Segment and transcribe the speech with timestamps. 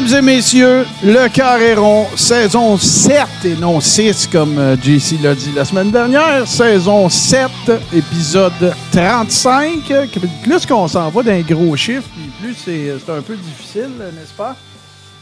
[0.00, 5.34] Mesdames et messieurs, le Carré rond, saison 7 et non 6, comme euh, JC l'a
[5.34, 6.46] dit la semaine dernière.
[6.46, 7.48] Saison 7,
[7.92, 9.90] épisode 35.
[9.90, 10.06] Euh,
[10.44, 12.08] Plus qu'on s'en va d'un gros chiffre,
[12.40, 14.54] plus c'est c'est un peu difficile, euh, n'est-ce pas?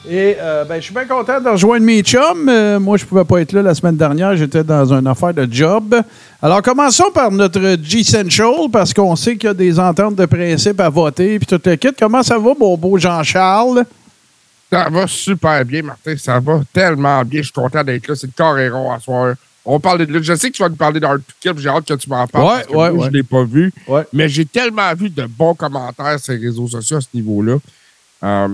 [0.09, 2.49] Et euh, ben, je suis bien content de rejoindre mes chums.
[2.49, 4.37] Euh, moi, je pouvais pas être là la semaine dernière.
[4.37, 5.97] J'étais dans une affaire de job.
[6.43, 10.81] Alors, commençons par notre G-Central, parce qu'on sait qu'il y a des ententes de principe
[10.81, 11.89] à voter, puis tout le kit.
[11.99, 13.85] Comment ça va, mon beau Jean-Charles?
[14.73, 16.17] Ça va super bien, Martin.
[16.17, 17.41] Ça va tellement bien.
[17.41, 18.15] Je suis content d'être là.
[18.17, 19.35] C'est le Carréron à soir.
[19.65, 20.23] On parle de lutte.
[20.25, 21.53] Je sais que tu vas nous parler d'Art Kill.
[21.57, 22.45] J'ai hâte que tu m'en parles.
[22.45, 23.05] Ouais, parce que ouais, moi, ouais.
[23.07, 23.73] Je ne l'ai pas vu.
[23.89, 24.03] Ouais.
[24.13, 27.57] Mais j'ai tellement vu de bons commentaires sur les réseaux sociaux à ce niveau-là.
[28.25, 28.49] Euh,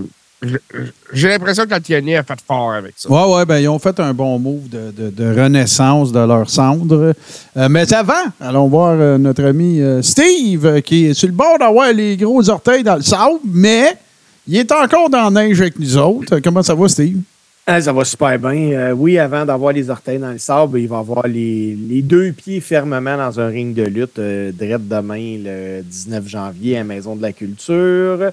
[1.13, 3.07] j'ai l'impression que la TNA a fait fort avec ça.
[3.09, 6.49] Oui, oui, ben, ils ont fait un bon move de, de- de renaissance de leur
[6.49, 7.13] cendre.
[7.55, 11.57] Euh, mais avant, allons voir euh, notre ami euh, Steve, qui est sur le bord
[11.59, 13.97] d'avoir les gros orteils dans le sable, mais
[14.47, 16.35] il est encore dans la neige avec nous autres.
[16.35, 17.17] Euh, Comment ça va, Steve?
[17.65, 18.71] Ah, ça va super bien.
[18.73, 22.33] Euh, oui, avant d'avoir les orteils dans le sable, il va avoir les, les deux
[22.33, 26.83] pieds fermement dans un ring de lutte, euh, direct demain, le 19 janvier, à la
[26.83, 28.31] Maison de la Culture,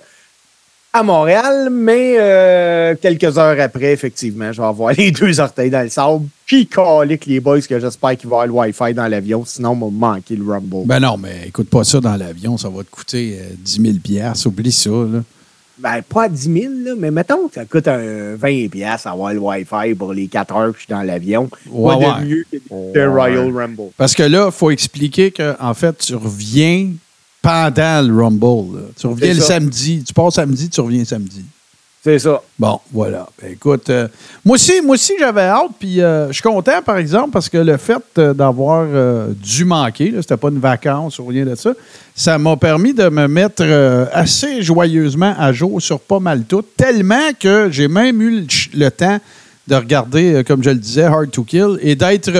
[0.93, 1.69] à Montréal.
[1.71, 6.27] Mais euh, quelques heures après, effectivement, je vais avoir les deux orteils dans le sable.
[6.45, 9.79] Puis calique les boys, que j'espère qu'il va y avoir le Wi-Fi dans l'avion, sinon,
[9.81, 10.87] on va manquer le Rumble.
[10.87, 13.95] Ben non, mais écoute pas ça dans l'avion, ça va te coûter euh, 10 000
[14.03, 14.91] piastres, Oublie ça.
[14.91, 15.23] Là.
[15.83, 19.33] Ben, pas à 10 000, là, mais mettons que ça coûte un 20 pièces avoir
[19.33, 21.49] le Wi-Fi pour les 4 heures que je suis dans l'avion.
[21.71, 23.07] Ouais, de mieux que Ouais.
[23.07, 23.91] Royal Rumble?
[23.97, 26.91] Parce que là, il faut expliquer que en fait, tu reviens
[27.43, 28.77] pendant le Rumble.
[28.77, 28.83] là.
[28.99, 29.47] Tu reviens le ça.
[29.47, 30.05] samedi.
[30.07, 31.45] Tu pars samedi, tu reviens samedi.
[32.03, 32.41] C'est ça.
[32.59, 33.29] Bon, voilà.
[33.41, 34.09] Ben, écoute, euh,
[34.43, 37.59] moi aussi, moi aussi j'avais hâte, puis euh, je suis content, par exemple, parce que
[37.59, 38.87] le fait euh, d'avoir
[39.35, 41.73] dû manquer, c'était pas une vacance ou rien de ça,
[42.15, 43.65] ça m'a permis de me mettre
[44.15, 48.47] assez joyeusement à jour sur pas mal tout, tellement que j'ai même eu le,
[48.79, 49.19] le temps
[49.69, 52.31] de regarder, comme je le disais, Hard to Kill, et d'être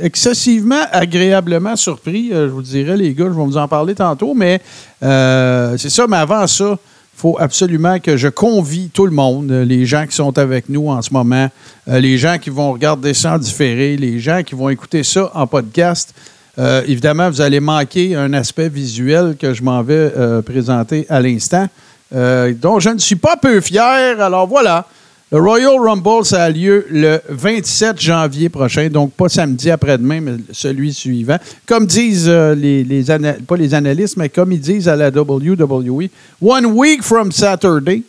[0.00, 4.60] excessivement agréablement surpris, je vous dirais, les gars, je vais vous en parler tantôt, mais
[5.00, 6.78] c'est ça, mais avant ça,
[7.16, 10.88] faut absolument que je convie tout le monde, euh, les gens qui sont avec nous
[10.90, 11.50] en ce moment,
[11.88, 15.30] euh, les gens qui vont regarder ça en différé, les gens qui vont écouter ça
[15.34, 16.14] en podcast.
[16.58, 20.10] Euh, évidemment, vous allez manquer un aspect visuel que je m'en vais
[20.42, 21.68] présenter à l'instant,
[22.12, 24.20] dont je ne suis pas peu fier.
[24.20, 24.86] Alors voilà,
[25.32, 30.32] le Royal Rumble, ça a lieu le 27 janvier prochain, donc pas samedi après-demain, mais
[30.52, 31.36] celui suivant.
[31.66, 33.04] Comme disent euh, les,
[33.46, 36.08] pas les analystes, mais comme ils disent à la WWE,
[36.40, 38.04] one week from Saturday.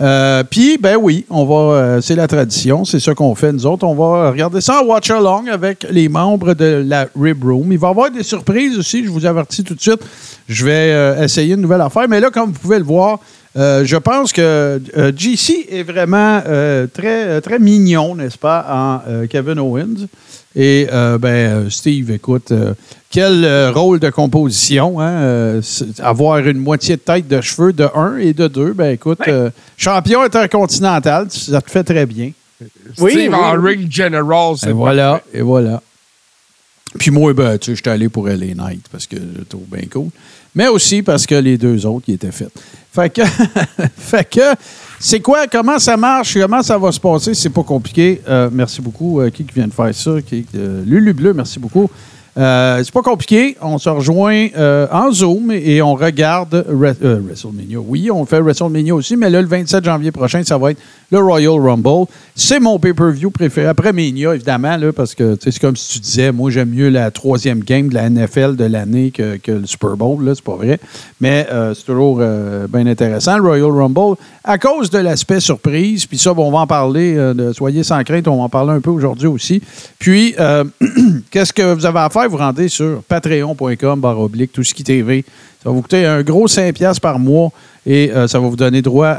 [0.00, 3.66] Euh, Puis, ben oui, on va, euh, c'est la tradition, c'est ça qu'on fait nous
[3.66, 3.84] autres.
[3.84, 7.72] On va regarder ça en watch along avec les membres de la Rib Room.
[7.72, 10.00] Il va y avoir des surprises aussi, je vous avertis tout de suite.
[10.48, 13.20] Je vais euh, essayer une nouvelle affaire, mais là, comme vous pouvez le voir,
[13.56, 18.66] euh, je pense que euh, GC est vraiment euh, très, euh, très mignon, n'est-ce pas,
[18.68, 20.06] en euh, Kevin Owens.
[20.56, 22.74] Et euh, ben, Steve, écoute, euh,
[23.10, 25.10] quel euh, rôle de composition, hein?
[25.10, 25.62] euh,
[25.98, 29.50] avoir une moitié de tête de cheveux de un et de deux, ben écoute, euh,
[29.76, 32.32] champion intercontinental, ça te fait très bien.
[32.98, 35.82] Oui, Steve oui, en ring general, Et c'est voilà, et voilà.
[36.98, 39.86] Puis moi, ben, tu sais, j'étais allé pour LA Knight parce que je trouve bien
[39.92, 40.10] cool.
[40.54, 42.50] Mais aussi parce que les deux autres, ils étaient faits.
[42.92, 43.22] Fait que,
[44.30, 44.56] que
[45.00, 48.22] c'est quoi, comment ça marche, comment ça va se passer, c'est pas compliqué.
[48.28, 51.90] Euh, merci beaucoup, euh, qui vient de faire ça, euh, Lulu Bleu, merci beaucoup.
[52.36, 53.56] C'est pas compliqué.
[53.60, 54.48] On se rejoint
[54.90, 57.78] en Zoom et on regarde Re- WrestleMania.
[57.78, 60.80] Oui, on fait WrestleMania aussi, mais là, le 27 janvier prochain, ça va être
[61.18, 62.06] le Royal Rumble.
[62.36, 63.68] C'est mon pay-per-view préféré.
[63.68, 67.60] Après Mania, évidemment, parce que c'est comme si tu disais, moi, j'aime mieux la troisième
[67.60, 70.30] game de la NFL de l'année que, le Super Bowl.
[70.34, 70.80] C'est pas vrai.
[71.20, 76.06] Mais euh, c'est toujours euh, bien intéressant, le Royal Rumble, à cause de l'aspect surprise.
[76.06, 77.14] Puis ça, on va en parler.
[77.16, 79.62] euh, de, soyez sans crainte, on va en parler un peu aujourd'hui aussi.
[79.98, 80.34] Puis,
[81.30, 82.28] qu'est-ce que vous avez à faire?
[82.28, 85.24] Vous rendez sur patreon.com, barre oblique, tout ce qui TV.
[85.64, 87.50] Ça va vous coûter un gros 5$ par mois
[87.86, 89.16] et euh, ça va vous donner droit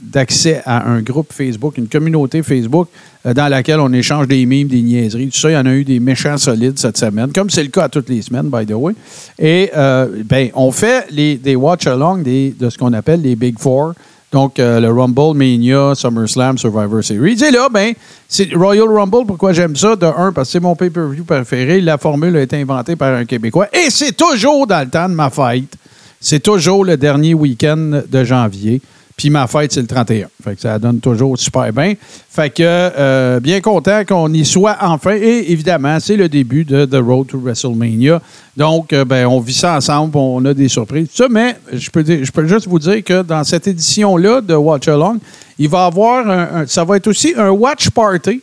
[0.00, 2.88] d'accès à un groupe Facebook, une communauté Facebook
[3.26, 5.28] euh, dans laquelle on échange des mimes, des niaiseries.
[5.28, 7.68] Tout ça, il y en a eu des méchants solides cette semaine, comme c'est le
[7.68, 8.94] cas à toutes les semaines, by the way.
[9.38, 13.92] Et euh, ben, on fait les, des watch-along de ce qu'on appelle les Big Four.
[14.34, 17.40] Donc, euh, le Rumble, Mania, SummerSlam, Survivor Series.
[17.40, 17.94] Et là, ben,
[18.28, 19.26] c'est Royal Rumble.
[19.28, 19.94] Pourquoi j'aime ça?
[19.94, 21.80] De un, parce que c'est mon pay-per-view préféré.
[21.80, 23.68] La formule a été inventée par un Québécois.
[23.72, 25.76] Et c'est toujours dans le temps de ma fête.
[26.20, 28.82] c'est toujours le dernier week-end de janvier.
[29.16, 30.26] Puis ma fête, c'est le 31.
[30.42, 31.94] Fait que ça donne toujours super bien.
[32.28, 35.14] Fait que euh, bien content qu'on y soit enfin.
[35.14, 38.20] Et évidemment, c'est le début de The Road to WrestleMania.
[38.56, 41.08] Donc, euh, ben, on vit ça ensemble, on a des surprises.
[41.30, 45.18] Mais je peux, je peux juste vous dire que dans cette édition-là de Watch Along,
[45.60, 48.40] il va avoir un- ça va être aussi un watch party.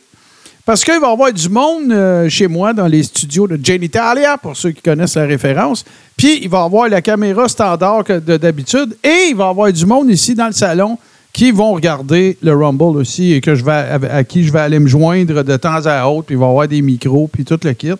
[0.64, 3.82] Parce qu'il va y avoir du monde euh, chez moi dans les studios de Jane
[3.82, 5.84] Italia, pour ceux qui connaissent la référence.
[6.16, 8.96] Puis il va y avoir la caméra standard d'habitude.
[9.02, 10.98] Et il va y avoir du monde ici dans le salon
[11.32, 14.78] qui vont regarder le Rumble aussi et je vais, à, à qui je vais aller
[14.78, 16.26] me joindre de temps à autre.
[16.26, 17.94] Puis il va y avoir des micros, puis tout le kit.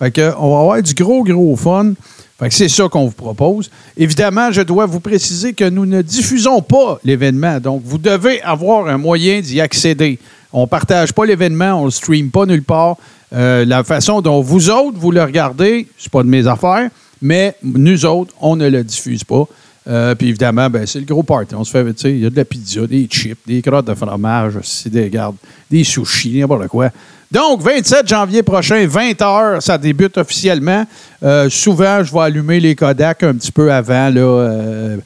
[0.00, 1.92] Fait que, on va avoir du gros, gros fun.
[2.38, 3.70] Fait que c'est ça qu'on vous propose.
[3.96, 7.58] Évidemment, je dois vous préciser que nous ne diffusons pas l'événement.
[7.58, 10.18] Donc, vous devez avoir un moyen d'y accéder.
[10.52, 12.96] On ne partage pas l'événement, on ne le stream pas nulle part.
[13.34, 16.88] Euh, la façon dont vous autres, vous le regardez, c'est pas de mes affaires,
[17.20, 19.44] mais nous autres, on ne le diffuse pas.
[19.86, 21.54] Euh, puis évidemment, ben, c'est le gros party.
[21.54, 23.86] On se fait, tu sais, il y a de la pizza, des chips, des crottes
[23.86, 24.54] de fromage,
[24.86, 25.36] des, gardes,
[25.70, 26.90] des sushis, n'importe quoi.
[27.30, 30.86] Donc, 27 janvier prochain, 20 h, ça débute officiellement.
[31.22, 34.08] Euh, souvent, je vais allumer les Kodak un petit peu avant.
[34.08, 34.96] Là,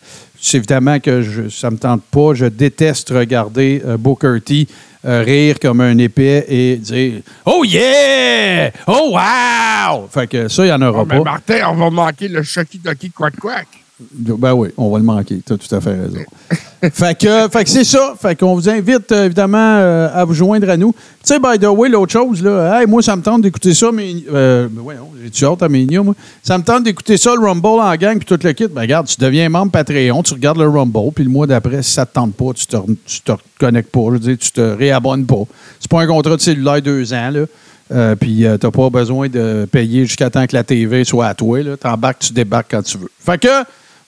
[0.40, 2.34] c'est évidemment que je, ça ne me tente pas.
[2.34, 4.68] Je déteste regarder Booker T
[5.04, 8.70] rire comme un épais et dire Oh yeah!
[8.86, 10.08] Oh wow!
[10.08, 11.24] Fait que ça, il n'y en aura Oh, mais pas.
[11.24, 13.66] Martin, on va manquer le Chucky Ducky Quack Quack.
[14.00, 15.40] Ben oui, on va le manquer.
[15.46, 16.18] Tu as tout à fait raison.
[16.90, 18.14] fait que, fait que c'est ça.
[18.20, 20.92] Fait qu'on vous invite euh, évidemment euh, à vous joindre à nous.
[20.92, 23.90] Tu sais, by the way, l'autre chose, là, hey, moi, ça me tente d'écouter ça,
[23.92, 24.14] mais.
[24.32, 26.14] Euh, ben voyons, j'ai-tu hâte à mes moi?
[26.42, 28.66] Ça me tente d'écouter ça, le Rumble en gang, puis tout le kit.
[28.66, 31.92] Ben regarde, tu deviens membre Patreon, tu regardes le Rumble, puis le mois d'après, si
[31.92, 32.76] ça te tente pas, tu te,
[33.24, 34.00] te reconnectes pas.
[34.06, 35.44] Je veux dire, tu te réabonnes pas.
[35.78, 37.44] C'est pas un contrat de cellulaire deux ans, là.
[37.92, 41.34] Euh, puis euh, t'as pas besoin de payer jusqu'à temps que la TV soit à
[41.34, 41.62] toi.
[41.62, 41.76] Là.
[41.76, 43.10] T'embarques, tu débarques quand tu veux.
[43.18, 43.48] Fait que,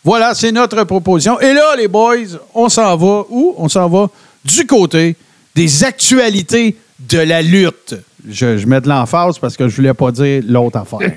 [0.05, 1.41] voilà, c'est notre proposition.
[1.41, 2.17] Et là, les boys,
[2.55, 3.55] on s'en va où?
[3.56, 4.09] On s'en va
[4.45, 5.17] du côté
[5.55, 7.95] des actualités de la lutte.
[8.29, 11.11] Je, je mets de l'emphase parce que je voulais pas dire l'autre affaire.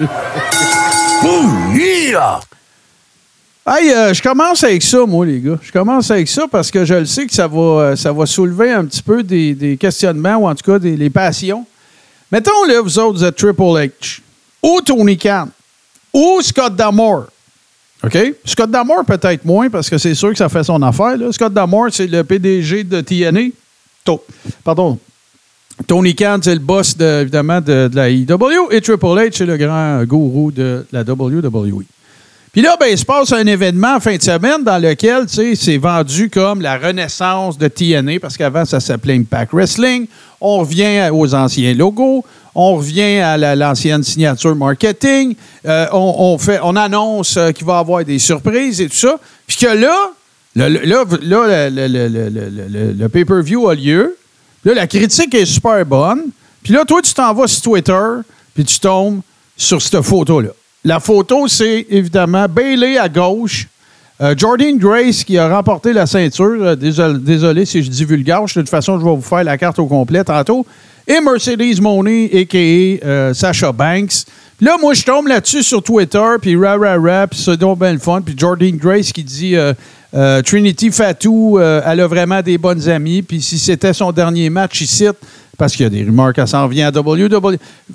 [1.24, 2.40] Ouh, yeah!
[3.66, 5.58] Hey, euh, je commence avec ça, moi, les gars.
[5.62, 8.26] Je commence avec ça parce que je le sais que ça va, euh, ça va
[8.26, 11.64] soulever un petit peu des, des questionnements ou en tout cas des les passions.
[12.32, 14.20] Mettons, là, vous autres, vous êtes Triple H
[14.62, 15.48] ou Tony Khan
[16.12, 17.26] ou Scott D'Amore.
[18.04, 18.18] OK?
[18.44, 21.16] Scott D'Amore, peut-être moins parce que c'est sûr que ça fait son affaire.
[21.30, 23.50] Scott D'Amore, c'est le PDG de TNA.
[24.04, 24.24] To-
[24.64, 24.98] Pardon.
[25.86, 28.70] Tony Khan, c'est le boss, de, évidemment, de, la IW.
[28.70, 31.84] Et Triple H, c'est le grand gourou de la WWE.
[32.52, 35.34] Puis là, ben, il se passe un événement en fin de semaine dans lequel, tu
[35.34, 40.06] sais, c'est vendu comme la renaissance de TNA, parce qu'avant, ça s'appelait Impact Wrestling.
[40.40, 42.24] On revient aux anciens logos.
[42.54, 45.34] On revient à la- l'ancienne signature marketing.
[45.66, 49.16] Euh, on, fait, on annonce euh, qu'il va y avoir des surprises et tout ça.
[49.46, 49.96] Puis que là,
[50.54, 51.04] le, là,
[51.70, 54.16] le, pay-per-view a lieu.
[54.64, 56.24] Là, la critique est super bonne.
[56.62, 58.08] Puis là, toi, tu t'en vas sur Twitter,
[58.54, 59.20] puis tu tombes
[59.56, 60.50] sur cette photo-là.
[60.84, 63.68] La photo, c'est évidemment Bailey à gauche,
[64.20, 66.76] euh, Jordan Grace qui a remporté la ceinture.
[66.76, 68.42] Désolé, désolé si je dis vulgaire.
[68.44, 70.66] De toute façon, je vais vous faire la carte au complet tantôt.
[71.06, 73.06] Et Mercedes Monet, a.k.a.
[73.06, 74.24] euh, Sasha Banks.
[74.60, 77.98] Là, moi, je tombe là-dessus sur Twitter, puis ra ra ra, puis c'est donc bien
[77.98, 78.20] fun.
[78.22, 79.72] Puis Jordan Grace qui dit euh,
[80.14, 83.22] euh, Trinity Fatou, euh, elle a vraiment des bonnes amies.
[83.22, 85.16] Puis si c'était son dernier match, il cite,
[85.58, 87.28] parce qu'il y a des rumeurs qu'elle s'en vient à WWE.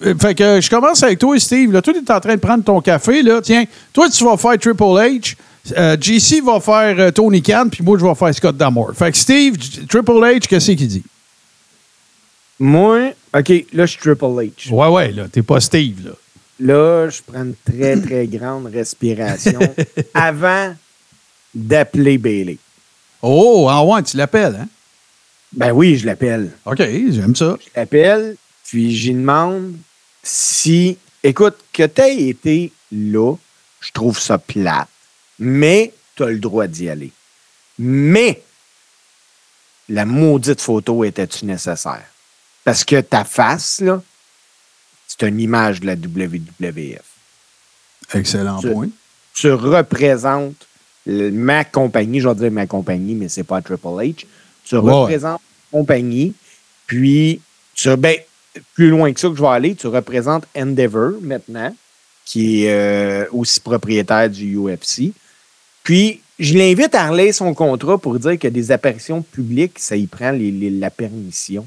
[0.03, 1.71] Euh, Fait que euh, je commence avec toi, Steve.
[1.71, 3.21] Là, toi, tu es en train de prendre ton café.
[3.23, 3.39] Là.
[3.41, 5.35] Tiens, toi, tu vas faire Triple H.
[5.77, 8.91] Euh, JC va faire euh, Tony Khan, puis moi, je vais faire Scott D'Amore.
[8.93, 9.55] Fait que Steve,
[9.87, 11.03] Triple H, qu'est-ce qu'il dit?
[12.59, 14.71] Moi, OK, là, je suis Triple H.
[14.71, 16.11] Ouais, ouais, là, t'es pas Steve, là.
[16.59, 19.59] Là, je prends une très, très grande respiration
[20.13, 20.75] avant
[21.53, 22.57] d'appeler Bailey.
[23.21, 24.67] Oh, en ouais, tu l'appelles, hein?
[25.53, 26.51] Ben oui, je l'appelle.
[26.65, 27.57] OK, j'aime ça.
[27.61, 28.35] Je l'appelle,
[28.65, 29.75] puis j'y demande
[30.23, 30.97] si.
[31.23, 33.35] Écoute, que tu aies été là,
[33.79, 34.87] je trouve ça plate,
[35.39, 37.11] mais tu as le droit d'y aller.
[37.79, 38.41] Mais
[39.89, 42.05] la maudite photo était-tu nécessaire?
[42.67, 44.03] Parce que ta face, là,
[45.07, 47.01] c'est une image de la WWF.
[48.13, 48.89] Excellent Tu- point.
[49.33, 50.67] tu représentes
[51.05, 54.25] le- ma compagnie, je vais dire ma compagnie, mais c'est pas Triple H.
[54.65, 55.39] Tu Ouais, représentes
[55.71, 56.33] ma compagnie,
[56.87, 57.39] puis
[57.73, 58.17] tu, ben,
[58.73, 61.73] plus loin que ça que je vais aller, tu représentes Endeavor maintenant,
[62.25, 65.13] qui est euh, aussi propriétaire du UFC.
[65.83, 70.05] Puis, je l'invite à relayer son contrat pour dire que des apparitions publiques, ça y
[70.05, 71.65] prend les- les- la permission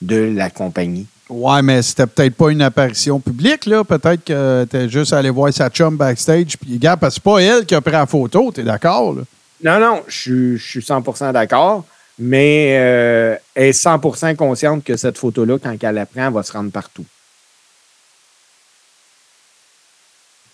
[0.00, 1.06] de la compagnie.
[1.28, 3.84] Ouais, mais c'était peut-être pas une apparition publique, là.
[3.84, 6.56] Peut-être que t'es juste allé voir sa chum backstage.
[6.58, 9.22] Puis, gars, parce que c'est pas elle qui a pris la photo, t'es d'accord, là?
[9.62, 11.84] Non, non, je suis- je suis 100 d'accord,
[12.18, 16.42] mais euh, elle est 100 consciente que cette photo-là, quand elle la prend, elle va
[16.42, 17.04] se rendre partout.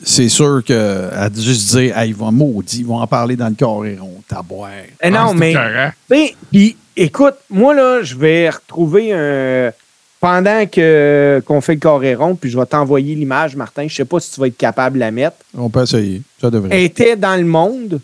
[0.04, 3.34] C'est sûr qu'elle a dû se dire, hey, ils vont maudit, ils vont en parler
[3.34, 4.22] dans le Coréron.
[4.28, 4.70] Taboire.
[5.02, 6.34] Eh non, Ah, mais.
[6.52, 9.72] Puis, écoute, moi, là, je vais retrouver un.
[10.18, 13.86] Pendant que qu'on fait le Coréron, puis je vais t'envoyer l'image, Martin.
[13.86, 15.36] Je sais pas si tu vas être capable de la mettre.
[15.56, 16.22] On peut essayer.
[16.40, 16.70] Ça devrait.
[16.72, 18.00] Elle était dans le monde,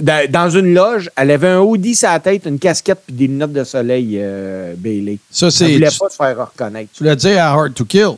[0.00, 1.10] dans, une loge.
[1.16, 4.74] Elle avait un hoodie sur la tête, une casquette, puis des lunettes de soleil, euh,
[4.78, 5.18] Bailey.
[5.30, 5.72] Ça, Elle c'est.
[5.74, 6.90] voulait Tu, pas se faire reconnaître.
[6.94, 8.12] tu l'as dit à Hard to Kill.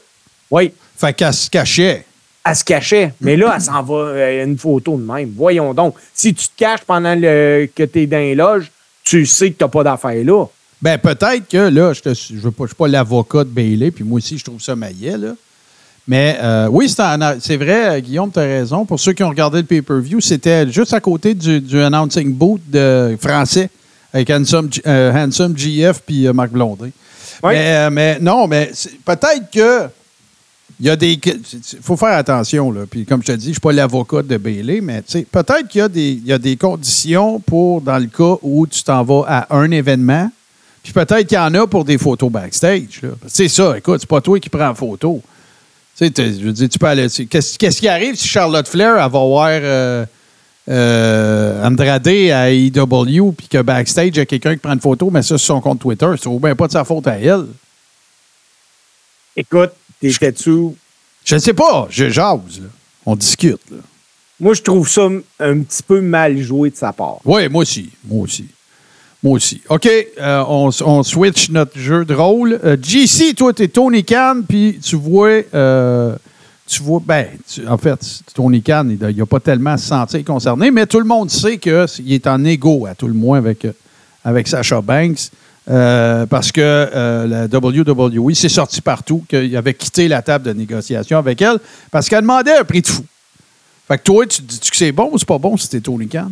[0.51, 0.73] Oui.
[0.97, 2.07] Fait qu'elle se cachait.
[2.47, 3.12] elle se cachait.
[3.21, 5.33] Mais là, elle s'en va euh, une photo de même.
[5.37, 5.97] Voyons donc.
[6.15, 8.71] Si tu te caches pendant le, que tu es dans les loges,
[9.04, 10.47] tu sais que tu n'as pas d'affaires là.
[10.80, 14.02] Ben, peut-être que là, je ne je veux pas, suis pas l'avocat de Bailey, puis
[14.02, 15.35] moi aussi, je trouve ça maillet, là.
[16.09, 18.85] Mais euh, oui, c'est vrai, Guillaume, tu as raison.
[18.85, 22.61] Pour ceux qui ont regardé le pay-per-view, c'était juste à côté du, du announcing booth
[22.68, 23.71] de français
[24.12, 26.90] avec Handsome, euh, Handsome GF puis euh, Marc Blondin.
[27.44, 27.52] Oui.
[27.52, 28.73] Mais, mais non, mais
[29.04, 29.88] peut-être que
[30.81, 31.19] il y a des.
[31.83, 32.83] Faut faire attention, là.
[32.90, 35.78] Puis comme je te dis, je ne suis pas l'avocat de Bailey, mais peut-être qu'il
[35.78, 39.25] y, a des- y a des conditions pour, dans le cas où tu t'en vas
[39.28, 40.31] à un événement,
[40.83, 43.00] puis peut-être qu'il y en a pour des photos backstage.
[43.28, 45.23] C'est ça, écoute, c'est pas toi qui prends la photo.
[45.97, 47.07] Tu sais, je veux dire, tu peux aller.
[47.09, 50.04] Qu'est-ce qui arrive si Charlotte Flair va voir euh,
[50.69, 55.11] euh, Andrade à AEW puis que backstage, il y a quelqu'un qui prend une photo,
[55.11, 57.45] mais ça sur son compte Twitter, c'est bien pas de sa faute à elle.
[59.37, 59.71] Écoute,
[60.11, 60.68] t'étais-tu.
[61.25, 62.66] Je ne sais pas, je jase, là.
[63.06, 63.78] On discute, là.
[64.40, 67.18] Moi, je trouve ça un petit peu mal joué de sa part.
[67.25, 67.90] Oui, moi aussi.
[68.04, 68.47] Moi aussi.
[69.23, 69.61] Moi aussi.
[69.68, 69.87] OK,
[70.21, 72.59] euh, on, on switch notre jeu de rôle.
[72.64, 75.42] Euh, GC, toi, t'es Tony Khan, puis tu vois.
[75.54, 76.16] euh,
[76.66, 78.00] tu vois, ben, tu- en fait,
[78.35, 82.12] Tony Khan, il n'a pas tellement se sentir concerné, mais tout le monde sait qu'il
[82.12, 83.66] est en égo, à tout le moins, avec,
[84.25, 85.30] avec Sasha Banks.
[85.71, 90.52] Euh, parce que euh, la WWE s'est sorti partout, qu'il avait quitté la table de
[90.52, 91.59] négociation avec elle,
[91.90, 93.04] parce qu'elle demandait un prix de fou.
[93.87, 96.09] Fait que toi, tu dis que c'est bon ou c'est pas bon si t'es Tony
[96.09, 96.31] Khan?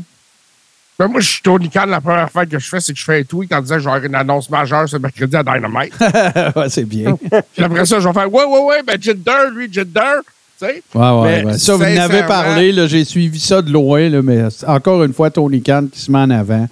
[0.99, 1.87] Ben, moi, je suis Tony Khan.
[1.87, 3.81] La première affaire que je fais, c'est que je fais un tweet en disant que
[3.81, 5.95] j'aurai une annonce majeure ce mercredi à Dynamite.
[6.57, 7.17] ouais, c'est bien.
[7.55, 10.21] Puis après ça, je vais faire Ouais, ouais, ouais, ben Jinder, lui, Jinder.
[10.59, 10.83] Tu sais?
[10.95, 11.59] Ouais, ouais, ouais.
[11.59, 15.31] Ça, vous en avez parlé, j'ai suivi ça de loin, là, mais encore une fois,
[15.31, 16.69] Tony Khan qui se met en avant,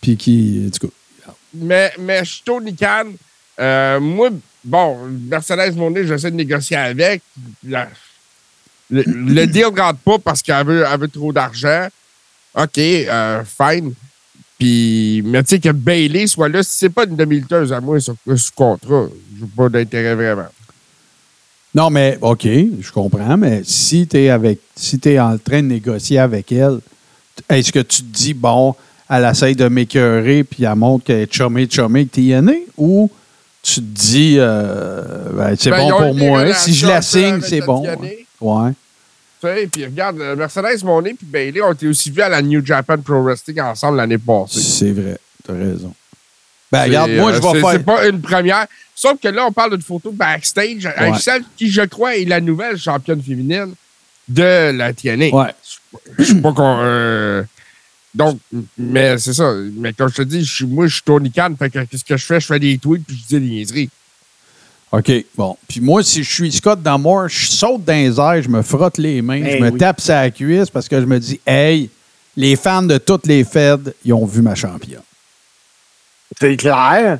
[0.00, 0.68] puis qui.
[0.68, 0.92] En tout cas,
[1.60, 3.06] Mais, mais je suis Tony Khan.
[3.58, 4.30] Euh, moi,
[4.64, 4.98] bon,
[5.28, 7.22] Mercedes Monet, j'essaie de négocier avec.
[7.66, 7.88] La-
[8.90, 11.88] le, le deal ne rentre pas parce qu'elle veut, elle veut trop d'argent.
[12.54, 13.92] OK, euh, fine.
[14.58, 18.14] Puis, mais tu sais que Bailey soit là, c'est pas une demi-lutteuse à moi sur,
[18.36, 20.48] sur contrat, je n'ai pas d'intérêt vraiment.
[21.74, 25.66] Non, mais OK, je comprends, mais si tu es avec si tu en train de
[25.66, 26.80] négocier avec elle,
[27.50, 28.74] est-ce que tu te dis, bon,
[29.10, 33.10] elle essaye de m'écœurer, puis elle montre qu'elle est chumée, chumée avec TNA, ou
[33.62, 37.44] tu te dis, euh, ben, c'est Ben, bon pour moi, si je la signe, avec
[37.44, 37.84] c'est bon.
[38.40, 38.70] Ouais.
[39.40, 42.40] Tu sais, puis regarde, euh, Mercedes Monet puis Bailey ont été aussi vus à la
[42.42, 44.60] New Japan Pro Wrestling ensemble l'année passée.
[44.60, 45.92] C'est vrai, tu as raison.
[46.72, 47.70] Ben, regarde, moi, je euh, vais faire.
[47.72, 48.66] C'est pas une première.
[48.94, 51.18] Sauf que là, on parle d'une photo backstage avec Ouais.
[51.20, 53.74] celle qui, je crois, est la nouvelle championne féminine
[54.28, 55.28] de la TNA.
[55.28, 55.54] Ouais.
[56.18, 56.78] Je sais pas qu'on.
[56.82, 57.42] euh,
[58.16, 58.38] Donc,
[58.78, 59.52] mais c'est ça.
[59.76, 61.52] Mais comme je te dis, je suis- moi, je suis Tony Khan.
[61.58, 62.40] Fait que qu'est-ce que je fais?
[62.40, 63.90] Je fais des tweets puis je dis des niaiseries.
[64.92, 65.56] OK, bon.
[65.68, 68.98] Puis moi, si je suis Scott Damore, je saute dans les airs, je me frotte
[68.98, 69.78] les mains, Eh je me oui.
[69.78, 71.90] tape sa cuisse parce que je me dis, hey,
[72.36, 75.00] les fans de toutes les Feds, ils ont vu ma championne.
[76.40, 77.18] C'est clair.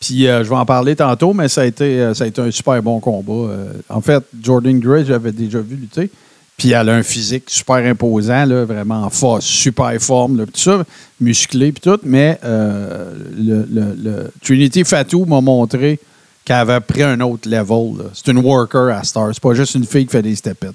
[0.00, 2.40] Puis euh, je vais en parler tantôt, mais ça a été, euh, ça a été
[2.42, 3.52] un super bon combat.
[3.52, 6.10] Euh, en fait, Jordan Gray, j'avais déjà vu lutter.
[6.56, 10.84] Puis elle a un physique super imposant, là, vraiment en force, super forme, tout ça,
[11.20, 12.00] musclé, puis tout.
[12.02, 15.98] Mais euh, le, le- le Trinity Fatou m'a montré
[16.46, 18.06] qu'elle avait pris un autre level.
[18.14, 19.28] C'est une worker à Star.
[19.34, 20.72] C'est pas juste une fille qui fait des stepettes.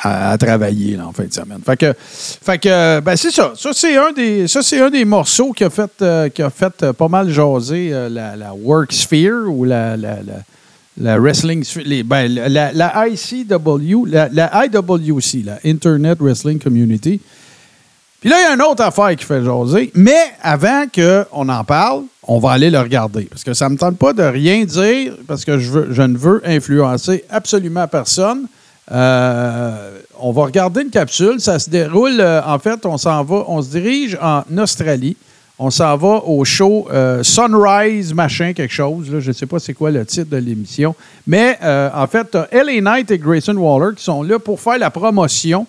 [0.00, 1.58] À, à travailler là, en fin de semaine.
[1.66, 3.52] Fait que, ben c'est ça.
[3.56, 4.46] Ça, c'est un des,
[4.80, 8.36] un des morceaux qui a fait, euh, qui a fait euh, pas mal jaser la,
[8.36, 10.18] la Work Sphere ou la, la,
[11.00, 11.64] la Wrestling
[12.04, 17.20] ben, la, ICW, la, la IWC, la Internet Wrestling Community.
[18.20, 19.92] Puis là, il y a une autre affaire qui fait jaser.
[19.94, 23.24] Mais avant qu'on en parle, on va aller le regarder.
[23.24, 26.02] Parce que ça ne me tente pas de rien dire, parce que je, veux, je
[26.02, 28.48] ne veux influencer absolument personne.
[28.90, 31.40] Euh, on va regarder une capsule.
[31.40, 35.16] Ça se déroule, euh, en fait, on s'en va, on se dirige en Australie.
[35.60, 39.06] On s'en va au show euh, Sunrise, machin, quelque chose.
[39.10, 40.94] je ne sais pas c'est quoi le titre de l'émission.
[41.26, 44.78] Mais euh, en fait, tu LA Knight et Grayson Waller qui sont là pour faire
[44.78, 45.66] la promotion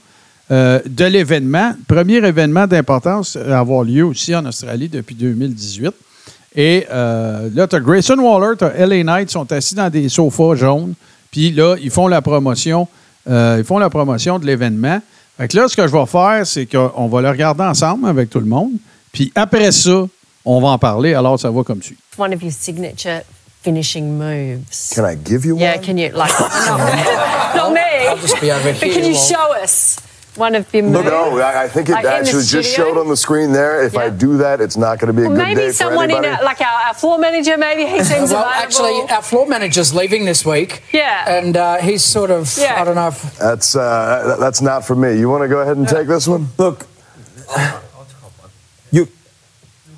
[0.52, 1.74] euh, de l'événement.
[1.88, 5.92] Premier événement d'importance à avoir lieu aussi en Australie depuis 2018.
[6.56, 10.56] Et là, tu as Grayson Waller, tu as LA Knight, sont assis dans des sofas
[10.56, 10.94] jaunes.
[11.32, 12.88] Puis là, ils font la promotion.
[13.28, 15.02] ils font la promotion de l'événement.
[15.38, 18.30] Fait que là, ce que je vais faire, c'est qu'on va le regarder ensemble avec
[18.30, 18.72] tout le monde.
[19.12, 20.06] Puis après ça,
[20.46, 21.14] on va en parler.
[21.14, 21.98] Alors, ça va comme suit.
[22.18, 23.22] one of your signature
[23.62, 24.92] finishing moves.
[24.96, 25.80] Can I give you yeah, one?
[25.80, 28.08] Yeah, can you like not, not me?
[28.08, 29.98] I'll just be over But can you show us
[30.36, 30.96] one of your moves?
[30.96, 33.84] Look, oh, I, I think it Like actually just showed on the screen there.
[33.84, 35.74] If I do that, it's not going to be a Well, good maybe day for
[35.74, 37.58] someone in a, like our, our floor manager.
[37.58, 38.64] Maybe he seems Well, available.
[38.64, 40.84] actually, our floor manager's leaving this week.
[40.94, 41.30] Yeah.
[41.38, 42.82] And uh, he's sort of, Yeah.
[42.82, 43.38] I don't know if.
[43.38, 45.18] That's uh, that's not for me.
[45.20, 46.48] You want to go ahead and take this one?
[46.58, 46.86] Look,
[47.58, 47.64] you.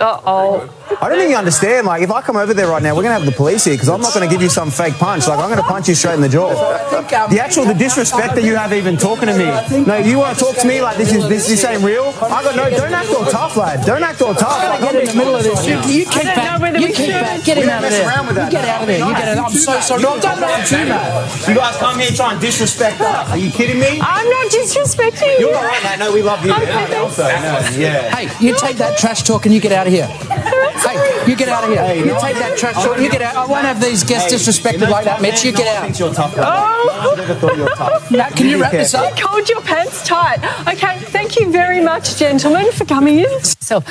[0.01, 0.80] Uh oh.
[0.99, 1.87] I don't think you understand.
[1.87, 3.89] Like, if I come over there right now, we're gonna have the police here because
[3.89, 5.27] I'm not gonna give you some fake punch.
[5.27, 6.49] Like, I'm gonna punch you straight in the jaw.
[6.51, 9.85] um, The actual, the disrespect that you have even talking to me.
[9.85, 12.13] No, you want to talk to me like this is this, this ain't real.
[12.21, 12.69] I got no.
[12.69, 13.85] Don't act all tough, lad.
[13.85, 14.57] Don't act all tough.
[14.57, 15.65] Like, Get in the middle of this.
[15.67, 16.59] You, you keep back.
[16.59, 17.43] know You we keep back.
[17.43, 18.07] Get We him don't out of mess there.
[18.07, 18.51] around with You that.
[18.51, 18.99] get out of there.
[18.99, 19.45] You get out.
[19.45, 20.01] I'm so sorry.
[20.01, 21.47] No, don't know too much.
[21.47, 23.29] You guys come here and try and disrespect us.
[23.29, 23.99] Are you kidding me?
[24.01, 25.47] I'm not disrespecting you.
[25.47, 25.99] You're all right, mate.
[25.99, 26.51] No, we love you.
[26.51, 26.87] I'm man.
[26.87, 27.01] kidding.
[27.01, 28.15] Also, no, yeah.
[28.15, 30.07] Hey, you take that trash talk and you get out of here.
[30.83, 32.05] Hey, you get out of here.
[32.05, 32.99] You take that trash talk.
[32.99, 33.35] You get out.
[33.35, 35.43] I won't have these guests disrespected like that, Mitch.
[35.45, 35.81] You get No one out.
[35.83, 36.35] thinks you're tough.
[36.37, 36.47] lad.
[36.47, 36.99] Oh.
[37.03, 38.11] No one's ever thought you're tough.
[38.21, 39.17] Now, can you wrap this up?
[39.19, 40.39] Hold your pants tight.
[40.67, 43.43] Okay, thank you very much, gentlemen, for coming in.
[43.59, 43.83] So,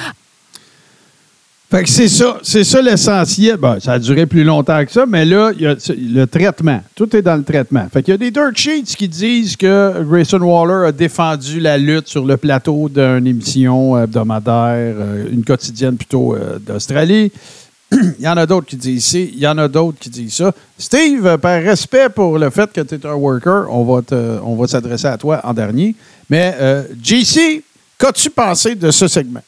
[1.71, 3.57] Fait que c'est ça, c'est ça l'essentiel.
[3.57, 6.81] Ben, ça a duré plus longtemps que ça, mais là, il y a le traitement.
[6.97, 7.87] Tout est dans le traitement.
[7.93, 11.79] Fait qu'il y a des dirt sheets qui disent que Grayson Waller a défendu la
[11.79, 17.31] lutte sur le plateau d'une émission hebdomadaire, euh, une quotidienne plutôt euh, d'Australie.
[17.93, 20.35] il y en a d'autres qui disent ci, il y en a d'autres qui disent
[20.35, 20.53] ça.
[20.77, 24.57] Steve, par respect pour le fait que tu es un worker, on va, te- on
[24.57, 25.95] va s'adresser à toi en dernier.
[26.29, 27.63] Mais euh, JC,
[27.97, 29.43] qu'as-tu pensé de ce segment?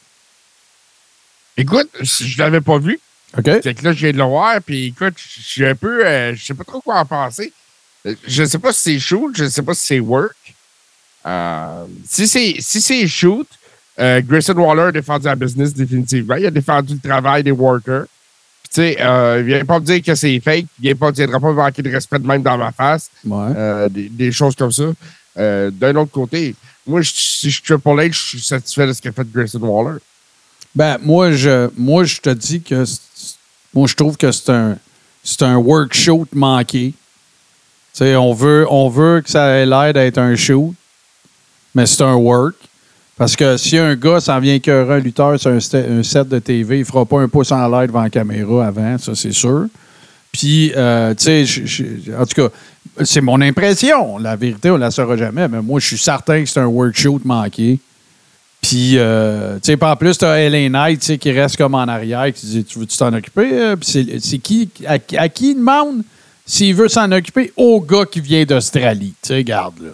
[1.57, 2.99] Écoute, je l'avais pas vu.
[3.37, 3.45] OK?
[3.61, 6.05] Fait que là, je viens de le voir, puis écoute, je suis un peu.
[6.05, 7.51] euh, je sais pas trop quoi en penser.
[8.05, 10.35] Euh, Je sais pas si c'est shoot, je sais pas si c'est work.
[11.25, 13.47] Euh, si c'est si c'est shoot,
[13.99, 16.35] euh, Grayson Waller a défendu la business définitivement.
[16.35, 18.05] Il a défendu le travail des workers.
[18.63, 20.65] Puis, Tu sais, euh, il vient pas me dire que c'est fake.
[20.79, 23.09] Il vient pas me viendra pas me manquer de respect de même dans ma face.
[23.25, 23.53] Ouais.
[23.55, 24.85] Euh, des, des choses comme ça.
[25.35, 29.01] D'un autre côté, moi, je- si je suis Triple H, je suis satisfait de ce
[29.01, 29.99] qu'a fait Grayson Waller.
[30.75, 32.83] Ben, moi, je, moi, je te dis que
[33.73, 34.77] moi, je trouve que c'est un,
[35.23, 35.63] c'est un
[36.33, 36.93] manqué.
[37.99, 40.73] On veut, on veut que ça ait l'air d'être un shoot,
[41.75, 42.55] mais c'est un work.
[43.15, 46.79] Parce que si un gars s'en vient écœurer un lutteur sur un, set de TV,
[46.79, 49.67] il fera pas un pouce en l'air devant la caméra avant, ça, c'est sûr.
[50.31, 52.49] Puis, euh, tu sais, en tout cas,
[53.05, 54.17] c'est mon impression.
[54.17, 56.97] La vérité, on la saura jamais, mais moi, je suis certain que c'est un work
[56.97, 57.77] shoot manqué.
[58.63, 62.31] Puis, euh, tu sais, en plus, tu as LA Knight qui reste comme en arrière,
[62.33, 63.49] qui dit Tu veux-tu t'en occuper?
[63.53, 63.75] Euh?
[63.75, 66.01] Puis c'est- qui à, à qui il demande
[66.45, 67.51] s'il veut s'en occuper?
[67.57, 69.13] Au gars qui vient d'Australie.
[69.21, 69.89] Tu sais, garde là.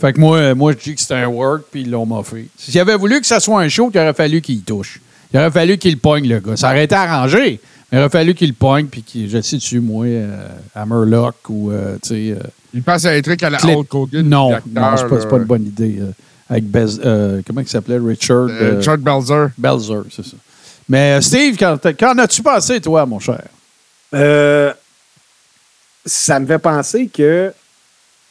[0.00, 2.48] Fait que moi, moi je dis que c'était un work, puis ils l'ont moffé.
[2.58, 5.00] S'il avait voulu que ça soit un show, il aurait fallu qu'il touche.
[5.32, 6.56] Il aurait fallu qu'il pogne, le gars.
[6.56, 9.80] Ça aurait été arrangé, mais il aurait fallu qu'il pogne, puis qu'il, je sais dessus,
[9.80, 12.36] moi, euh, Hammerlock ou, euh, tu sais.
[12.74, 14.28] Il passe à un truc à la Clip- Hulk Hogan.
[14.28, 15.98] Non, non c'est pas, pas une bonne idée.
[16.50, 17.98] Euh, avec Bez, euh, comment il s'appelait?
[17.98, 19.48] Richard Euh, euh, Chuck Belzer.
[19.58, 20.36] Belzer, c'est ça.
[20.88, 23.42] Mais euh, Steve, quand, qu'en as-tu pensé, toi, mon cher?
[24.14, 24.72] Euh,
[26.04, 27.52] ça me fait penser que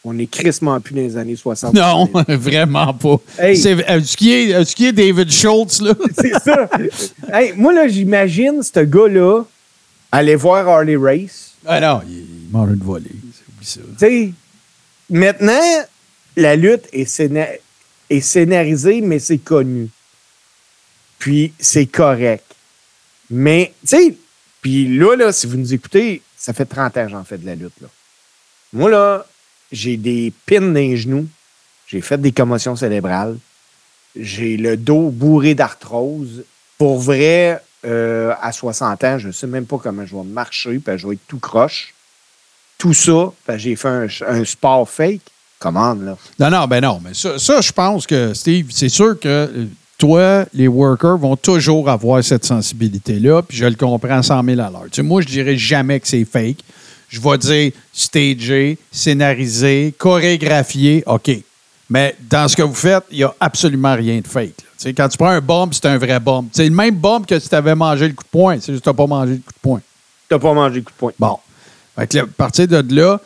[0.08, 1.74] on est crissement plus dans les années 60.
[1.74, 3.18] Non, vraiment pas.
[3.40, 3.58] Hey.
[3.58, 5.94] C'est, est-ce, qu'il est, est-ce qu'il est David Schultz, là?
[6.18, 6.70] C'est ça.
[7.34, 9.42] Hey, moi, là, j'imagine ce gars-là
[10.12, 11.56] aller voir Harley Race.
[11.66, 13.06] ah non, il, il une volée.
[13.10, 13.80] Oublie ça.
[13.98, 14.32] Tu sais,
[15.10, 15.60] maintenant,
[16.38, 17.06] la lutte est,
[18.10, 19.90] est scénarisée, mais c'est connu.
[21.20, 22.46] Puis, c'est correct.
[23.30, 24.18] Mais, tu sais,
[24.62, 27.56] puis là, si vous nous écoutez, ça fait 30 ans que j'en fais de la
[27.56, 27.74] lutte.
[28.74, 29.26] Moi, là,
[29.72, 31.28] j'ai des pins dans les genoux.
[31.88, 33.38] J'ai fait des commotions cérébrales.
[34.16, 36.44] J'ai le dos bourré d'arthrose.
[36.78, 40.80] Pour vrai, euh, à 60 ans, je ne sais même pas comment je vais marcher,
[40.80, 41.96] puis je vais être tout croche
[42.78, 45.22] tout ça, j'ai fait un sport fake.
[45.60, 46.18] Commande, là.
[46.40, 47.02] Non, non, ben non.
[47.04, 49.66] Mais ça, ça, je pense que, Steve, c'est sûr que euh,
[49.98, 54.70] toi, les workers vont toujours avoir cette sensibilité-là, puis je le comprends 100 000 à
[54.70, 54.84] l'heure.
[54.86, 56.58] Tu sais, moi, je dirais jamais que c'est fake.
[57.08, 61.32] Je vais dire stagé, scénarisé, chorégraphié, OK.
[61.90, 64.58] Mais dans ce que vous faites, il n'y a absolument rien de fake.
[64.58, 66.48] Tu sais, Quand tu prends un bomb, c'est un vrai bomb.
[66.52, 68.60] C'est le même bomb que si tu avais mangé le coup de poing.
[68.60, 69.82] C'est juste que tu n'as pas mangé le coup de poing.
[70.28, 71.12] T'as pas mangé le coup de poing.
[71.20, 71.38] Bon.
[71.96, 73.26] Fait que là, à partir de là, tu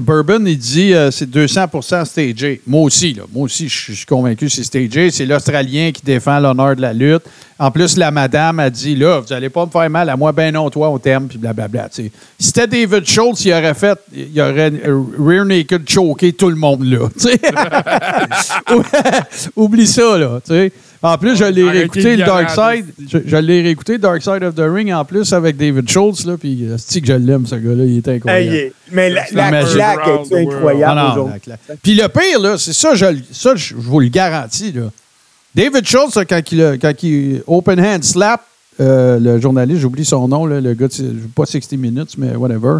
[0.00, 1.66] Bourbon, il dit euh, c'est 200
[2.04, 2.60] stagé.
[2.66, 3.24] Moi aussi, là.
[3.32, 5.10] Moi aussi, je suis convaincu que c'est stagé.
[5.10, 7.24] C'est l'Australien qui défend l'honneur de la lutte.
[7.58, 10.32] En plus, la madame a dit là, vous allez pas me faire mal à moi,
[10.32, 11.88] ben non, toi, on t'aime, puis blablabla.
[11.90, 14.72] Si c'était David Schultz, il aurait fait, il aurait
[15.18, 17.08] rear naked choqué tout le monde là.
[19.56, 20.40] Oublie ça, là.
[20.44, 20.72] tu sais.
[21.00, 22.86] En plus, je l'ai réécouté, le Dark Side.
[23.08, 26.36] Je, je l'ai réécouté, Dark Side of the Ring, en plus, avec David Schultz, là,
[26.36, 28.54] puis euh, c'est que je l'aime, ce gars-là, il est incroyable.
[28.56, 31.52] Hey, mais la, claque est incroyable Ah aujourd'hui.
[31.82, 34.72] Puis le pire, là, c'est ça, je, ça, je, je vous le garantis.
[34.72, 34.90] Là.
[35.54, 38.42] David Schultz, là, quand, il, a- quand il open hand slap,
[38.80, 42.78] euh, le journaliste, j'oublie son nom, là, le gars, de- pas 60 minutes, mais whatever,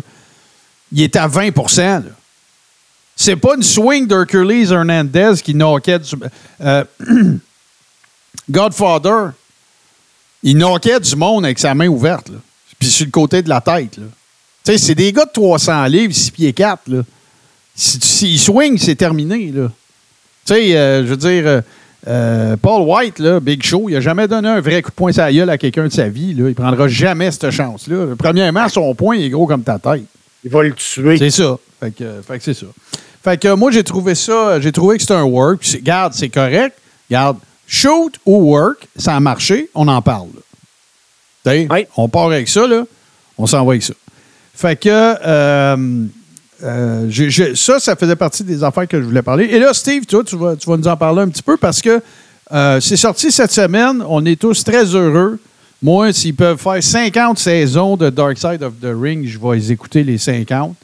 [0.93, 2.03] il est à 20 là.
[3.15, 6.15] C'est pas une swing d'Hercules Hernandez qui knockait du.
[6.61, 6.85] euh,
[8.51, 9.31] Godfather,
[10.43, 12.37] il knockait du monde avec sa main ouverte, là.
[12.79, 13.93] Puis sur le côté de la tête.
[13.97, 14.01] Tu
[14.65, 17.03] sais, c'est des gars de 300 livres, 6 pieds 4, là.
[17.75, 19.53] Si- S'il swing, c'est terminé.
[19.53, 19.61] Tu
[20.45, 21.61] sais, euh, je veux dire, euh,
[22.07, 25.13] euh, Paul White, là, Big Show, il n'a jamais donné un vrai coup de poing
[25.13, 26.49] sur la gueule à quelqu'un de sa vie, là.
[26.49, 28.15] Il prendra jamais cette chance-là.
[28.17, 30.05] Premièrement, son poing il est gros comme ta tête.
[30.45, 31.19] Il va le tuer.
[31.19, 31.57] C'est ça.
[31.81, 32.67] Fait que, euh, fait que c'est ça.
[33.25, 35.59] Fait que moi, j'ai trouvé ça, j'ai trouvé que c'était un work.
[35.61, 36.77] Puis Garde, c'est correct.
[37.11, 40.31] Garde, shoot ou work, ça a marché, on en parle.
[41.47, 41.87] Oui.
[41.97, 42.85] On part avec ça, là.
[43.37, 43.95] On s'en va avec ça.
[44.55, 46.07] Fait que euh,
[46.65, 49.45] euh, ça, ça faisait partie des affaires que je voulais parler.
[49.45, 51.81] Et là, Steve, toi, tu vas, tu vas nous en parler un petit peu parce
[51.81, 52.03] que
[52.53, 54.03] euh, c'est sorti cette semaine.
[54.09, 55.39] On est tous très heureux.
[55.81, 59.71] Moi, s'ils peuvent faire 50 saisons de Dark Side of the Ring, je vais les
[59.71, 60.75] écouter les 50.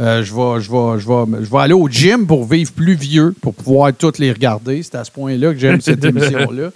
[0.00, 2.94] Euh, je, vais, je, vais, je, vais, je vais aller au gym pour vivre plus
[2.94, 4.82] vieux, pour pouvoir toutes les regarder.
[4.82, 6.70] C'est à ce point-là que j'aime cette émission-là.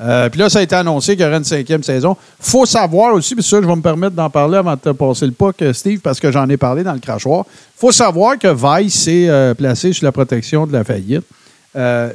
[0.00, 2.16] Euh, puis là, ça a été annoncé qu'il y aurait une cinquième saison.
[2.38, 5.26] faut savoir aussi, puis ça, je vais me permettre d'en parler avant de te passer
[5.26, 7.44] le euh, Steve, parce que j'en ai parlé dans le crachoir.
[7.76, 11.24] faut savoir que Vice s'est euh, placé sous la protection de la faillite.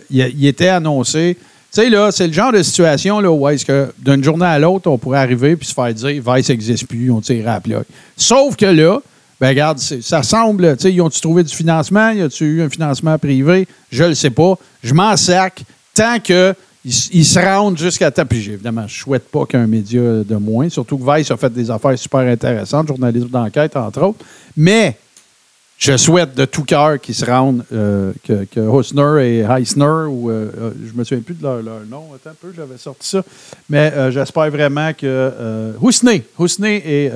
[0.09, 1.37] Il, était annoncé.
[1.73, 4.59] Tu sais, là, c'est le genre de situation là, où est-ce que d'une journée à
[4.59, 7.79] l'autre, on pourrait arriver puis se faire dire Vice n'existe plus, on tire à la.
[8.15, 9.01] Sauf que là,
[9.43, 12.11] ben regarde, ça semble, tu sais, ils ont-tu trouvé du financement?
[12.11, 13.67] Y a-tu eu un financement privé?
[13.91, 14.57] Je le sais pas.
[14.81, 18.25] Je m'en sac tant que ils se rendent jusqu'à temps.
[18.25, 21.69] Puis évidemment, je souhaite pas qu'un média de moins, surtout que Vice a fait des
[21.69, 24.23] affaires super intéressantes, journalisme d'enquête, entre autres.
[24.55, 24.95] Mais
[25.77, 30.49] je souhaite de tout cœur qu'ils se rendent, euh, que, que et Heisner, ou euh,
[30.57, 33.23] euh, je me souviens plus de leur, nom, attends un peu, j'avais sorti ça,
[33.69, 37.11] mais euh, j'espère vraiment que Husney, Husney et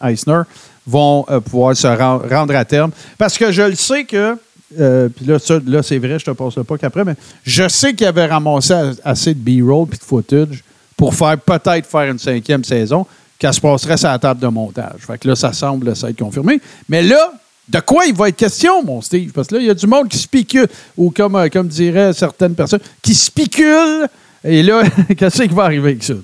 [0.00, 0.42] Heisner
[0.86, 2.90] vont euh, pouvoir se ren- rendre à terme.
[3.18, 4.36] Parce que je le sais que,
[4.80, 7.14] euh, puis là, là c'est vrai, je te passe le pas qu'après, mais
[7.44, 10.64] je sais qu'ils avaient ramassé assez de B-roll puis de footage
[10.96, 13.06] pour faire peut-être faire une cinquième saison,
[13.38, 15.00] qu'elle se passerait sur la table de montage.
[15.00, 16.60] Fait que là, ça semble être confirmé.
[16.88, 17.32] Mais là,
[17.68, 19.32] de quoi il va être question, mon Steve?
[19.32, 22.12] Parce que là, il y a du monde qui spicule, ou comme, euh, comme diraient
[22.12, 24.06] certaines personnes, qui spicule.
[24.44, 24.82] Et là,
[25.16, 26.14] qu'est-ce qui va arriver avec ça?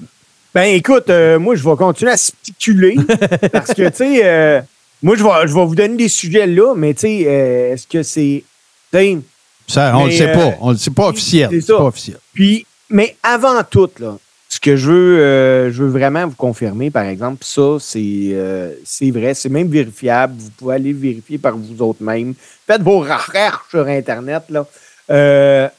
[0.55, 2.97] Ben écoute, euh, moi je vais continuer à spéculer
[3.53, 4.61] parce que tu sais, euh,
[5.03, 7.87] moi je vais, je vais vous donner des sujets là, mais tu sais, euh, est-ce
[7.87, 8.45] que c'est,
[9.67, 10.55] Ça, on ne le sait pas.
[10.61, 11.51] On le sait pas officiel.
[11.51, 12.19] c'est pas officiel.
[12.33, 14.17] Puis, mais avant tout, là,
[14.49, 19.51] ce que je veux, je veux vraiment vous confirmer, par exemple, ça, c'est vrai, c'est
[19.51, 20.35] même vérifiable.
[20.39, 22.33] Vous pouvez aller le vérifier par vous autres même.
[22.67, 24.45] Faites vos recherches sur Internet.
[24.49, 25.71] Là.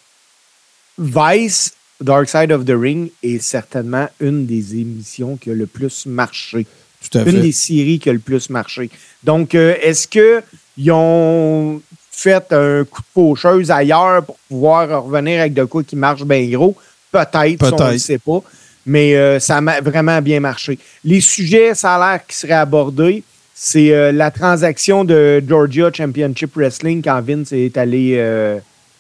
[0.99, 6.05] Vice, Dark Side of the Ring est certainement une des émissions qui a le plus
[6.05, 6.65] marché
[7.01, 7.41] Tout à une fait.
[7.41, 8.89] des séries qui a le plus marché.
[9.23, 11.81] Donc, euh, est-ce qu'ils ont
[12.11, 16.47] fait un coup de faucheuse ailleurs pour pouvoir revenir avec de quoi qui marche bien
[16.49, 16.75] gros?
[17.11, 18.41] Peut-être, ça, on ne sait pas.
[18.85, 20.79] Mais euh, ça a vraiment bien marché.
[21.03, 23.23] Les sujets, ça a l'air qui seraient abordés.
[23.53, 28.15] C'est euh, la transaction de Georgia Championship Wrestling quand Vince est allé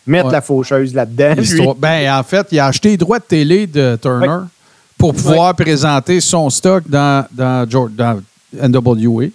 [0.07, 0.33] mettre Ouais.
[0.33, 1.35] la faucheuse là-dedans.
[1.77, 4.45] Ben, en fait, il a acheté les droits de télé de Turner
[4.97, 8.21] pour pouvoir présenter son stock dans, dans,
[8.53, 9.25] NWA.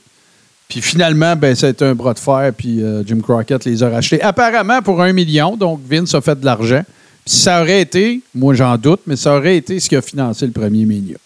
[0.69, 3.83] Puis finalement, ben, ça a été un bras de fer, puis euh, Jim Crockett les
[3.83, 4.21] a rachetés.
[4.21, 6.83] Apparemment pour un million, donc Vince a fait de l'argent.
[7.25, 10.47] Puis ça aurait été, moi j'en doute, mais ça aurait été ce qui a financé
[10.47, 11.17] le premier Mania.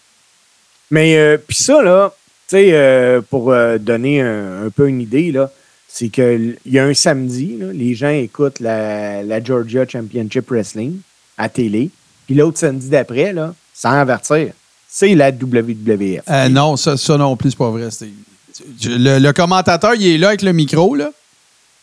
[0.90, 2.12] Mais euh, puis ça, là,
[2.48, 5.50] tu sais, euh, pour donner un, un peu une idée, là,
[5.88, 10.98] c'est qu'il y a un samedi, les gens écoutent la, la Georgia Championship Wrestling
[11.38, 11.90] à télé.
[12.26, 13.34] Puis l'autre samedi d'après,
[13.72, 14.52] sans avertir,
[14.86, 16.22] c'est la WWF.
[16.28, 17.88] Euh, non, ça, non plus, c'est pas vrai.
[18.84, 21.10] Le, commentateur, il est là avec le micro, là.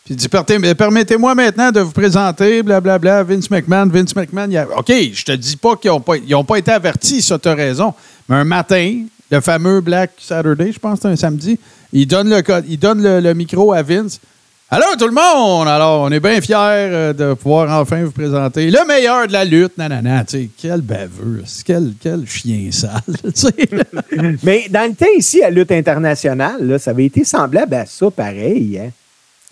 [0.04, 3.86] Puis il dit Permettez- Permettez-moi maintenant de vous présenter, blablabla, Vince McMahon.
[3.86, 7.92] Vince McMahon, OK, je te dis pas qu'ils n'ont pas, été avertis, ça, tu raison.
[8.28, 11.58] Mais un matin, le fameux Black Saturday, je pense que c'est un samedi,
[11.92, 14.20] il donne le, code- il donne le, le micro à Vince.
[14.68, 15.68] Allô, tout le monde!
[15.68, 19.44] Alors, on est bien fiers euh, de pouvoir enfin vous présenter le meilleur de la
[19.44, 19.78] lutte.
[19.78, 23.00] Nanana, tu sais, quel baveux, quel, quel chien sale.
[24.42, 28.10] Mais dans le temps ici, à lutte internationale, là, ça avait été semblable à ça
[28.10, 28.80] pareil.
[28.84, 28.90] Hein?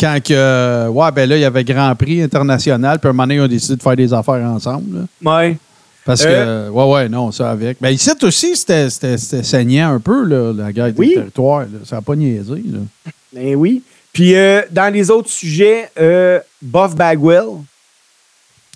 [0.01, 3.12] Quand que, euh, ouais, ben là, il y avait Grand Prix international, puis à un
[3.12, 5.07] moment donné, ils ont décidé de faire des affaires ensemble.
[5.23, 5.37] là.
[5.37, 5.57] Ouais.
[6.04, 7.78] Parce Euh, que, ouais, ouais, non, ça avec.
[7.80, 11.08] Ben, ici aussi, c'était saignant un peu, là, la guerre Oui.
[11.08, 11.60] des territoires.
[11.62, 11.78] là.
[11.84, 13.12] Ça n'a pas niaisé, là.
[13.32, 13.82] Ben oui.
[14.12, 17.48] Puis euh, dans les autres sujets, euh, Buff Bagwell,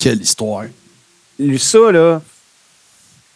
[0.01, 0.65] Quelle histoire.
[1.59, 2.23] ça, là.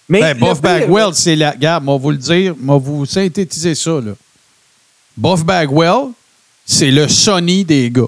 [0.08, 1.52] Mais Ben, Buff pire, Bagwell, c'est la.
[1.52, 4.12] Regarde, moi, vous le dire, moi, vous synthétiser ça, là.
[5.16, 6.12] Buff Bagwell,
[6.64, 8.06] c'est le Sony des gars.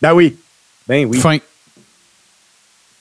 [0.00, 0.36] Ben oui.
[0.86, 1.18] Ben oui.
[1.18, 1.38] Fin.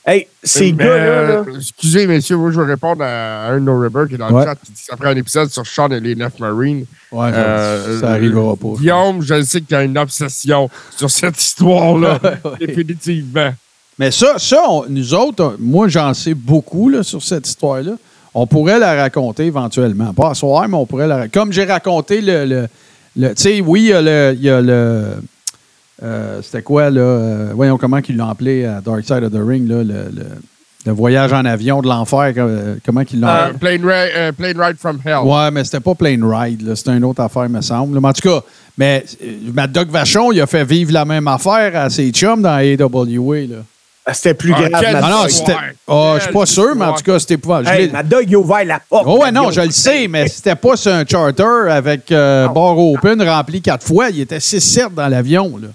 [0.09, 4.05] Hey, ces gars-là, là, euh, Excusez, messieurs, moi, je vais répondre à un No River
[4.07, 4.45] qui est dans Ouais.
[4.45, 6.85] le chat qui dit ferait un épisode sur Sean et les Neuf Marines.
[7.11, 8.69] Ouais, Euh, ça arrivera pas.
[8.79, 13.51] Guillaume, je sais qu'il y a une obsession sur cette histoire-là, Ouais, définitivement.
[13.99, 17.93] Mais ça, ça on- nous autres, moi, j'en sais beaucoup là, sur cette histoire-là.
[18.33, 20.13] On pourrait la raconter éventuellement.
[20.13, 21.37] Pas à soir, mais on pourrait la raconter.
[21.39, 22.45] Comme j'ai raconté le.
[22.45, 22.67] le,
[23.17, 24.33] le- tu sais, oui, il y a le.
[24.37, 25.03] il y a le
[26.03, 27.01] euh, C'était quoi, là?
[27.01, 29.83] euh, voyons comment ils l'ont appelé à Dark Side of the Ring, là, le,
[30.15, 30.25] le-
[30.85, 32.33] le voyage en avion de l'enfer.
[32.37, 35.17] euh, comment ils l'ont Euh, plane, Ri- plane Ride from Hell.
[35.25, 36.75] Ouais, mais c'était pas Plane Ride, là.
[36.77, 37.99] C'était une autre affaire, me semble.
[37.99, 38.39] Mais en tout cas,
[38.77, 42.41] mais euh, Mad Dog Vachon, il a fait vivre la même affaire à ses chums
[42.41, 43.55] dans AWA, là.
[44.05, 44.83] ah, c'était plus Ah, grave.
[45.03, 45.55] Ah non, c'était.
[45.89, 47.75] Ah, je suis pas sûr, mais en tout cas, c'était épouvantable.
[47.75, 49.03] Je Hey, Mad Dog, il a ouvert la porte.
[49.07, 52.77] Oh ouais, non, je le sais, mais c'était pas sur un charter avec euh, bar
[52.79, 54.09] open rempli quatre fois.
[54.09, 55.67] Il était 6-7 dans l'avion, là.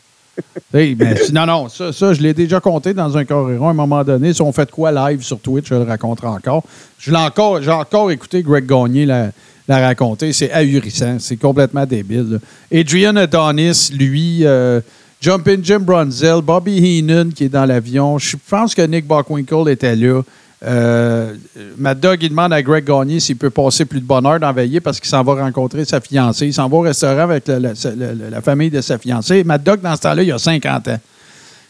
[1.32, 4.32] Non, non, ça, ça je l'ai déjà compté dans un coréron à un moment donné.
[4.32, 6.64] Si on fait quoi live sur Twitch, je le raconterai encore.
[6.98, 9.30] J'ai encore écouté Greg Gagné la,
[9.68, 10.32] la raconter.
[10.32, 11.16] C'est ahurissant.
[11.18, 12.40] C'est complètement débile.
[12.72, 14.80] Adrian Adonis, lui, euh,
[15.20, 18.18] Jumpin' Jim Brunzel, Bobby Heenan qui est dans l'avion.
[18.18, 20.22] Je pense que Nick Bockwinkel était là.
[20.64, 21.34] Euh,
[21.76, 24.80] Mad Dog, il demande à Greg Gagné s'il peut passer plus de bonheur dans Veillée
[24.80, 26.46] parce qu'il s'en va rencontrer sa fiancée.
[26.46, 29.42] Il s'en va au restaurant avec la, famille de sa fiancée.
[29.44, 30.98] Mad Dog, dans ce temps-là, il a 50 ans.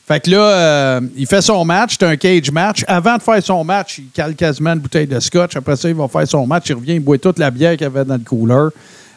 [0.07, 1.97] Fait que là, euh, il fait son match.
[1.99, 2.85] C'est un cage match.
[2.87, 5.57] Avant de faire son match, il cale quasiment une bouteille de scotch.
[5.57, 6.69] Après ça, il va faire son match.
[6.69, 8.69] Il revient, il boit toute la bière qu'il avait dans le cooler.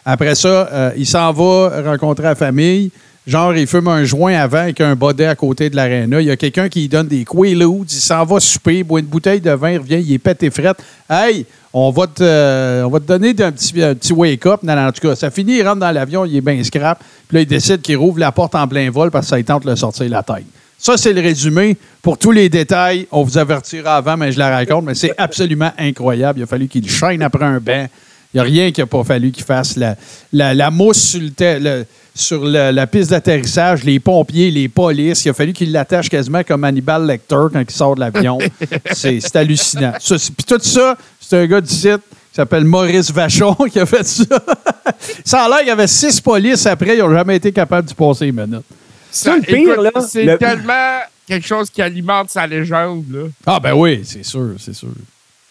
[0.05, 2.91] Après ça, euh, il s'en va rencontrer la famille.
[3.27, 6.21] Genre, il fume un joint avant avec un baudet à côté de l'aréna.
[6.21, 7.91] Il y a quelqu'un qui lui donne des quaaludes.
[7.91, 10.77] Il s'en va souper, boit une bouteille de vin, il revient, il est pété frette.
[11.09, 14.61] Hey, on va te, euh, on va te donner un petit, un petit wake-up.
[14.61, 16.99] Non, non, en tout cas, ça finit, il rentre dans l'avion, il est bien scrap.
[17.27, 19.63] Puis là, il décide qu'il rouvre la porte en plein vol parce que ça tente
[19.63, 20.45] de le sortir la tête.
[20.77, 21.77] Ça, c'est le résumé.
[22.03, 24.85] Pour tous les détails, on vous avertira avant, mais je la raconte.
[24.85, 26.39] Mais c'est absolument incroyable.
[26.39, 27.87] Il a fallu qu'il chaîne après un banc.
[28.35, 29.77] Il n'y a rien qu'il n'a pas fallu qu'il fasse.
[29.77, 29.95] La,
[30.33, 34.67] la- la mousse sur, le te- le- sur le- la piste d'atterrissage, les pompiers, les
[34.67, 35.23] polices.
[35.23, 38.37] Il a fallu qu'il l'attache quasiment comme Hannibal Lecter quand il sort de l'avion.
[38.91, 39.93] c'est c'est hallucinant.
[40.01, 43.85] C'est- Puis tout ça, c'est un gars du site qui s'appelle Maurice Vachon qui a
[43.85, 44.25] fait ça.
[45.23, 46.97] ça a l'air qu'il y avait six polices après.
[46.97, 48.65] Ils n'ont jamais été capables d'y passer une minute.
[49.11, 53.05] Ça, le pire, là, C'est le- tellement quelque chose qui alimente sa légende.
[53.09, 53.21] Là.
[53.45, 54.89] Ah ben oui, c'est sûr, c'est sûr.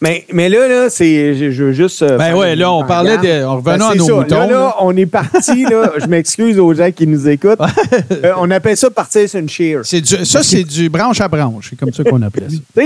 [0.04, 1.34] Mais, mais là, là, c'est.
[1.34, 2.02] Je, je veux juste.
[2.02, 4.12] euh, Ben ouais, là, on parlait de- on revenait Ben, à nos ça.
[4.12, 5.92] moutons, Là, là, on est parti, là.
[5.98, 7.58] Je m'excuse aux gens qui nous écoutent.
[8.12, 9.80] Euh, on appelle ça partir sur une shear.
[9.84, 11.68] C'est du- ça, c'est du branche à branche.
[11.70, 12.82] C'est comme ça qu'on appelait ça.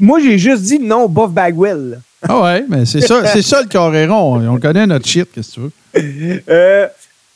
[0.00, 2.00] Moi, j'ai juste dit non, Buff Bagwell.
[2.26, 4.40] Ah ouais, mais c'est ça, c'est ça le coréron.
[4.48, 6.42] On connaît notre shit, qu'est-ce que tu veux.
[6.48, 6.86] Euh,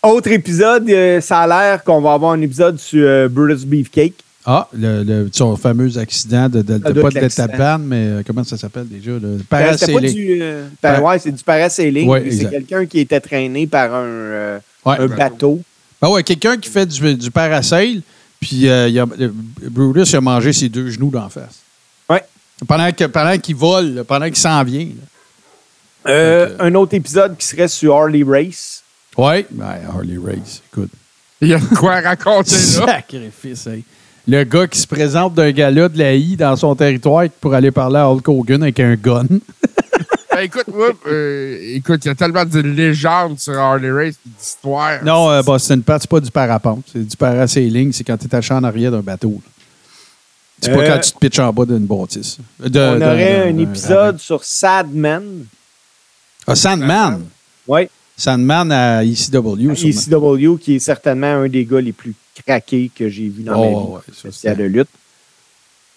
[0.02, 4.14] autre épisode, ça a l'air qu'on va avoir un épisode sur Brutus Beefcake.
[4.48, 8.44] Ah, le, le- son fameux accident de, de, de- de pas de mais euh, comment
[8.44, 9.10] ça s'appelle déjà?
[9.10, 10.14] Le pas parasailing?
[10.14, 10.38] du.
[10.40, 12.08] euh, par- ouais, c'est du parasailing.
[12.08, 14.96] Ouais, c'est quelqu'un qui était traîné par un, euh, Ouais.
[15.00, 15.60] un bateau.
[16.00, 18.02] Ah ouais, quelqu'un qui fait du, du parasail,
[18.38, 19.06] puis euh, il a-
[19.68, 21.58] Brutus il a mangé ses deux genoux d'en face.
[22.08, 22.22] Ouais.
[22.68, 24.86] Pendant que- pendant qu'il vole, pendant qu'il s'en vient.
[26.04, 28.82] Donc, Un autre épisode qui serait sur Harley Race.
[29.16, 30.90] Ouais, ben, Harley Race, écoute.
[31.40, 32.86] Il y a de quoi raconter là.
[32.86, 33.82] Sacrifice, hey.
[34.28, 37.70] Le gars qui se présente d'un gala de la I dans son territoire pour aller
[37.70, 39.26] parler à Hulk Hogan avec un gun.
[40.32, 44.28] Ben, écoute, moi, euh, écoute, il y a tellement de légendes sur Harley Race et
[44.38, 45.02] d'histoires.
[45.02, 46.84] Non, euh, Boston Pat, c'est pas du parapente.
[46.92, 47.90] C'est du parasailing.
[47.90, 49.30] C'est quand tu es attaché en arrière d'un bateau.
[49.30, 49.50] là.
[50.60, 52.36] C'est pas Euh, quand tu te pitches en bas d'une bâtisse.
[52.60, 55.46] De- on de- aurait de- un épisode sur Sadman.
[56.46, 57.22] Ah, Sandman?
[57.66, 57.88] Oui.
[58.14, 59.74] Sandman à ECW.
[59.74, 60.34] sûrement.
[60.34, 63.62] ECW, qui est certainement un des gars les plus craqués que j'ai vus dans Oh,
[63.62, 63.74] ma vie.
[63.94, 64.88] ouais, ça, spécial c'était- de lutte.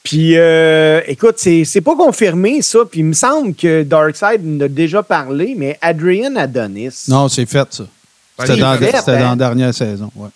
[0.04, 2.80] Puis, euh, écoute, c'est c'est pas confirmé, ça.
[2.90, 7.06] Puis, il me semble que Darkseid en a déjà parlé, mais Adrian Adonis.
[7.10, 7.84] Non, c'est fait, ça.
[8.40, 9.20] C'était c'est dans, fait, c'était hein?
[9.20, 10.10] dans la dernière saison.
[10.16, 10.30] Ouais,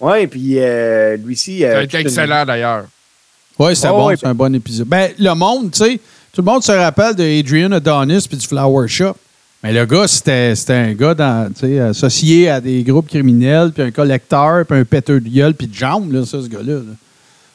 [0.00, 1.60] Ouais, puis euh, lui aussi.
[1.60, 2.84] Ça euh, a une- excellent d'ailleurs.
[3.58, 4.06] ouais c'était Oh, bon.
[4.06, 4.86] ouais, c'est un bon épisode.
[4.86, 6.00] Ben, le monde, tu sais,
[6.32, 9.16] tout le monde se rappelle de Adrian Adonis puis du Flower Shop.
[9.62, 11.52] Mais le gars, c'était un gars dans,
[11.90, 15.74] associé à des groupes criminels, puis un collecteur, puis un péteur de gueule, puis de
[15.74, 16.74] jambes, là, ça, ce gars-là.
[16.74, 16.82] là.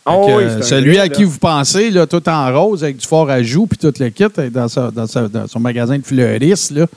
[0.05, 1.09] Oh, oui, euh, celui gars, à là.
[1.09, 4.09] qui vous pensez, là, tout en rose, avec du fort à joues, puis tout le
[4.09, 6.87] kit, dans, sa- dans, sa- dans son magasin de fleuristes, là,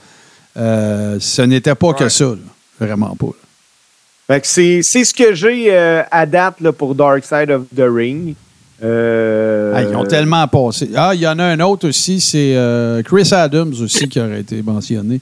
[0.57, 2.33] euh, ce n'était pas que ça.
[2.77, 4.39] Vraiment pas.
[4.43, 8.35] c'est ce que j'ai euh, à date là, pour Dark Side of the Ring.
[8.83, 10.89] Euh, Ah, ils ont tellement passé.
[10.95, 14.41] Ah, il y en a un autre aussi, c'est euh, Chris Adams aussi qui aurait
[14.41, 15.19] été mentionné.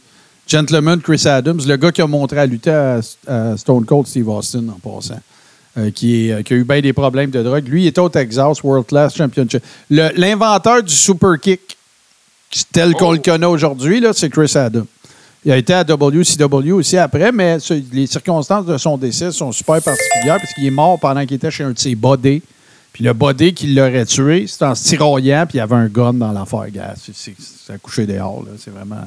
[0.48, 4.28] Gentleman Chris Adams, le gars qui a montré à lutter à, à Stone Cold Steve
[4.30, 5.20] Austin en passant,
[5.78, 7.68] euh, qui, est- qui a eu bien des problèmes de drogue.
[7.68, 9.64] Lui, il était au Texas World Class Championship.
[9.90, 11.62] Le- L'inventeur du Super Kick,
[12.72, 14.86] tel qu'on le connaît aujourd'hui, là, c'est Chris Adams.
[15.44, 19.52] Il a été à WCW aussi après, mais ce- les circonstances de son décès sont
[19.52, 22.42] super particulières parce qu'il est mort pendant qu'il était chez un de ses bodés.
[22.96, 25.88] Puis le body qui l'aurait tué, c'était en se tiraillant, puis il y avait un
[25.88, 26.72] gun dans l'affaire.
[26.72, 27.36] Gars, c'est-
[27.74, 28.42] à coucher dehors.
[28.46, 28.52] là.
[28.58, 29.04] C'est vraiment,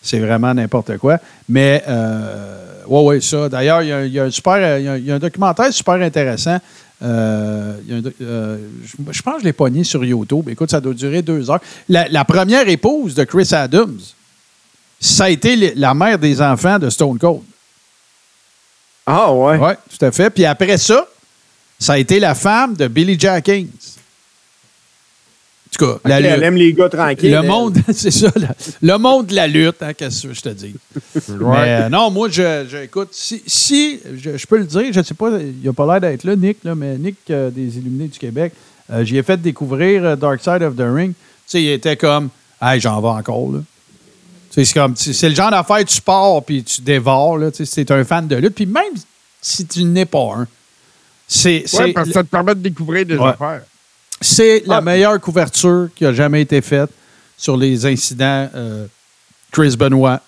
[0.00, 1.18] c'est vraiment n'importe quoi.
[1.48, 3.48] Mais, euh, ouais, ouais, ça.
[3.48, 5.04] D'ailleurs, il y a, un- il y a un super, il y a un- il
[5.06, 6.58] y a un documentaire super intéressant.
[7.02, 10.04] Euh, il y a un doc- euh, je, je pense que je l'ai pogné sur
[10.04, 10.48] YouTube.
[10.48, 11.60] Écoute, ça doit durer deux heures.
[11.88, 13.98] La, la première épouse de Chris Adams,
[15.00, 17.40] ça a été la mère des enfants de Stone Cold.
[19.04, 19.58] Ah, ouais.
[19.58, 20.30] Oui, tout à fait.
[20.30, 21.06] Puis après ça,
[21.80, 23.68] ça a été la femme de Billy Jack Haynes.
[25.66, 26.42] En tout cas, la elle lutte.
[26.42, 27.30] aime les gars tranquilles.
[27.30, 27.46] Le elle.
[27.46, 28.46] monde, c'est ça, le,
[28.82, 30.74] le monde de la lutte, hein, qu'est-ce que je te dis.
[31.14, 31.44] Mais
[31.84, 35.04] euh, non, moi, je, je- écoute, si, si je, je peux le dire, je ne
[35.04, 38.08] sais pas, il n'a pas l'air d'être là, Nick, là, mais Nick euh, des Illuminés
[38.08, 38.52] du Québec,
[38.92, 41.12] euh, j'y ai fait découvrir euh, Dark Side of the Ring.
[41.12, 41.16] Tu
[41.46, 43.60] sais, il était comme, hey, j'en vais encore, là.
[44.50, 47.52] Tu sais, C'est comme, c'est le genre d'affaire, tu pars puis tu dévores, là.
[47.52, 48.56] Tu sais, c'est un fan de lutte.
[48.56, 48.92] Puis même
[49.40, 50.48] si tu n'es pas un,
[51.32, 51.92] c'est.
[51.94, 53.28] Parce que ça te permet de découvrir des Ouais.
[53.30, 53.62] affaires.
[54.20, 54.80] c'est la Ah.
[54.80, 56.90] meilleure couverture qui a jamais été faite
[57.38, 58.86] sur les incidents euh,
[59.50, 60.20] Chris Benoit.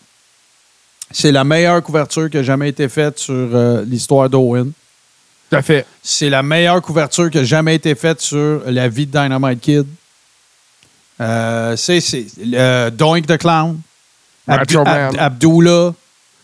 [1.11, 4.73] C'est la meilleure couverture qui a jamais été faite sur euh, l'histoire d'Owen.
[5.51, 5.85] Tout à fait.
[6.03, 9.87] C'est la meilleure couverture qui a jamais été faite sur la vie de Dynamite Kid.
[11.21, 12.27] Euh, c'est c'est,
[12.93, 13.79] Doink the Clown.
[14.49, 14.67] Ab-
[15.19, 15.93] Abdullah.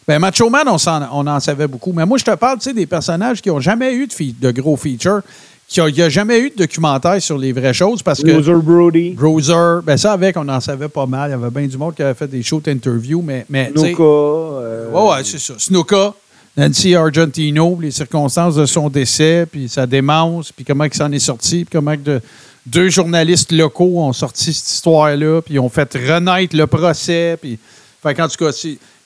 [0.08, 1.92] Ben, Macho Man, on, s'en- on en savait beaucoup.
[1.92, 4.08] Mais moi, je te parle tu sais, des personnages qui n'ont jamais eu
[4.40, 5.20] de, gros features,
[5.68, 8.30] qui n'y a jamais eu de documentaire sur les vraies choses parce que.
[8.62, 9.10] Brody.
[9.10, 11.28] Bruiser, ben ça avec, on en savait pas mal.
[11.28, 14.02] Il y avait bien du monde qui avait fait des shows d'interview, mais, mais Nuka.
[14.02, 15.52] euh, Ouais, ouais, c'est ça.
[15.58, 16.14] Snuka,
[16.56, 21.18] Nancy Argentino, les circonstances de son décès, puis sa démence, puis comment il s'en est
[21.18, 22.22] sorti, puis comment de-
[22.64, 27.36] deux journalistes locaux ont sorti cette histoire-là, puis ont fait renaître le procès.
[27.40, 27.58] Puis,
[28.02, 28.52] fait qu'en tout cas,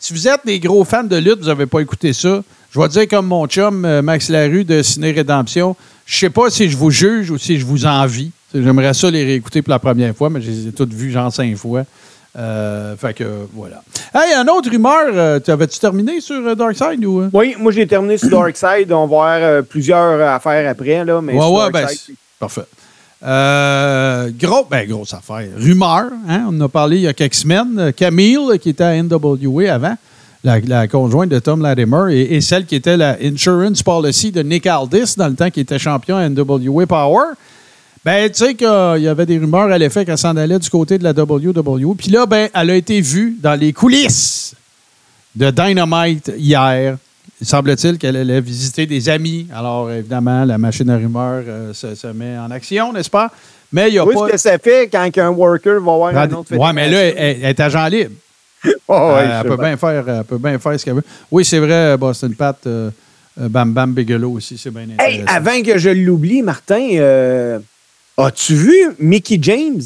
[0.03, 2.88] si, vous êtes des gros fans de lutte, vous n'avez pas écouté ça, je vais
[2.88, 6.77] dire comme mon chum euh, Max Larue de Ciné Rédemption, je sais pas si je
[6.77, 8.31] vous juge ou si je vous envie.
[8.55, 11.33] J'aimerais ça les réécouter pour la première fois, mais je les ai toutes vues genre
[11.33, 11.85] cinq fois.
[12.37, 13.83] Euh, fait que voilà.
[14.15, 17.21] Hey, une autre rumeur, euh, tu avais-tu terminé sur euh, Darkseid ou.
[17.21, 17.31] euh?
[17.33, 18.91] Oui, moi j'ai terminé sur Darkseid.
[18.91, 21.87] On va avoir plusieurs affaires après, là, mais Ouais, ouais, ben,
[22.38, 22.62] parfait.
[23.25, 25.49] Euh, gros, ben, grosse affaire.
[25.57, 27.93] Rumeur, hein, on en a parlé il y a quelques semaines.
[27.97, 29.97] Camille, qui était à NWA avant,
[30.43, 34.67] la, conjointe de Tom Latimer, et, et celle qui était la insurance policy de Nick
[34.67, 37.35] Aldis dans le temps qui était champion à NWA Power.
[38.05, 40.99] Ben, tu sais qu'il y avait des rumeurs à l'effet qu'elle s'en allait du côté
[40.99, 41.95] de la WWE.
[41.97, 44.57] Puis là, ben, elle a été vue dans les coulisses
[45.37, 46.97] de Dynamite hier.
[47.43, 49.49] Il semble-t-il qu'elle allait visiter des amis.
[49.53, 53.33] Alors, évidemment, la machine à rumeurs euh, se, se met en action, n'est-ce pas?
[53.73, 54.29] Mais il n'y a Oui, pas.
[54.29, 57.39] ce que ça fait quand un worker va voir un autre Ouais, mais là, elle,
[57.43, 58.13] elle est agent libre.
[58.87, 59.77] Oh, elle, peut bien.
[59.77, 61.05] faire, elle peut bien faire ce qu'elle veut.
[61.33, 62.91] Oui, c'est vrai, Boston Pat, euh,
[63.41, 65.05] euh, Bam Bam Bigelow aussi, c'est bien intéressant.
[65.21, 67.59] Hey, avant que je l'oublie, Martin, euh,
[68.19, 69.81] as-tu vu Mickey James?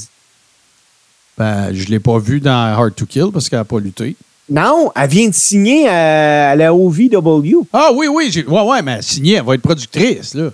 [1.38, 4.14] Ben, je ne l'ai pas vu dans Hard to Kill parce qu'elle n'a pas lutté.
[4.48, 7.66] Non, elle vient de signer à, à la OVW.
[7.72, 10.50] Ah oui, oui, j'ai- ouais, ouais, mais elle a signé, elle va être productrice, là.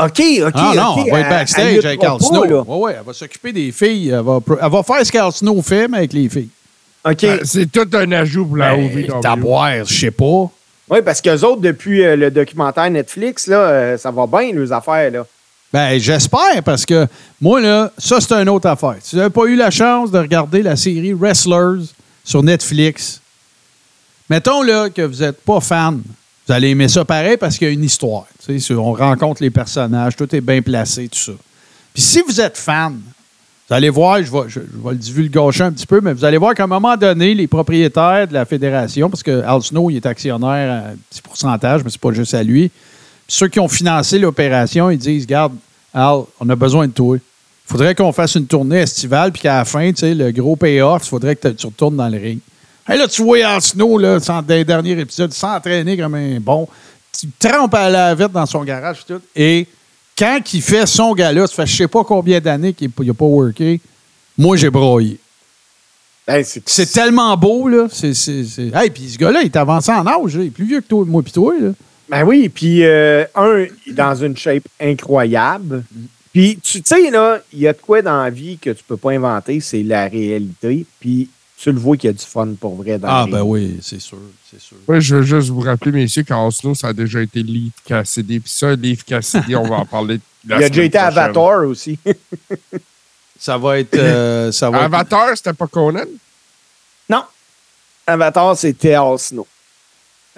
[0.00, 0.52] OK, OK.
[0.54, 2.44] ah non, elle va être backstage avec pas, Snow.
[2.44, 2.60] là.
[2.62, 4.10] Ouais, ouais, elle va s'occuper des filles.
[4.10, 6.48] Elle va, elle va faire ce qu'Al Snow fait, mais avec les filles.
[7.04, 7.24] OK.
[7.24, 9.20] Euh, C'est tout un ajout pour la Ben, OVW.
[9.20, 10.48] t'as boire, je sais pas.
[10.90, 14.72] Oui, parce qu'eux autres, depuis euh, le documentaire Netflix, là, euh, ça va bien, leurs
[14.72, 15.10] affaires.
[15.10, 15.26] Là.
[15.72, 17.06] Ben, j'espère, parce que
[17.40, 18.94] moi, là, ça, c'est une autre affaire.
[19.02, 21.82] Si vous n'avez pas eu la chance de regarder la série Wrestlers
[22.28, 23.22] sur Netflix,
[24.28, 26.02] mettons là que vous n'êtes pas fan.
[26.46, 28.26] Vous allez aimer ça pareil parce qu'il y a une histoire.
[28.70, 31.32] On rencontre les personnages, tout est bien placé, tout ça.
[31.94, 33.00] Puis si vous êtes fan,
[33.66, 36.64] vous allez voir, je vais, le divulgacher un petit peu, mais vous allez voir qu'à
[36.64, 40.70] un moment donné, les propriétaires de la fédération, parce que Al Snow, il est actionnaire
[40.70, 42.70] à un petit pourcentage, mais c'est pas juste à lui.
[43.26, 45.54] Ceux qui ont financé l'opération, ils disent Garde,
[45.94, 47.16] Al, on a besoin de toi.
[47.68, 50.56] Il faudrait qu'on fasse une tournée estivale, puis qu'à la fin, tu sais, le gros
[50.56, 52.38] payoff, il faudrait que tu retournes dans le ring.
[52.88, 56.66] Hey, là, tu vois Al Snow, là, dans les derniers épisodes, s'entraîner comme un bon.
[57.12, 59.20] Tu trempes à la vite dans son garage, tout.
[59.36, 59.66] Et
[60.18, 63.24] quand il fait son gars-là, ça fait je sais pas combien d'années qu'il n'a pas
[63.26, 63.80] worké,
[64.38, 65.18] moi, j'ai broyé.
[66.26, 67.86] Hey, c'est tellement beau, là.
[67.90, 68.12] C'est,
[68.74, 70.36] Hey, puis ce gars-là, il est avancé en âge.
[70.36, 70.42] là.
[70.42, 71.70] Il est plus vieux que toi, moi puis toi, là.
[72.08, 75.84] Ben oui, puis euh, un, il est dans une shape incroyable.
[76.38, 78.96] Puis tu sais, là, il y a de quoi dans la vie que tu peux
[78.96, 80.86] pas inventer, c'est la réalité.
[81.00, 83.78] Puis tu le vois qu'il y a du fun pour vrai dans Ah, ben oui,
[83.82, 84.18] c'est sûr,
[84.48, 84.76] c'est sûr.
[84.86, 88.38] Oui, je veux juste vous rappeler, messieurs, qu'en Snow, ça a déjà été Leaf Cassidy.
[88.38, 90.20] Puis ça, Leaf Cassidy, on va en parler.
[90.46, 91.18] la Il a déjà été prochaine.
[91.18, 91.98] Avatar aussi.
[93.40, 93.94] Ça va être...
[93.96, 96.04] euh, ça va être- Avatar, c'était pas Conan?
[97.08, 97.22] non.
[98.06, 99.46] Avatar, c'était Snow.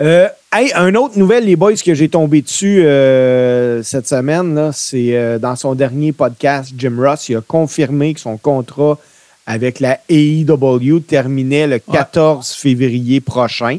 [0.00, 5.14] Euh, hey, un autre nouvelle, les boys, que j'ai tombé dessus euh, cette semaine, c'est
[5.14, 8.98] euh, dans son dernier podcast, Jim Ross, il a confirmé que son contrat
[9.44, 13.78] avec la AEW terminait le 14 février prochain.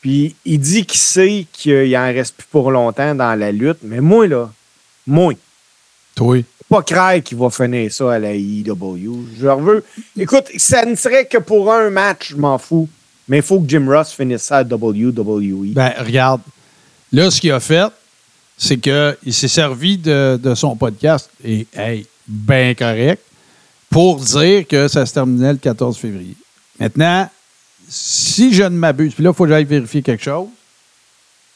[0.00, 4.00] Puis il dit qu'il sait qu'il en reste plus pour longtemps dans la lutte, mais
[4.00, 4.50] moi, là,
[5.06, 5.34] moi,
[6.14, 6.38] Toi.
[6.70, 9.26] pas craindre qu'il va finir ça à la AEW.
[9.38, 9.84] Je leur veux.
[10.18, 12.88] Écoute, ça ne serait que pour un match, je m'en fous.
[13.30, 15.72] Mais il faut que Jim Ross finisse ça à WWE.
[15.72, 16.40] Ben, regarde.
[17.12, 17.86] Là, ce qu'il a fait,
[18.58, 23.22] c'est qu'il s'est servi de, de son podcast, et, hey, bien correct,
[23.88, 26.34] pour dire que ça se terminait le 14 février.
[26.80, 27.30] Maintenant,
[27.88, 30.48] si je ne m'abuse, puis là, il faut que j'aille vérifier quelque chose.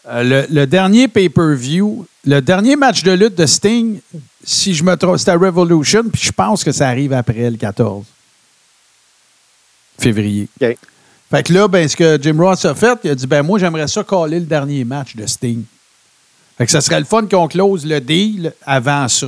[0.07, 3.99] Euh, le, le dernier pay-per-view, le dernier match de lutte de Sting,
[4.45, 7.57] si je me trompe, c'était à Revolution, puis je pense que ça arrive après le
[7.57, 8.05] 14
[9.99, 10.49] février.
[11.35, 13.59] Fait que là, ben, ce que Jim Ross a fait, il a dit ben moi,
[13.59, 15.64] j'aimerais ça caler le dernier match de Sting.
[16.57, 19.26] Fait que ça serait le fun qu'on close le deal avant ça.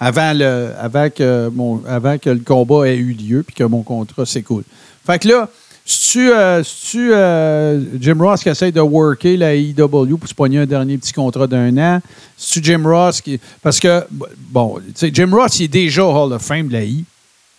[0.00, 0.72] Avant, le,
[1.10, 4.64] que, mon, avant que le combat ait eu lieu puis que mon contrat s'écoule.
[5.04, 5.50] Fait que là,
[5.84, 6.62] si tu, euh,
[6.96, 11.12] euh, Jim Ross qui essaie de worker la IW pour se pogner un dernier petit
[11.12, 12.00] contrat d'un an,
[12.38, 13.38] si tu Jim Ross qui.
[13.62, 16.84] Parce que, bon, tu sais, Jim Ross, il est déjà Hall of Fame de la
[16.84, 17.04] I.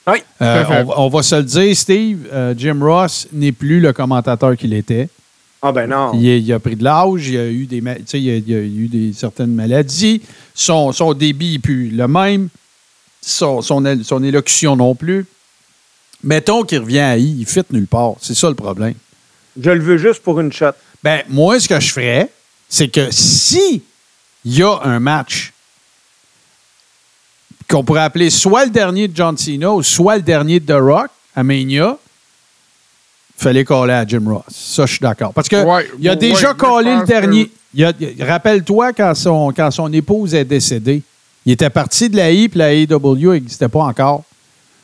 [0.08, 0.18] Oui.
[0.42, 3.94] Euh, on, va- on va se le dire, Steve, euh, Jim Ross n'est plus le
[3.94, 5.10] commentateur qu'il était.
[5.62, 6.14] Ah ben non.
[6.16, 8.54] Il, a pris de l'âge, il a eu des, ma- tu sais, il a, il
[8.56, 10.22] a eu des certaines maladies.
[10.56, 12.50] Son, son débit n'est plus le même.
[13.22, 15.26] Son, son, son élocution non plus.
[16.24, 18.14] Mettons qu'il revient à I, il fit nulle part.
[18.22, 18.96] C'est ça le problème.
[19.62, 20.72] Je le veux juste pour une shot.
[21.04, 22.30] Ben, moi, ce que je ferais,
[22.68, 23.84] c'est que si
[24.44, 25.51] il y a un match
[27.72, 30.78] qu'on pourrait appeler soit le dernier de John Cena ou soit le dernier de The
[30.80, 31.98] Rock à Mania,
[33.38, 34.44] fallait coller à Jim Ross.
[34.50, 35.34] Ça, je suis d'accord.
[35.34, 37.50] Parce que Ouais, il a déjà collé le dernier.
[37.76, 41.02] que- Rappelle-toi quand son, quand son épouse est décédée.
[41.46, 44.24] Il était parti de la I, puis la AEW n'existait pas encore.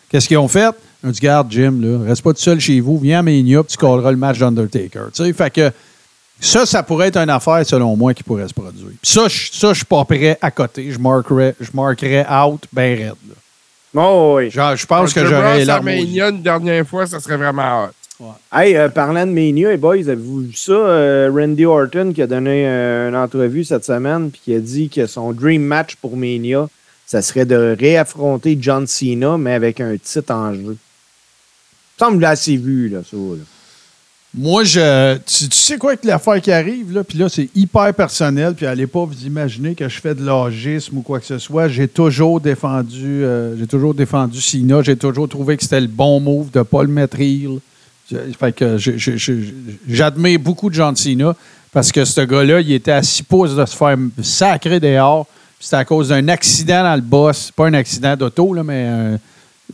[0.09, 0.73] Qu'est-ce qu'ils ont fait?
[1.03, 3.61] Ils ont dit, garde, Jim, là, reste pas tout seul chez vous, viens à Mania,
[3.61, 5.11] puis tu colleras le match d'Undertaker.
[5.13, 5.71] Tu sais, fait que
[6.39, 8.91] ça, ça pourrait être une affaire, selon moi, qui pourrait se produire.
[9.01, 10.91] Puis ça, je, ça, je suis pas prêt à côté.
[10.91, 13.15] Je marquerais, je marquerais out bien raide.
[13.27, 13.35] là.
[13.95, 14.51] Oh oui.
[14.51, 15.81] Genre, je pense que j'aurais les yeux.
[15.81, 17.91] Mania une dernière fois, ça serait vraiment hot.
[18.51, 20.71] Hey, euh, parlant de Mania, hey boys, avez-vous vu ça?
[20.71, 24.89] Euh, Randy Orton qui a donné euh, une entrevue cette semaine puis qui a dit
[24.89, 26.67] que son dream match pour Mania,
[27.05, 30.77] ça serait de réaffronter John Cena, mais avec un titre en jeu.
[31.99, 33.17] Ça me semble assez vu, là, ça.
[33.17, 33.43] là.
[34.35, 35.17] Moi, je.
[35.25, 37.03] Tu, sais quoi avec l'affaire qui arrive, là?
[37.03, 38.53] Puis là, c'est hyper personnel.
[38.55, 41.67] Puis allez pas vous imaginer que je fais de l'agisme ou quoi que ce soit.
[41.69, 43.23] J'ai toujours défendu.
[43.23, 44.81] euh, j'ai toujours défendu Sina.
[44.83, 46.63] J'ai toujours trouvé que c'était le bon move de
[47.19, 47.59] heel.
[48.11, 48.77] Je- Fait que
[49.87, 51.35] j'admire beaucoup John Cena
[51.73, 55.25] parce que ce gars-là, il était à six pouces de se faire sacrer dehors.
[55.59, 57.51] C'était à cause d'un accident dans le boss.
[57.55, 59.17] Pas un accident d'auto, mais euh,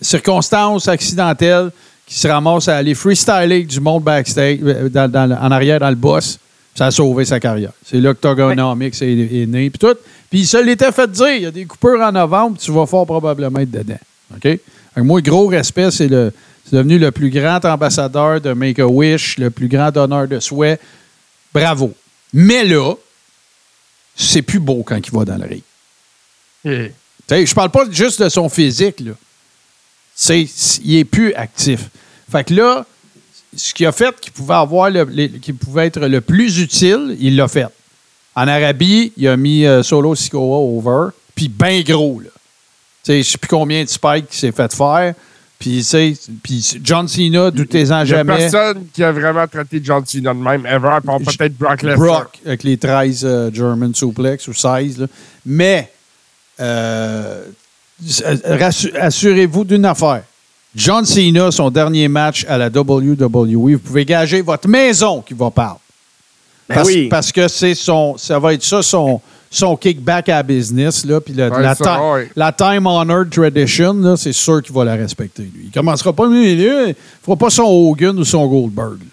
[0.02, 1.70] circonstance accidentelle
[2.14, 5.80] qui se ramasse à aller freestyler du monde backstage, euh, dans- dans le- en arrière
[5.80, 6.38] dans le boss.
[6.76, 7.72] Ça a sauvé sa carrière.
[7.86, 9.70] C'est là que Togonomics est, est né.
[9.72, 9.96] Puis tout.
[10.30, 11.36] Puis il se l'était fait dire.
[11.36, 13.98] Il y a des coupures en novembre, tu vas fort probablement être dedans.
[14.36, 14.60] OK?
[14.98, 16.32] Moi, gros respect, c'est le.
[16.70, 20.80] C'est devenu le plus grand ambassadeur de Make-A-Wish, le plus grand donneur de souhaits.
[21.54, 21.94] Bravo.
[22.32, 22.94] Mais là,
[24.16, 25.62] c'est plus beau quand il va dans le ring.
[27.28, 29.12] Sais, je parle pas juste de son physique, là.
[30.16, 30.48] C'est,
[30.84, 31.90] il est plus actif.
[32.34, 32.86] Fait que là,
[33.56, 37.16] ce qu'il a fait qui pouvait, avoir le- les- qui pouvait être le plus utile,
[37.20, 37.68] il l'a fait.
[38.36, 42.20] En Arabie, il a mis euh, Solo Sikoa over, puis bien gros.
[42.20, 42.30] Là.
[42.34, 42.42] Tu
[43.04, 45.14] sais, Je ne sais plus combien de spikes qu'il s'est fait faire.
[45.60, 45.88] Puis,
[46.42, 48.38] puis John Cena, doutez-en Il y a jamais.
[48.38, 51.98] personne qui a vraiment traité John Cena de même, ever, peut-être Brock Lesnar.
[51.98, 54.98] Brock avec les 13 euh, German suplex ou 16.
[54.98, 55.08] là.
[55.46, 55.90] Mais
[56.60, 57.44] euh,
[59.00, 60.24] assurez-vous d'une affaire.
[60.76, 65.52] John Cena, son dernier match à la WWE, vous pouvez gager votre maison qui va
[65.52, 65.80] parler.
[66.68, 67.08] Ben Parce, oui.
[67.10, 69.22] parce que c'est son, ça va être ça son,
[69.52, 71.06] son kickback à business.
[71.06, 72.30] Là, puis le- Ouais, la, ça, ti- ouais.
[72.36, 75.44] la time honored tradition, là, c'est sûr qu'il va la respecter.
[75.44, 75.66] Lui.
[75.66, 79.00] Il commencera pas, là, il fera pas son Hogan ou son Goldberg.
[79.00, 79.06] là.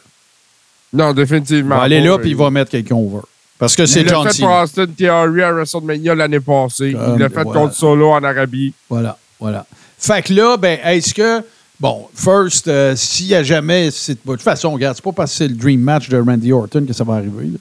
[0.93, 1.77] Non, Il définitivement.
[1.77, 3.21] va aller là puis il va mettre quelqu'un over.
[3.59, 4.63] Parce que c'est Il l'a John fait pour Cena.
[4.63, 6.93] Austin Theory à WrestleMania l'année passée.
[6.95, 7.61] Comme il l'a fait voilà.
[7.61, 8.73] contre Solo en Arabie.
[8.89, 9.67] Voilà, voilà.
[10.01, 11.43] Fait que là, ben, est-ce que.
[11.79, 13.91] Bon, first, euh, s'il n'y a jamais.
[13.91, 16.53] c'est- De toute façon, regarde, c'est pas parce que c'est le dream match de Randy
[16.53, 17.45] Orton que ça va arriver.
[17.45, 17.59] là.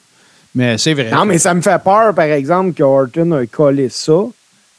[0.55, 1.11] Mais c'est vrai.
[1.11, 4.17] Non, mais ça me fait peur, par exemple, que Orton a collé ça.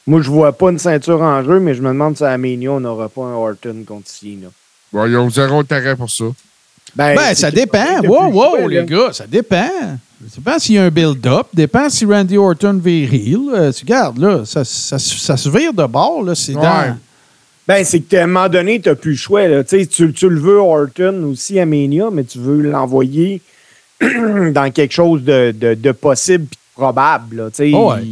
[0.07, 2.73] Moi, je vois pas une ceinture en jeu, mais je me demande si à Mania,
[2.73, 4.49] on n'aura pas un Orton contre Cena.
[4.93, 6.25] Bon, ils ont zéro intérêt pour ça.
[6.97, 8.01] Ben, Ben, ça dépend.
[8.05, 9.71] Wow, wow, les gars, ça dépend.
[10.29, 11.47] Ça dépend s'il y a un build-up.
[11.55, 13.39] dépend si Randy Orton vire.
[13.55, 16.25] Euh, tu regardes, là, ça, ça, ça se vire de bord.
[16.25, 16.63] Là, c'est Ouais.
[16.63, 16.97] dans.
[17.69, 19.47] Ben, c'est que à un moment donné, tu n'as plus le choix.
[19.47, 19.63] Là.
[19.65, 23.41] Tu, tu, le veux, Orton, aussi à Mania, mais tu veux l'envoyer
[24.01, 27.37] dans quelque chose de, de, de possible et probable.
[27.37, 27.49] Là.
[27.75, 28.07] Oh ouais.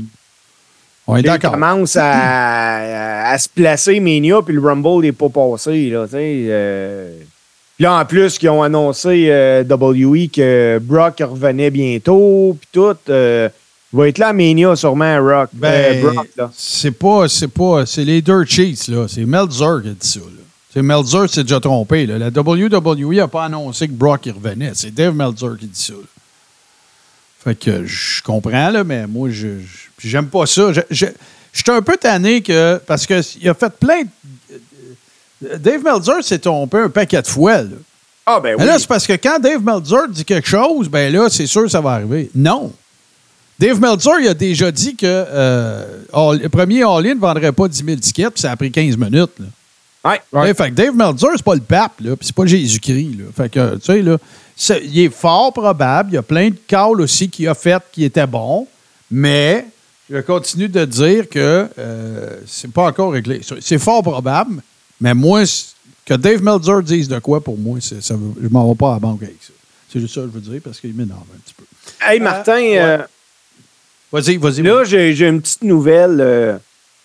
[1.10, 1.52] On est il d'accord.
[1.52, 5.88] commence à, à- à se placer Mania, puis le Rumble n'est pas passé.
[5.90, 7.18] Là, euh.
[7.76, 12.96] Puis là, en plus, qu'ils ont annoncé euh, WE que Brock revenait bientôt, puis tout.
[13.08, 13.48] euh,
[13.92, 15.50] va être là à Mania, sûrement, Rock.
[15.52, 16.50] Ben, euh, Brock, là.
[16.56, 19.06] c'est pas, c'est pas, c'est les dirt sheets, là.
[19.08, 20.42] C'est Meltzer qui a dit ça, là.
[20.72, 22.18] C'est Meltzer s'est déjà trompé, là.
[22.18, 24.72] La WWE n'a pas annoncé que Brock il revenait.
[24.74, 26.00] C'est Dave Meltzer qui dit ça, là.
[27.44, 29.48] Fait que je comprends, là, mais moi, je,
[29.98, 30.72] j'aime pas ça.
[30.72, 31.06] Je, je,
[31.52, 36.40] je suis un peu tanné que, parce qu'il a fait plein de, Dave Meltzer s'est
[36.40, 37.76] trompé un paquet de fois, là.
[38.26, 38.68] Ah, ben Mais oui.
[38.68, 41.68] là, c'est parce que quand Dave Meltzer dit quelque chose, ben là, c'est sûr que
[41.68, 42.30] ça va arriver.
[42.34, 42.72] Non.
[43.58, 47.66] Dave Meltzer, il a déjà dit que euh, All- le premier All-In ne vendrait pas
[47.68, 49.32] 10 000 tickets, puis ça a pris 15 minutes.
[49.40, 49.46] Là.
[50.04, 50.20] Ouais.
[50.32, 50.50] Ouais.
[50.50, 53.18] Eh, Fait que Dave Meltzer, c'est pas le pape, là, puis c'est pas Jésus-Christ.
[53.18, 53.24] là.
[53.36, 54.16] Fait que, tu sais, là,
[54.56, 56.10] c'est- il est fort probable.
[56.12, 58.68] Il y a plein de calls aussi qu'il a fait qui étaient bons,
[59.10, 59.66] mais
[60.08, 63.40] je continue de dire que euh, c'est pas encore réglé.
[63.60, 64.62] C'est- fort probable,
[65.00, 65.42] mais moi,
[66.06, 68.94] que Dave Meltzer dise de quoi, pour moi, c'est- ça je m'en vais pas à
[68.94, 69.52] la banque avec ça.
[69.92, 71.64] C'est juste ça que je veux dire, parce qu'il m'énerve un petit peu.
[72.00, 72.98] Hey, Martin, euh,
[74.12, 74.62] Vas-y, vas-y.
[74.62, 76.56] Là, j'ai j'ai une petite nouvelle euh,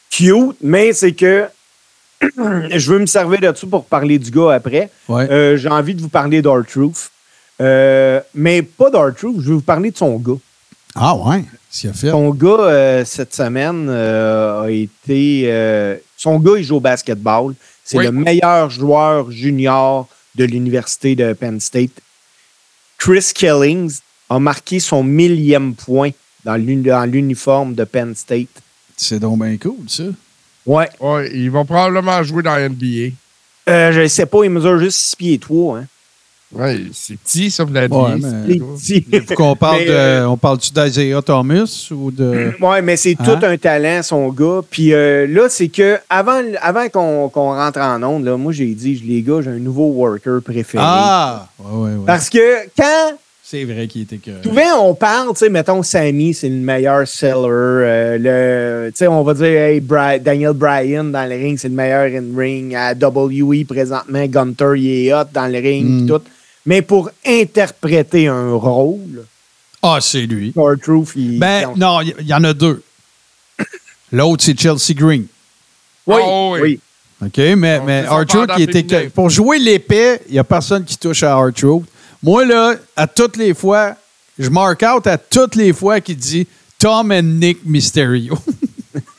[0.10, 1.46] cute, mais c'est que
[2.22, 4.90] je veux me servir de ça pour parler du gars après.
[5.10, 5.30] Ouais.
[5.30, 7.10] Euh, j'ai envie de vous parler d'Art-Truth.
[7.62, 10.38] Euh, mais pas d'Art-Truth, je veux vous parler de son gars.
[10.96, 12.10] Ah ouais, s'il a fait.
[12.12, 15.44] Son gars, euh, cette semaine, euh, a été...
[15.48, 17.54] euh, son gars, il joue au basketball.
[17.84, 18.06] C'est Oui.
[18.06, 21.92] le meilleur joueur junior de l'université de Penn State.
[22.98, 23.98] Chris Killings
[24.30, 26.12] a marqué son millième point
[26.46, 28.48] dans l'uni- dans l'uniforme de Penn State.
[28.98, 30.04] C'est donc bien cool, ça.
[30.66, 30.90] Ouais.
[31.00, 33.14] Ouais, ils vont probablement jouer dans la NBA.
[33.70, 35.78] Euh, je sais pas, il mesure juste 6 pieds 3.
[35.80, 35.86] Hein.
[36.56, 39.06] Ouais, c'est petit, ça, pour la Ouais, mais- Les petits.
[39.28, 39.92] Faut qu'on parle Mais, de.
[39.92, 42.52] euh, On parle-tu d'Isaiah Thomas ou de.
[42.62, 43.24] Ouais, mais c'est Hein?
[43.40, 44.62] tout un talent, son gars.
[44.70, 48.68] Puis euh, là, c'est que avant, avant qu'on qu'on rentre en onde, là, moi, j'ai
[48.76, 50.84] dit, les gars, j'ai un nouveau worker préféré.
[50.86, 51.48] Ah!
[51.58, 52.06] Ouais, ouais, ouais.
[52.06, 53.14] Parce que quand
[53.54, 54.32] C'est vrai qu'il était que.
[54.44, 57.36] souvent on parle, tu sais, mettons, Sammy, c'est le meilleur seller.
[57.48, 58.18] euh,
[58.88, 61.76] le, tu sais, on va dire, hey, Bri- Daniel Bryan dans le ring, c'est le
[61.76, 62.74] meilleur in-ring.
[62.74, 66.08] À WE, présentement, Gunter, il est hot dans le ring, Mm.
[66.08, 66.22] tout.
[66.66, 69.26] Mais pour interpréter un rôle,
[69.84, 70.52] Ah, c'est lui.
[71.16, 71.38] Il.
[71.38, 72.82] Ben, il- non, il y, y en a deux.
[74.12, 75.26] L'autre, c'est Chelsea Green.
[76.08, 76.60] Oui, Ah, oui.
[76.62, 76.80] oui.
[77.24, 77.38] OK?
[77.38, 79.10] Mais, mais pendant il était.
[79.10, 81.84] Pour jouer l'épée, il n'y a personne qui touche à R-Truth.
[82.24, 83.96] Moi, là, à toutes les fois,
[84.40, 86.48] je mark out à toutes les fois qu'il dit
[86.80, 88.38] Tom and Nick Mysterio.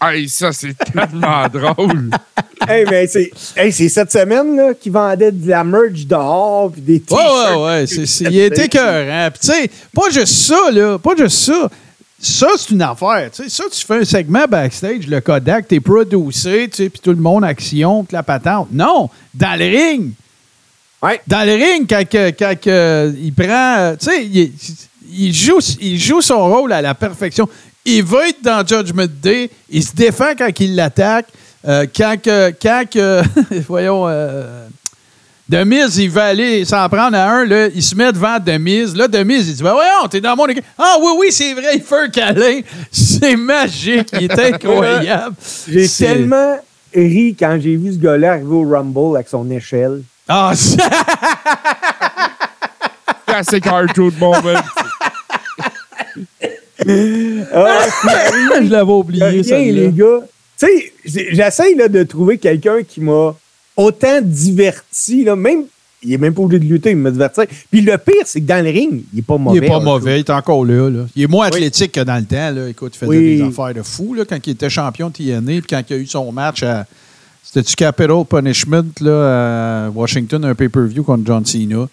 [0.00, 2.10] Hey, ça, c'est tellement drôle.
[2.68, 6.92] hey, mais c'est hey, cette semaine là, qui vendait de la merch dehors puis des
[6.94, 7.56] Ouais, t-shirts.
[7.56, 7.86] ouais, ouais.
[7.86, 9.30] c'est- c'est- il était écœurant.
[9.30, 10.98] Puis, tu sais, pas juste ça, là.
[10.98, 11.70] Pas juste ça.
[12.20, 13.30] Ça, c'est une affaire.
[13.34, 17.00] Tu sais, ça, tu fais un segment backstage, le Kodak, t'es producé, tu sais, puis
[17.02, 18.68] tout le monde action, puis la patente.
[18.72, 20.12] Non, dans le ring.
[21.04, 21.20] Ouais.
[21.26, 22.54] Dans le ring, quand, que- quand
[23.16, 23.94] il prend.
[23.98, 24.52] Tu sais, il,
[25.16, 27.48] il joue, il joue son rôle à la perfection.
[27.84, 29.50] Il veut être dans Judgment Day.
[29.68, 31.26] Il se défend quand il l'attaque.
[31.66, 32.50] Euh, quand que.
[32.60, 33.22] Quand que
[33.68, 34.06] voyons.
[34.08, 34.66] euh,
[35.46, 38.96] Demise, il veut aller s'en prendre à un, là, il se met devant Demise.
[38.96, 40.64] Là, Demise, il dit Ben voyons, t'es dans mon équipe.
[40.78, 42.60] Ah oui, oui, c'est vrai, il fait un câlin.
[42.90, 45.36] C'est magique, il est incroyable.
[45.68, 46.58] J'ai tellement
[46.94, 50.00] ri quand j'ai vu ce gars-là arriver au Rumble avec son échelle.
[50.28, 50.76] Ah, c'est-
[53.26, 54.60] Classic cartoon moment.
[56.86, 59.58] Je l'avais oublié, rien, ça.
[59.58, 60.20] les gars.
[60.58, 60.92] Tu sais,
[61.32, 63.34] j'essaye là, de trouver quelqu'un qui m'a
[63.76, 65.24] autant diverti.
[65.24, 65.64] Là, même,
[66.02, 67.40] il est même pas obligé de lutter, il m'a diverti.
[67.70, 69.66] Puis le pire, c'est que dans le ring, il est pas Il mauvais.
[69.66, 71.06] est pas mauvais, il est encore là, là.
[71.16, 72.50] Il est moins athlétique que dans le temps.
[72.50, 72.68] Là.
[72.68, 73.36] Écoute, il faisait Oui.
[73.38, 75.96] des affaires de fou là, quand il était champion de TNA, puis quand il a
[75.96, 76.86] eu son match à.
[77.44, 81.86] C'était-tu Capital Punishment là, à Washington, un pay-per-view contre John Cena?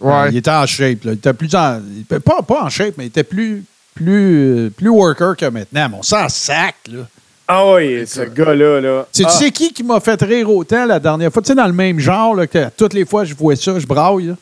[0.00, 0.12] Ouais.
[0.12, 1.04] Euh, il était en shape.
[1.04, 1.12] Là.
[1.12, 1.80] Il était plus en.
[2.24, 5.88] Pas, pas en shape, mais il était plus, plus, plus worker que maintenant.
[5.90, 7.00] Mais on s'en sac, là.
[7.48, 8.80] Ah oui, ce gars-là.
[8.80, 9.06] Là.
[9.12, 11.40] Tu sais- Ah, tu sais qui qui m'a fait rire autant la dernière fois?
[11.42, 13.78] Tu sais, dans le même genre, là, que toutes les fois que je vois ça,
[13.78, 14.26] je braille.
[14.26, 14.34] là.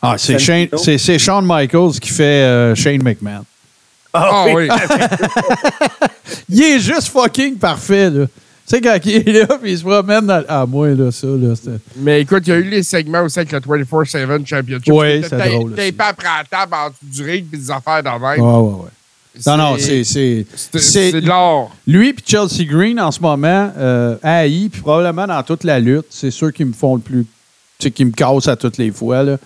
[0.00, 3.44] Ah, c'est Shane- c'est c'est Shawn Michaels qui fait euh, Shane McMahon.
[4.12, 4.68] Ah oui.
[6.48, 8.26] Il est juste fucking parfait, là.
[8.66, 10.42] Tu sais, quand il est là, puis il se promène dans...
[10.48, 11.52] Ah, moi, là, ça, là.
[11.96, 14.92] Mais écoute, il y a eu les segments aussi avec le 24-7 Championship.
[14.92, 15.94] Ouais, C'était c'est drôle, Tapé aussi.
[15.98, 18.40] après la table en dessous du ring puis des affaires Ouais, même.
[18.46, 18.88] ouais, ouais.
[19.46, 20.04] Non, non, c'est...
[20.04, 20.46] c'est-
[21.12, 21.74] de l'or.
[21.86, 26.06] Lui puis Chelsea Green, en ce moment, euh, haï, puis probablement dans toute la lutte,
[26.08, 27.24] c'est ceux qui me font le plus...
[27.78, 29.36] Tu sais, qui me cassent à toutes les fois, là.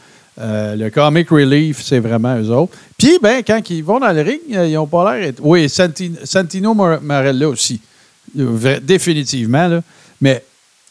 [0.41, 2.73] Euh, le comic relief, c'est vraiment eux autres.
[2.97, 5.33] Puis, ben, quand ils vont dans le ring, euh, ils n'ont pas l'air...
[5.41, 7.81] Oui, Santi- Santino Mar- Marella aussi.
[8.83, 9.83] Définitivement, là.
[10.21, 10.43] Mais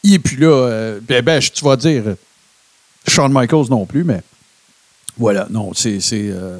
[0.02, 0.46] il n'est plus là.
[0.48, 2.14] euh, ben, ben, tu vas dire euh,
[3.06, 4.20] Shawn Michaels non plus, mais
[5.16, 6.00] voilà, non, c'est...
[6.00, 6.58] c'est, euh,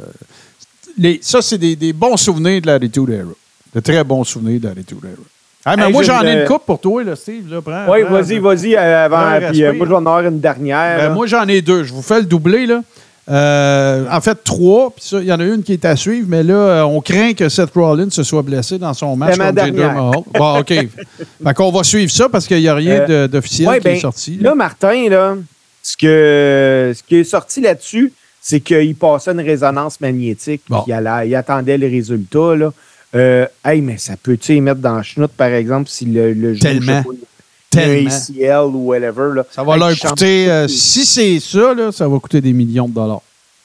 [0.97, 3.31] les- ça, c'est des, des bons souvenirs de l'Attitude Era.
[3.75, 5.23] De très bons souvenirs de l'Attitude Era.
[5.65, 7.53] Ah, mais Hey, moi, je j'en ai une coupe pour toi, là, Steve.
[7.53, 9.39] Là, prends, Oui, vas-y, vas-y, avant.
[9.51, 10.99] Puis euh, moi, je vais en avoir une dernière.
[10.99, 11.85] Ben, moi, j'en ai deux.
[11.85, 12.83] Je vous fais le doublé, là.
[13.31, 14.91] Euh, en fait, trois.
[14.91, 17.01] Puis ça, il y en a une qui est à suivre, mais là, euh, on
[17.01, 19.83] craint que Seth Rollins se soit blessé dans son match contre Jinder.
[19.83, 20.13] Mahal.
[20.35, 20.69] Bon, OK.
[21.45, 23.93] fait qu'on va suivre ça parce qu'il n'y a rien Euh, d'officiel Ouais, qui est
[23.95, 24.39] ben, sorti.
[24.41, 25.37] Là, Martin, là,
[25.83, 30.85] ce, que, ce qui est sorti là-dessus, c'est qu'il passait une résonance magnétique, Bon.
[30.87, 32.57] il, allait- il attendait le résultat.
[32.57, 32.73] Là.
[33.15, 36.55] Euh, hey, mais ça peut-tu y mettre dans le chenoute, par exemple, si le, le
[36.55, 36.81] genou, Tellement.
[36.81, 37.27] je sais pas,
[37.71, 38.11] Tellement.
[38.11, 39.35] ACL ou whatever.
[39.35, 39.45] Là.
[39.51, 42.89] Ça va Hey, leur coûter, euh, si c'est ça, là, ça va coûter des millions
[42.89, 43.21] de dollars.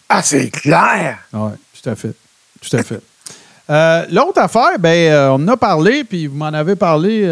[0.09, 1.19] Ah, c'est clair!
[1.33, 1.51] Oui,
[1.81, 2.13] tout à fait.
[2.61, 2.99] Tout à fait.
[3.69, 7.23] Euh, L'autre affaire, ben, euh, on en a parlé, puis vous m'en avez parlé.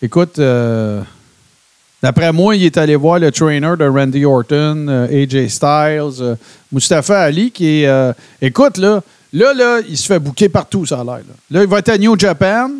[0.00, 0.40] écoute,
[2.02, 6.36] d'après moi, il est allé voir le trainer de Randy Orton, AJ Styles,
[6.72, 8.14] Mustafa Ali, qui est.
[8.40, 9.02] écoute, là,
[9.32, 11.16] là, là, il se fait bouquer partout, ça a l'air.
[11.18, 11.34] Là.
[11.50, 12.70] Là, il va être à New Japan.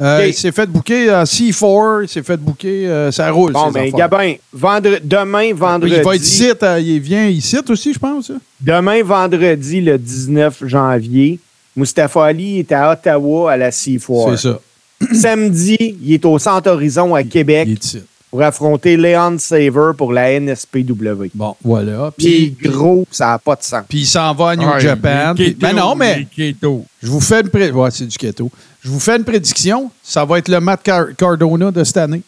[0.00, 0.24] Euh.
[0.26, 2.88] Il s'est fait bouquer à C4, il s'est fait bouquer.
[2.88, 3.52] euh, ça roule.
[3.52, 3.90] Bon, ben.
[3.92, 5.94] Gabin, vendre- demain, vendredi.
[5.96, 8.30] Il va être ici, euh, il vient ici aussi, je pense.
[8.30, 8.38] hein?
[8.60, 11.38] Demain, vendredi, le 19 janvier,
[11.76, 14.36] Mustafa Ali est à Ottawa à la C4.
[14.36, 14.58] C'est ça.
[15.12, 18.02] Samedi, il est au Centre Horizon à Québec Il est ici.
[18.30, 21.30] pour affronter Leon Saver pour la NSPW.
[21.34, 22.12] Bon, voilà.
[22.16, 23.82] Puis gros, ça n'a pas de sens.
[23.88, 25.34] puis il s'en va à New Ouais, Japan.
[25.36, 28.50] keto, ben non, mais je vous fais une pré- ouais, c'est du keto.
[28.84, 29.90] Je vous fais une prédiction.
[30.02, 32.22] Ça va être le Matt Car- Cardona de cette année.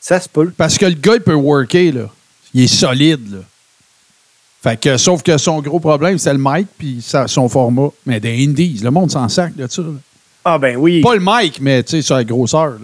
[0.00, 0.52] Ça se peut.
[0.56, 2.08] Parce que le gars, il peut worker, là.
[2.54, 3.38] Il est solide, là.
[4.62, 7.88] Fait que, sauf que son gros problème, c'est le mic puis sa- son format.
[8.04, 9.82] Mais des indies, le monde s'en sac de ça.
[9.82, 9.88] là.
[10.44, 11.00] Ah ben oui.
[11.02, 12.70] Pas le mic, mais tu sais, sa grosseur.
[12.70, 12.78] là.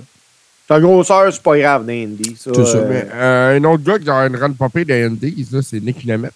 [0.68, 2.36] Ta grosseur, c'est pas grave dans Indy.
[2.38, 2.76] Ça, C'est ça.
[2.78, 5.80] euh, Mais, euh, un autre gars qui a une run popée des Indies, là, c'est
[5.80, 6.32] Nick Nemeth.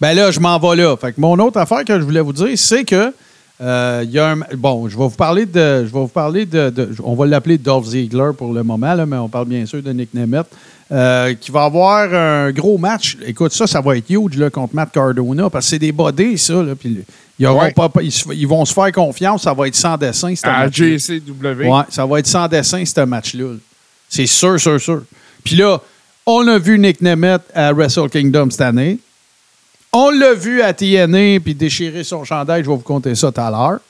[0.00, 0.96] Ben là, je m'en vais là.
[0.96, 3.12] Fait que mon autre affaire que je voulais vous dire, c'est que
[3.60, 4.38] euh, y a un.
[4.56, 5.84] Bon, je vais vous parler de.
[5.84, 6.70] Je vais vous parler de.
[6.70, 9.82] de- on va l'appeler Dolph Ziegler pour le moment, là, mais on parle bien sûr
[9.82, 10.46] de Nick Nemeth.
[10.90, 13.18] euh, qui va avoir un gros match.
[13.26, 16.38] Écoute, ça, ça va être huge là, contre Matt Cardona, parce que c'est des bodies,
[16.38, 16.62] ça.
[16.62, 17.72] Là, ils, Ouais.
[17.72, 17.90] pas,
[18.32, 19.42] ils, vont se faire confiance.
[19.42, 20.96] Ça va être sans dessin, ce À match-là.
[20.96, 21.68] JCW.
[21.68, 23.44] Ouais, ça va être sans dessin, ce match-là.
[23.44, 23.58] là.
[24.08, 25.02] C'est sûr, sûr, sûr.
[25.44, 25.78] Puis là,
[26.24, 28.98] on a vu Nick Nemeth à Wrestle Kingdom cette année.
[29.92, 32.62] On l'a vu à TNA puis déchirer son chandail.
[32.62, 33.80] Je vais vous compter ça tout à l'heure.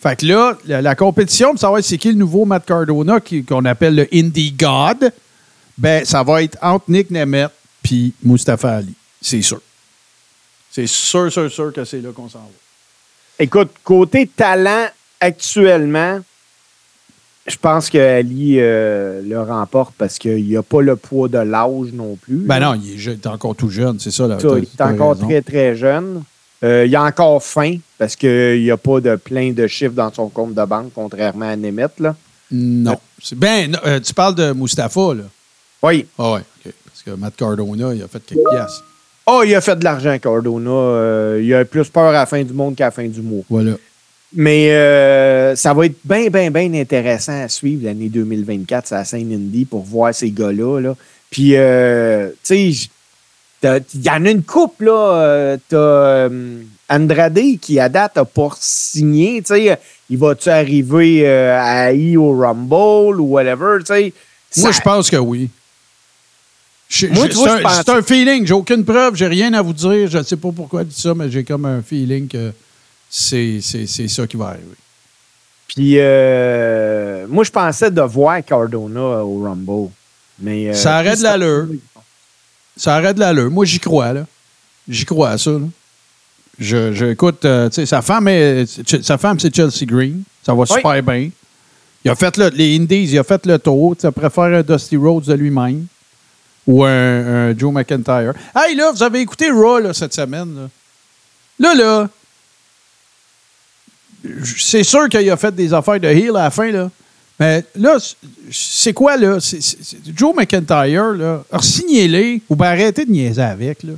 [0.00, 3.64] Fait que là, la, la compétition pour savoir c'est qui le nouveau Matt Cardona qu'on
[3.66, 5.12] appelle le Indie God,
[5.76, 8.94] ben, ça va être entre Nick Nemeth puis Mustafa Ali.
[9.20, 9.60] C'est sûr.
[10.70, 12.46] C'est sûr, sûr, sûr que c'est là qu'on s'en va.
[13.38, 14.86] Écoute, côté talent,
[15.18, 16.20] actuellement,
[17.50, 21.38] je pense que Ali euh, le remporte parce qu'il n'y a pas le poids de
[21.38, 22.36] l'âge non plus.
[22.38, 24.26] Ben non, il est, il est encore tout jeune, c'est ça.
[24.26, 25.26] Là, Ça, il est encore raison.
[25.26, 26.22] très, très jeune.
[26.62, 30.12] Euh, il a encore faim parce qu'il n'y a pas de plein de chiffres dans
[30.12, 31.98] son compte de banque, contrairement à Nemeth.
[32.00, 32.14] Là.
[32.52, 32.98] Non.
[33.36, 35.24] Ben, non, euh, tu parles de Mustapha, là.
[35.82, 36.38] Oui, Ah.
[36.62, 38.82] Parce Parce que Matt Cardona, il a fait quelques pièces.
[39.26, 40.70] Oh, il a fait de l'argent, Cardona.
[40.70, 43.42] Euh, il a plus peur à la fin du monde qu'à la fin du mois.
[43.48, 43.72] Voilà.
[44.34, 49.04] Mais euh, ça va être bien, bien, bien intéressant à suivre l'année 2024 c'est la
[49.04, 50.78] scène Indy pour voir ces gars-là.
[50.80, 50.96] Là.
[51.30, 52.88] Puis, euh, tu sais,
[53.94, 55.14] il y en a une couple, là.
[55.22, 59.42] euh, T'as euh, Andrade qui, à date, n'a pas signé.
[59.42, 59.78] Tu sais,
[60.08, 64.12] il va-tu arriver à I au Rumble ou whatever, tu sais?
[64.56, 65.48] Moi, Ça- je pense que oui.
[66.88, 68.44] C'est un, un feeling.
[68.46, 69.14] J'ai aucune preuve.
[69.14, 70.08] J'ai rien à vous dire.
[70.08, 72.52] Je ne sais pas pourquoi je dis ça, mais j'ai comme un feeling que
[73.10, 74.64] c'est c'est- c'est ça qui va arriver.
[75.68, 79.90] Puis, euh, moi, je pensais de voir Cardona au Rumble.
[80.40, 81.66] Mais, euh, Ça arrête de l'allure.
[82.76, 83.50] Ça arrête de l'allure.
[83.50, 84.26] Moi, j'y crois, là.
[84.88, 85.60] J'y crois à ça, là.
[86.58, 90.22] Je, je- écoute, euh, tu sais, sa femme, est- sa femme, c'est Chelsea Green.
[90.44, 91.30] Ça va super bien.
[92.04, 93.94] Il a fait le, les Indies, il a fait le tour.
[93.96, 95.86] Tu préfère un Dusty Rhodes de lui-même
[96.66, 96.90] ou un,
[97.50, 98.32] un Joe McIntyre.
[98.56, 100.68] Hey, là, vous avez écouté Raw là, cette semaine.
[101.58, 102.08] Là, là, là
[104.44, 106.90] c'est sûr qu'il a fait des affaires de heel à la fin, là.
[107.38, 107.96] Mais là,
[108.50, 109.38] c'est quoi, là?
[110.14, 113.92] Joe McIntyre, là, signez-les ou ben arrêtez de niaiser avec, là.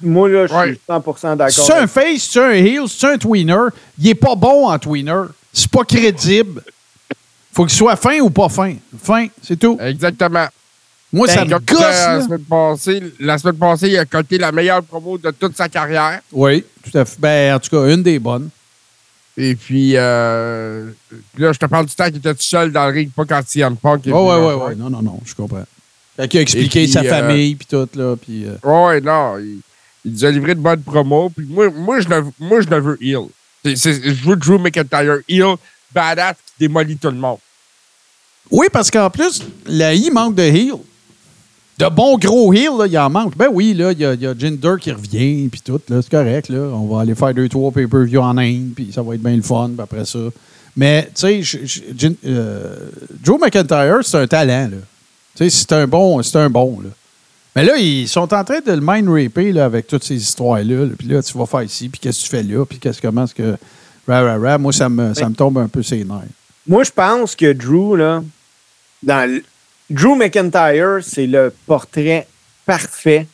[0.00, 0.66] Moi, là, je Ouais.
[0.68, 1.64] suis 100% d'accord.
[1.66, 3.56] C'est un face, c'est un heel, c'est un tweener.
[3.98, 5.24] Il est pas bon en tweener.
[5.52, 6.62] C'est pas crédible.
[7.52, 8.74] Faut qu'il soit fin ou pas fin.
[9.02, 9.76] Fin, c'est tout.
[9.80, 10.46] Exactement.
[11.12, 12.22] Moi, ça Ben, me comme gosse, la là.
[12.22, 16.20] semaine, passée, la semaine passée, il a coté la meilleure promo de toute sa carrière.
[16.30, 17.16] Oui, tout à fait.
[17.18, 18.50] Ben, en tout cas, une des bonnes.
[19.40, 20.90] Et puis, euh,
[21.36, 23.40] là, je te parle du temps qu'il était tout seul dans le ring, pas quand
[23.46, 24.76] CM Punk oui, venu oui, le oui.
[24.76, 25.64] Non, non, non, je comprends.
[26.16, 28.44] Fait qu'il a expliqué puis, sa euh, famille, puis tout, là, puis...
[28.46, 29.38] euh, Ouais, non.
[29.38, 29.60] Il,
[30.04, 31.30] il nous a livré de bonnes promos.
[31.30, 33.26] Puis moi, moi, je le, moi, je le veux heel.
[33.64, 35.54] C'est- c'est- je veux Drew McIntyre heel,
[35.94, 37.38] badass, qui démolit tout le monde.
[38.50, 40.72] Oui, parce qu'en plus, la I manque de heel.
[41.78, 43.36] De bons gros heels, il en manque.
[43.36, 46.10] Ben oui, là, il y a, y a Jinder qui revient, puis tout, là, c'est
[46.10, 46.58] correct, là.
[46.74, 49.42] On va aller faire deux, trois pay-per-view en Inde, puis ça va être bien le
[49.42, 50.18] fun, puis après ça.
[50.76, 51.60] Mais, tu sais,
[52.26, 52.76] euh,
[53.22, 54.76] Joe McIntyre, c'est un talent, là.
[55.36, 56.90] Tu sais, c'est un bon, c'est un bon, là.
[57.54, 60.84] Mais là, ils sont en train de le mind raper, là, avec toutes ces histoires-là.
[60.84, 60.92] là.
[60.98, 63.24] Puis là, tu vas faire ici, puis qu'est-ce que tu fais là, puis qu'est-ce comment
[63.24, 63.56] est-ce que...
[64.06, 64.58] Ra, ra, ra.
[64.58, 66.22] Moi, ça me, ça me tombe un peu ses nerfs.
[66.66, 68.22] Moi, je pense que Drew, là,
[69.02, 69.44] dans le-
[69.90, 72.26] Drew McIntyre, c'est le portrait
[72.66, 73.26] parfait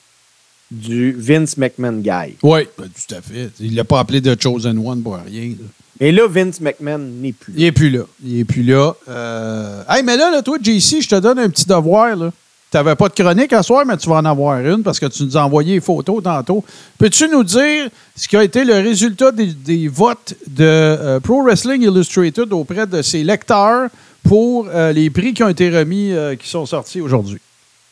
[0.70, 2.36] du Vince McMahon guy.
[2.42, 3.50] Oui, ben, tout à fait.
[3.60, 5.66] Il l'a pas appelé The Chosen One pour rien, là.
[6.00, 7.54] Et là, Vince McMahon n'est plus.
[7.56, 8.02] Il est plus là.
[8.24, 8.92] Il est plus là.
[9.08, 9.82] Euh...
[9.88, 12.16] Hey, mais là, là, toi, JC, je te donne un petit devoir.
[12.16, 12.32] Là.
[12.70, 15.06] Tu n'avais pas de chronique à soir, mais tu vas en avoir une parce que
[15.06, 16.64] tu nous as envoyé les photos tantôt.
[16.98, 21.44] Peux-tu nous dire ce qui a été le résultat des, des votes de euh, Pro
[21.44, 23.88] Wrestling Illustrated auprès de ses lecteurs
[24.24, 27.38] pour euh, les prix qui ont été remis, euh, qui sont sortis aujourd'hui?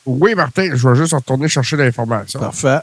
[0.04, 2.40] Oui, Martin, je vais juste retourner chercher l'information.
[2.40, 2.78] Parfait.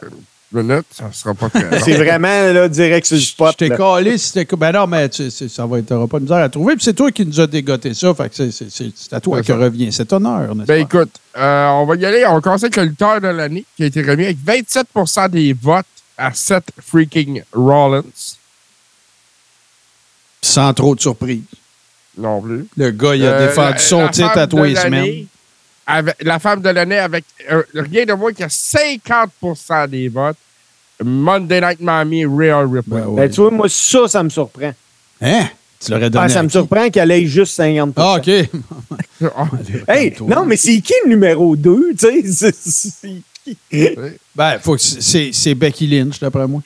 [0.51, 1.79] Une minute, ça ne sera pas très.
[1.81, 3.51] C'est vraiment là, direct sur le spot.
[3.59, 4.55] Je t'ai collé si c'était.
[4.55, 6.05] Ben non, mais tu- ça va être.
[6.07, 6.75] pas de misère à trouver.
[6.75, 8.13] Puis c'est toi qui nous as dégoté ça.
[8.15, 9.57] Fait que c'est- à toi que ça.
[9.57, 10.97] revient cet honneur, n'est-ce Ben pas?
[11.01, 12.25] écoute, euh, on va y aller.
[12.25, 15.85] On commence avec le lutteur de l'année qui a été remis avec 27% des votes
[16.17, 18.03] à Seth freaking Rollins.
[20.41, 21.41] Sans trop de surprise.
[22.17, 22.65] Non plus.
[22.77, 25.25] Le gars, il a Euh, défendu son titre à tous les semaines.
[25.87, 30.37] avec- la femme de l'année avec euh, rien de moins que 50% des votes.
[31.03, 32.81] Monday Night Mommy, Rhea Ripley.
[33.01, 33.21] Ben ouais.
[33.27, 34.73] Ben, tu vois, moi, ça, ça me surprend.
[35.21, 35.47] Hein?
[35.79, 36.25] Tu l'aurais donné.
[36.25, 36.53] Ah, ça me qui?
[36.53, 38.27] surprend qu'elle ait juste 50% Ah, OK.
[39.87, 41.93] Hey, non, mais c'est qui le numéro 2?
[41.97, 43.57] Tu sais, c'est- qui?
[44.35, 46.61] Ben, faut que c'est Becky Lynch, d'après moi.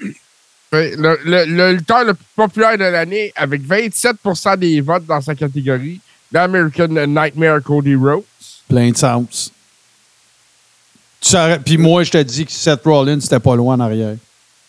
[0.73, 5.35] Le, le, le lutteur le plus populaire de l'année, avec 27% des votes dans sa
[5.35, 5.99] catégorie,
[6.31, 8.23] l'American Nightmare Cody Rhodes.
[8.67, 9.51] Plein de sens.
[11.65, 14.15] Puis moi, je te dis que Seth Rollins, c'était pas loin en arrière.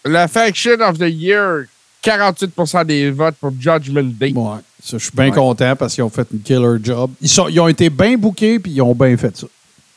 [0.05, 1.65] La Faction of the Year,
[2.03, 4.33] 48% des votes pour Judgment Day.
[4.35, 4.59] Ouais.
[4.83, 7.11] Ça, je suis bien content parce qu'ils ont fait une killer job.
[7.23, 9.47] Ils, sont, ils ont été bien bookés puis ils ont bien fait ça.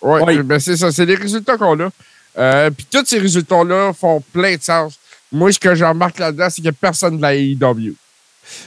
[0.01, 0.43] Ouais, Ouais.
[0.43, 1.89] ben c'est ça, c'est les résultats qu'on a.
[2.37, 4.97] Euh, Puis tous ces résultats-là font plein de sens.
[5.31, 7.93] Moi, ce que je remarque là-dedans, c'est qu'il n'y a personne de la AEW.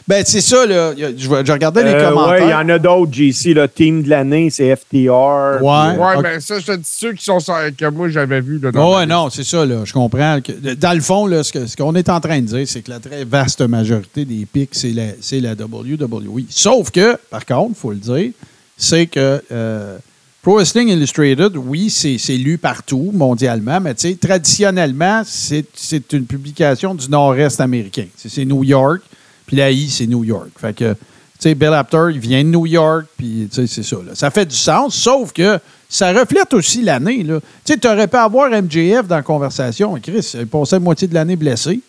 [0.07, 0.93] Ben, c'est ça, là.
[0.95, 2.43] Je, je regardais les Euh, commentaires.
[2.43, 3.55] ouais, il y en a d'autres, JC.
[3.55, 5.57] Le team de l'année, c'est FTR.
[5.63, 5.97] Ouais.
[5.97, 6.23] Ouais, ok.
[6.23, 8.59] mais ça, je te dis ceux qui sont sur- que moi j'avais vu.
[8.59, 9.83] Là, Ouais, dans ouais, non, c'est ça, là.
[9.87, 10.39] Je comprends.
[10.43, 12.83] que- dans le fond, là, ce que- ce qu'on est en train de dire, c'est
[12.83, 16.45] que la très vaste majorité des pics, c'est la, c'est la WWE.
[16.51, 18.33] Sauf que, par contre, il faut le dire,
[18.77, 19.97] c'est que euh,
[20.43, 26.95] Pro Wrestling Illustrated, oui, c'est lu partout, mondialement, mais tu sais, traditionnellement, c'est une publication
[26.95, 28.07] du nord-est américain.
[28.17, 29.03] C'est New York,
[29.47, 30.51] puis la I, c'est New York.
[30.59, 30.95] Fait que
[31.41, 33.97] sais, Bill Apter, il vient de New York, puis tu sais, c'est ça.
[33.97, 34.15] là.
[34.15, 37.25] Ça fait du sens, sauf que ça reflète aussi l'année.
[37.25, 37.33] Tu
[37.65, 39.99] sais, tu aurais pu avoir MJF dans la conversation.
[40.01, 41.81] Chris, il passait la moitié de l'année blessé.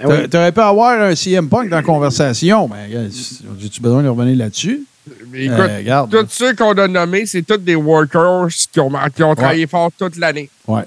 [0.00, 0.04] Ah.
[0.30, 2.68] Tu aurais pu avoir un CM Punk dans la conversation.
[2.68, 3.10] Mais
[3.58, 4.84] j'ai-tu besoin de revenir là-dessus?
[5.30, 6.10] Mais écoute, Euh, regarde.
[6.10, 9.90] tous ceux qu'on a nommés, c'est tous des workers qui ont, qui ont travaillé fort
[9.98, 10.48] toute l'année.
[10.66, 10.82] Ouais.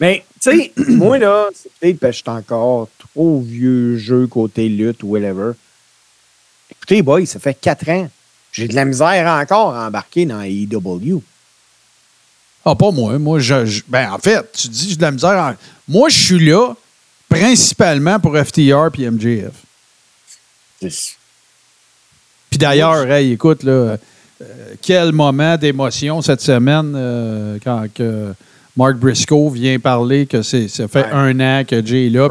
[0.00, 4.26] Mais, tu sais, moi, là, c'est peut-être parce que je suis encore trop vieux jeu
[4.26, 5.52] côté lutte ou whatever.
[6.70, 8.08] Écoutez, boy, ça fait quatre ans.
[8.52, 11.22] J'ai de la misère encore à embarquer dans AEW.
[12.64, 13.18] Ah, pas moi.
[13.18, 15.30] Moi, je, je- ben, en fait, tu dis j'ai de la misère.
[15.32, 15.54] en-
[15.88, 16.74] Moi, je suis là
[17.28, 19.52] principalement pour FTR puis MJF.
[20.80, 21.16] C'est-
[22.54, 23.96] Puis d'ailleurs, hey, écoute, là, euh,
[24.80, 28.32] quel moment d'émotion cette semaine euh, quand que
[28.76, 31.10] Mark Briscoe vient parler que c'est, ça fait Ouais.
[31.12, 32.28] un an que Jay est là.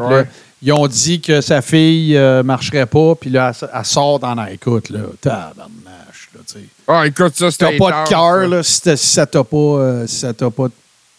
[0.62, 4.34] Ils ont dit que sa fille euh, marcherait pas, puis là, elle, elle sort dans
[4.34, 4.88] la écoute.
[4.88, 6.64] Là, tabarnache, là, tu sais.
[6.88, 8.62] Ah, écoute, ça, Si t'as c'était pas de cœur, là.
[8.62, 10.68] si, ça t'a pas, euh, si ça t'a pas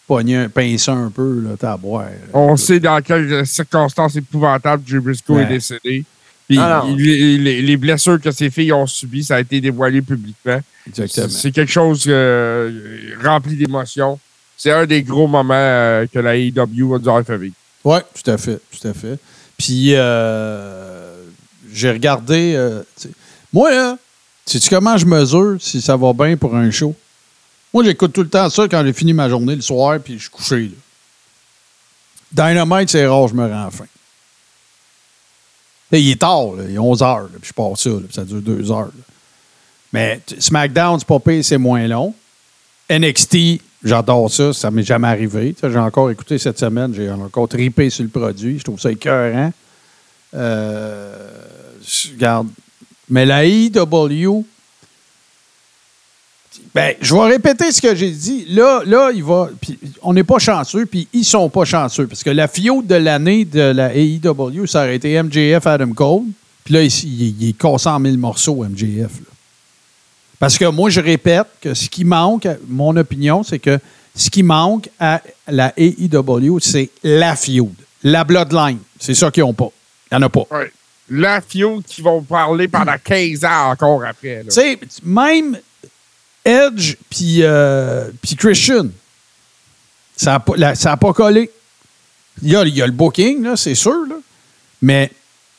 [0.08, 2.06] pogné un pincé un peu, là, t'as à boire.
[2.06, 2.10] là.
[2.32, 5.42] On sait dans quelles circonstances épouvantables Jay Briscoe Ouais.
[5.44, 6.04] est décédé.
[6.48, 10.00] Puis Ah les, les- les blessures que ses filles ont subies, ça a été dévoilé
[10.02, 10.60] publiquement.
[10.86, 11.28] Exactement.
[11.28, 14.18] C'est quelque chose euh, rempli d'émotions.
[14.56, 17.54] C'est un des gros moments euh, que la AEW a dû avoir fait vivre.
[17.84, 19.18] Oui, tout à fait, tout à fait.
[19.58, 21.16] Puis, euh,
[21.72, 22.54] j'ai regardé.
[22.54, 23.14] euh, tu sais,
[23.52, 23.98] moi, là,
[24.44, 26.94] sais-tu comment je mesure si ça va bien pour un show?
[27.74, 30.22] Moi, j'écoute tout le temps ça quand j'ai fini ma journée le soir, puis je
[30.22, 30.70] suis couché.
[32.32, 32.48] Là.
[32.52, 33.86] Dynamite, c'est rare, je me rends faim.
[35.92, 38.70] Il est tard, il est 11 heures, puis je pars ça, puis ça dure 2
[38.72, 38.90] heures.
[39.92, 42.12] Mais SmackDown, c'est pas pire, c'est moins long.
[42.90, 45.54] NXT, j'adore ça, ça m'est jamais arrivé.
[45.62, 49.52] J'ai encore écouté cette semaine, j'ai encore tripé sur le produit, je trouve ça écœurant.
[50.34, 51.28] Euh,
[51.82, 52.10] je.
[53.08, 54.44] Mais la IW,
[56.74, 58.46] ben, je vais répéter ce que j'ai dit.
[58.50, 59.48] Là, là, il va.
[59.60, 62.06] puis on n'est pas chanceux, puis ils sont pas chanceux.
[62.06, 66.22] Parce que la fiode de l'année de la AEW, ça aurait été MJF Adam Cole.
[66.64, 69.20] Puis là, il, il- il est cassé en mille morceaux, MJF.
[69.20, 69.26] là.
[70.38, 73.78] Parce que moi, je répète que ce qui manque, mon opinion, c'est que
[74.14, 77.70] ce qui manque à la AEW, c'est la feud,
[78.02, 78.78] la bloodline.
[78.98, 79.68] C'est ça qu'ils n'ont pas.
[80.12, 80.44] Il n'y en a pas.
[80.50, 80.70] Ouais.
[81.08, 84.42] La feud qui vont parler pendant 15 ans encore après.
[84.44, 85.56] Tu sais, même
[86.46, 88.86] Edge puis euh, puis Christian,
[90.16, 91.50] ça n'a pas, la- ça a pas collé.
[92.42, 94.16] Il y a, il y a le booking, là, c'est sûr, là.
[94.82, 95.10] mais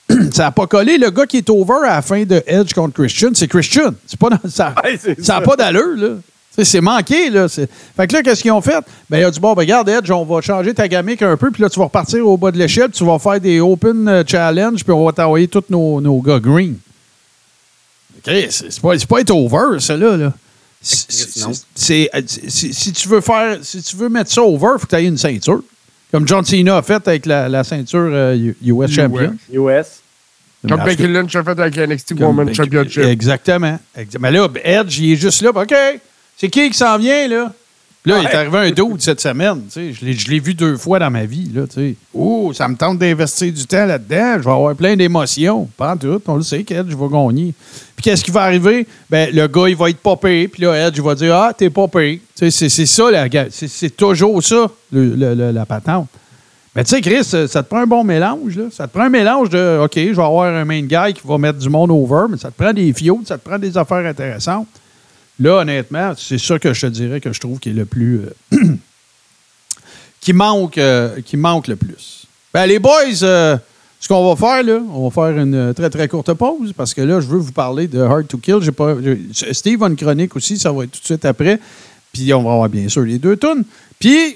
[0.32, 0.98] ça n'a pas collé.
[0.98, 3.94] Le gars qui est over à la fin de Edge contre Christian, c'est Christian.
[4.06, 4.74] C'est pas dans- ça
[5.28, 6.18] n'a pas d'allure,
[6.60, 7.48] C'est manqué, là.
[7.50, 8.84] Fait que là, qu'est-ce qu'ils ont fait?
[9.10, 11.52] Ben, il a dit, bon, ben, regarde, Edge, on va changer ta gamique un peu,
[11.52, 14.08] puis là, tu vas repartir au bas de l'échelle, puis tu vas faire des open
[14.08, 16.78] euh, challenge, puis on va t'envoyer tous nos, nos gars green.
[18.18, 20.16] OK, c'est pas, c'est pas être over, ça, là.
[20.18, 20.34] là.
[20.82, 22.10] C'est-
[22.50, 24.96] c'est- Si tu veux faire, si tu veux mettre ça over, il faut que tu
[24.96, 25.62] aies une ceinture.
[26.12, 29.36] Comme John Cena a fait avec la, la ceinture euh, US Champion.
[29.52, 29.86] US.
[30.70, 33.04] Comme Becky Lynch a fait avec NXT comme Becky- Championship.
[33.04, 33.80] Exactement.
[33.98, 35.50] Exa- Mais là, Edge, il est juste là.
[35.54, 35.74] OK,
[36.38, 37.54] c'est qui qui s'en vient, là?
[38.08, 39.62] Là, il est arrivé un dude cette semaine.
[39.66, 39.94] tu sais.
[39.94, 41.52] Je l'ai- je l'ai vu deux fois dans ma vie.
[41.54, 41.96] Là, tu sais.
[42.14, 44.36] oh, ça me tente d'investir du temps là-dedans.
[44.40, 45.70] Je vais avoir plein d'émotions.
[45.78, 46.22] Pas en tout.
[46.28, 47.54] On le sait qu'Edge va gagner.
[47.96, 48.88] Puis qu'est-ce qui va arriver?
[49.10, 50.48] Ben, le gars, il va être popé.
[50.48, 52.22] Puis là, Edge, va dire Ah, t'es popé.
[52.36, 56.08] Tu sais, C'est c'est ça, la, c'est- c'est toujours ça, le- le- le- la patente.
[56.76, 58.56] Mais tu sais, Chris, ça ça te prend un bon mélange.
[58.56, 58.66] Là.
[58.72, 61.38] Ça te prend un mélange de OK, je vais avoir un main guy qui va
[61.40, 64.06] mettre du monde over, mais ça te prend des fios, ça te prend des affaires
[64.06, 64.68] intéressantes.
[65.40, 68.22] Là, honnêtement, c'est ça que je te dirais que je trouve qui est le plus.
[68.54, 68.58] euh,
[70.22, 72.26] qui, manque, euh, qui manque le plus.
[72.54, 73.58] Ben, les boys, euh,
[74.00, 77.02] ce qu'on va faire, là, on va faire une très, très courte pause parce que
[77.02, 78.60] là, je veux vous parler de Hard to Kill.
[78.72, 78.96] Pas,
[79.52, 81.60] Steve a une chronique aussi, ça va être tout de suite après.
[82.12, 83.64] Puis on va avoir bien sûr les deux tunes.
[84.00, 84.36] Puis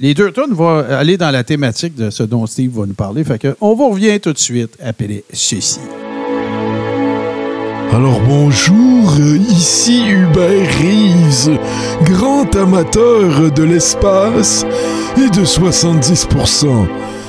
[0.00, 3.22] les deux tunes vont aller dans la thématique de ce dont Steve va nous parler.
[3.22, 5.80] Fait que on vous revient tout de suite après ceci.
[7.92, 11.58] Alors bonjour, euh, ici Hubert Reeves,
[12.04, 14.66] grand amateur de l'espace
[15.16, 16.86] et de 70%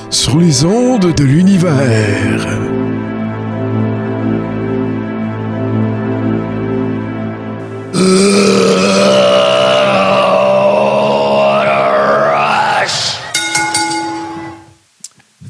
[0.10, 2.60] sur les ondes de l'univers.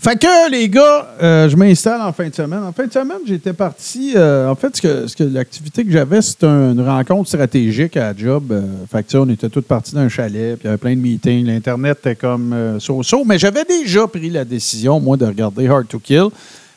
[0.10, 2.64] Fait que, les gars, euh, je m'installe en fin de semaine.
[2.64, 4.14] En fin de semaine, j'étais parti.
[4.16, 8.18] euh, en fait, ce que, que l'activité que j'avais, c'était une rencontre stratégique à la
[8.18, 8.52] job.
[8.52, 11.00] Euh, fait que, on était tous partis d'un chalet, puis il y avait plein de
[11.00, 11.46] meetings.
[11.46, 13.24] L'Internet était comme euh, so-so.
[13.24, 16.30] Mais j'avais déjà pris la décision, moi, de regarder Hard to Kill.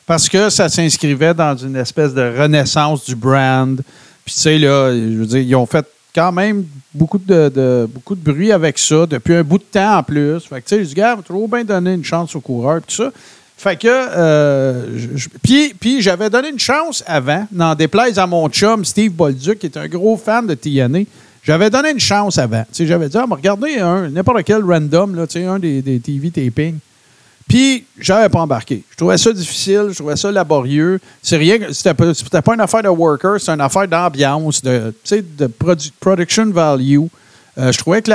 [0.05, 3.81] parce que ça s'inscrivait dans une espèce de renaissance du brand.
[4.25, 8.15] Puis, tu sais, là, je veux dire, ils ont fait quand même beaucoup de, beaucoup
[8.15, 10.39] de bruit avec ça depuis un bout de temps en plus.
[10.41, 13.11] Fait que, tu sais, gars, trop bien donner une chance aux coureurs, tout ça.
[13.57, 14.87] Fait que, euh,
[15.41, 19.77] puis, j'avais donné une chance avant, n'en déplaise à mon chum Steve Bolduc, qui est
[19.77, 21.05] un gros fan de TNA.
[21.43, 22.63] J'avais donné une chance avant.
[22.77, 26.79] J'avais dit, ah, mais regardez un, n'importe quel random, là, un des, des TV tapings.
[27.47, 28.83] Puis, j'avais pas embarqué.
[28.91, 30.99] Je trouvais ça difficile, je trouvais ça laborieux.
[31.21, 35.91] C'est rien, c'était pas, une affaire de worker, c'était une affaire d'ambiance, de, de produ-
[35.99, 37.05] production value.
[37.57, 38.09] Euh, je, trouvais que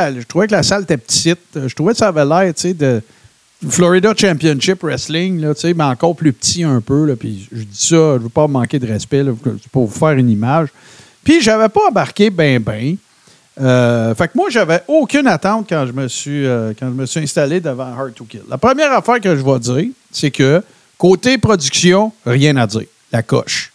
[0.52, 1.40] la, salle était petite.
[1.54, 3.02] Je trouvais que ça avait l'air, de
[3.68, 7.16] Florida Championship Wrestling, là, mais encore plus petit un peu.
[7.52, 9.24] Je dis ça, je veux pas manquer de respect,
[9.70, 10.68] pour vous faire une image.
[11.22, 12.96] Puis, j'avais pas embarqué ben, ben.
[13.60, 17.06] Euh, fait que moi, j'avais aucune attente quand je me suis, euh, quand je me
[17.06, 18.42] suis installé devant Hard to Kill.
[18.48, 20.62] La première affaire que je vais dire, c'est que
[20.96, 22.84] côté production, rien à dire.
[23.12, 23.72] La coche.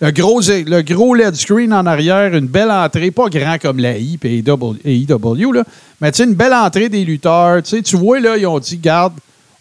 [0.00, 3.98] Le gros, le gros LED screen en arrière, une belle entrée, pas grand comme la
[3.98, 5.62] I et AEW,
[6.00, 7.62] mais tu une belle entrée des lutteurs.
[7.62, 9.12] Tu vois, là, ils ont dit, garde,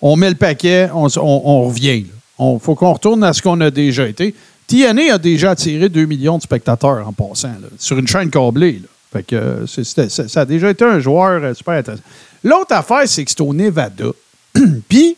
[0.01, 2.05] on met le paquet, on, revient.
[2.39, 4.33] Il faut qu'on retourne à ce qu'on a déjà été.
[4.67, 8.79] TNA a déjà attiré 2 millions de spectateurs en passant, sur une chaîne câblée.
[8.81, 8.87] là.
[9.11, 12.03] Fait que euh, c'était- ça, a déjà été un joueur euh, super intéressant.
[12.43, 14.11] L'autre affaire, c'est que c'est au Nevada.
[14.89, 15.17] Puis,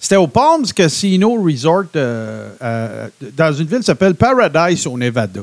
[0.00, 5.40] c'était au Palms Casino Resort euh, dans une ville qui s'appelle Paradise au Nevada.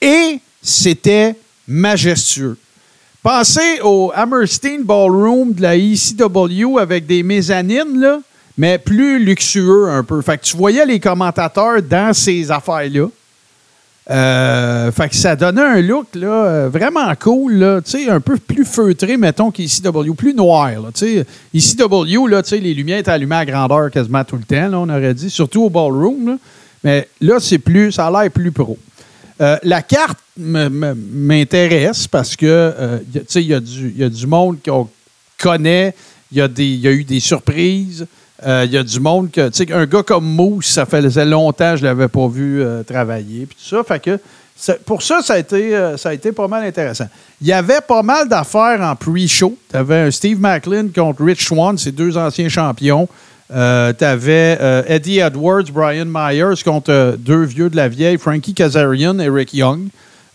[0.00, 1.34] Et c'était
[1.66, 2.56] majestueux.
[3.22, 8.20] Pensez au Hammerstein Ballroom de la ECW avec des mezzanines, là,
[8.56, 10.20] mais plus luxueux un peu.
[10.22, 13.08] Fait que tu voyais les commentateurs dans ces affaires-là.
[14.10, 18.64] Euh, fait que ça donnait un look là, euh, vraiment cool, là, un peu plus
[18.64, 20.70] feutré, mettons, qu'ECW, plus noir.
[20.70, 20.88] Là.
[21.54, 25.28] ECW, là, les lumières étaient allumées à grandeur quasiment tout le temps, on aurait dit,
[25.28, 26.26] surtout au ballroom.
[26.26, 26.36] là.
[26.84, 28.78] Mais là, c'est plus, ça a l'air plus pro.
[29.40, 33.00] Euh, la carte m'intéresse parce que
[33.34, 34.88] il y, a du- monde qu'on
[35.38, 35.94] connaît,
[36.32, 38.06] il y, y a eu des surprises,
[38.46, 41.24] euh, il y a du monde que, tu sais, un gars comme Moose, ça faisait
[41.24, 43.82] longtemps que je ne l'avais pas vu euh, travailler, puis tout ça.
[43.82, 44.18] Fait que
[44.84, 47.08] pour ça, ça a, été, euh, ça a été pas mal intéressant.
[47.40, 49.56] Il y avait pas mal d'affaires en pre-show.
[49.70, 53.08] Tu avais un Steve Macklin contre Rich Swan, ces deux anciens champions.
[53.48, 59.18] tu avais Eddie Edwards, Brian Myers contre euh, deux vieux de la vieille, Frankie Kazarian
[59.18, 59.88] et Rick Young.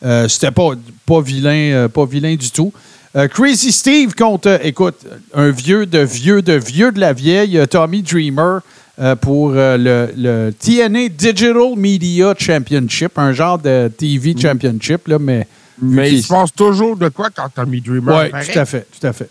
[0.03, 0.71] Euh, C'était pas,
[1.05, 2.73] pas, vilain, euh, pas vilain du tout.
[3.15, 4.95] Euh, Crazy Steve contre, euh, écoute,
[5.35, 8.59] un vieux de vieux de vieux de la vieille, euh, Tommy Dreamer,
[8.99, 15.19] euh, pour euh, le, le TNA Digital Media Championship, un genre de TV Championship, là,
[15.19, 15.47] mais.
[15.81, 18.87] Mais qui- il se passe toujours de quoi quand Tommy Dreamer oui, tout à fait,
[18.99, 19.29] tout à fait.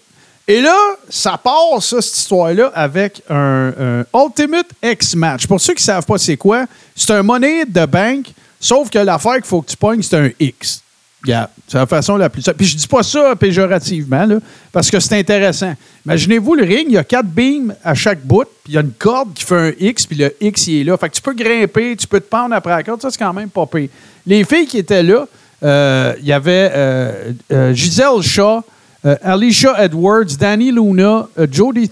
[0.49, 0.76] Et là,
[1.09, 5.47] ça part, ça, cette histoire-là, avec un, un Ultimate X Match.
[5.47, 6.66] Pour ceux qui ne savent pas c'est quoi,
[6.97, 8.26] c'est un monnaie de banque,
[8.61, 10.83] sauf que l'affaire qu'il faut que tu pognes, c'est un X.
[11.25, 12.43] Regarde, c'est la façon la plus.
[12.57, 14.27] Puis je dis pas ça péjorativement,
[14.73, 15.73] parce que c'est intéressant.
[16.05, 18.81] Imaginez-vous le ring, il y a quatre beams à chaque bout, puis il y a
[18.81, 20.97] une corde qui fait un X, puis le X, est là.
[20.97, 23.33] Fait que tu peux grimper, tu peux te pendre après la corde, ça, c'est quand
[23.33, 23.89] même pas pire.
[24.27, 25.27] Les filles qui étaient là,
[25.62, 28.62] euh, il y avait euh, euh, Giselle Shaw,
[29.05, 31.91] euh, Alicia Edwards, Danny Luna, Jodie,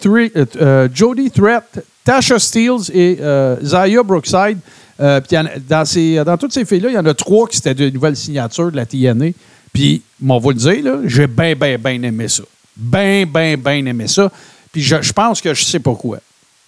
[0.92, 3.18] Jodie Threat, Tasha Steeles et
[3.62, 4.58] Zaya Brookside.
[5.00, 5.36] Euh, puis
[5.68, 8.16] dans, ces- dans toutes ces filles-là, il y en a trois qui étaient de nouvelles
[8.16, 9.26] signatures de la TNA.
[9.72, 12.42] Puis, on va le dire, j'ai bien, bien, bien aimé ça.
[12.76, 14.30] Bien, bien, bien aimé ça.
[14.72, 16.18] Puis je, je pense que je sais pourquoi.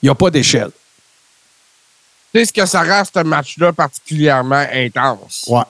[0.03, 0.71] Il n'y a pas d'échelle.
[2.33, 5.45] Tu sais ce que ça rend ce match-là particulièrement intense?
[5.49, 5.63] Ouais.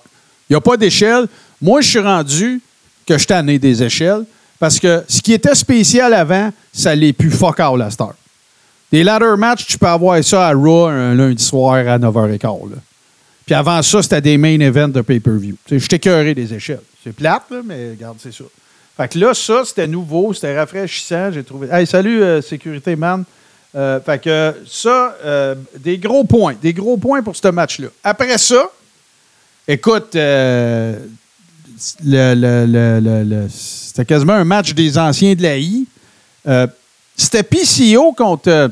[0.48, 1.26] Il n'y a pas d'échelle.
[1.60, 2.60] Moi, je suis rendu
[3.06, 4.24] que je tanné des échelles
[4.58, 8.14] parce que ce qui était spécial avant, ça l'est plus fuck all à cette heure.
[8.92, 12.70] Des ladder matchs, tu peux avoir ça à Raw un lundi soir à 9h15.
[12.70, 12.76] là.
[13.46, 15.56] Puis avant ça, c'était des main events de pay-per-view.
[15.70, 16.82] Je t'écœurais des échelles.
[17.02, 18.44] C'est plate, là, mais regarde, c'est ça.
[18.96, 21.32] Fait que là, ça, c'était nouveau, c'était rafraîchissant.
[21.32, 21.68] J'ai trouvé.
[21.72, 23.24] Hey, salut, euh, Sécurité Man.
[23.74, 26.54] Euh, fait que ça, euh, des gros points.
[26.60, 27.88] Des gros points pour ce match-là.
[28.04, 28.70] Après ça,
[29.66, 30.98] écoute, le-
[32.04, 35.86] le- le- c'était quasiment un match des anciens de la I.
[37.16, 38.70] C'était PCO contre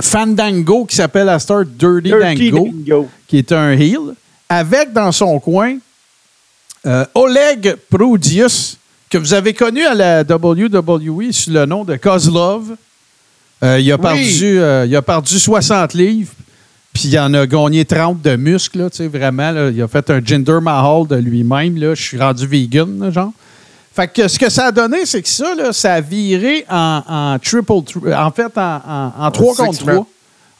[0.00, 3.08] Fandango qui s'appelle à Star Dirty, Dirty Dango, Dango.
[3.28, 4.14] qui est un heel,
[4.48, 5.78] avec dans son coin
[6.86, 8.76] euh, Oleg Prodius,
[9.08, 12.76] que vous avez connu à la WWE sous le nom de Kozlov.
[13.62, 16.32] Euh, il, a perdu, euh, il a perdu 60 livres,
[16.92, 19.52] puis il en a gagné 30 de muscles, là, tu sais, vraiment.
[19.52, 19.70] là.
[19.70, 21.78] il a fait un Jinder Mahal de lui-même.
[21.78, 23.32] Je suis rendu vegan, là, genre.
[23.94, 27.02] Fait que ce que ça a donné, c'est que ça, là, ça a viré en,
[27.06, 29.94] en triple, en fait, en, en, en 3 contre six-man.
[29.96, 30.06] 3.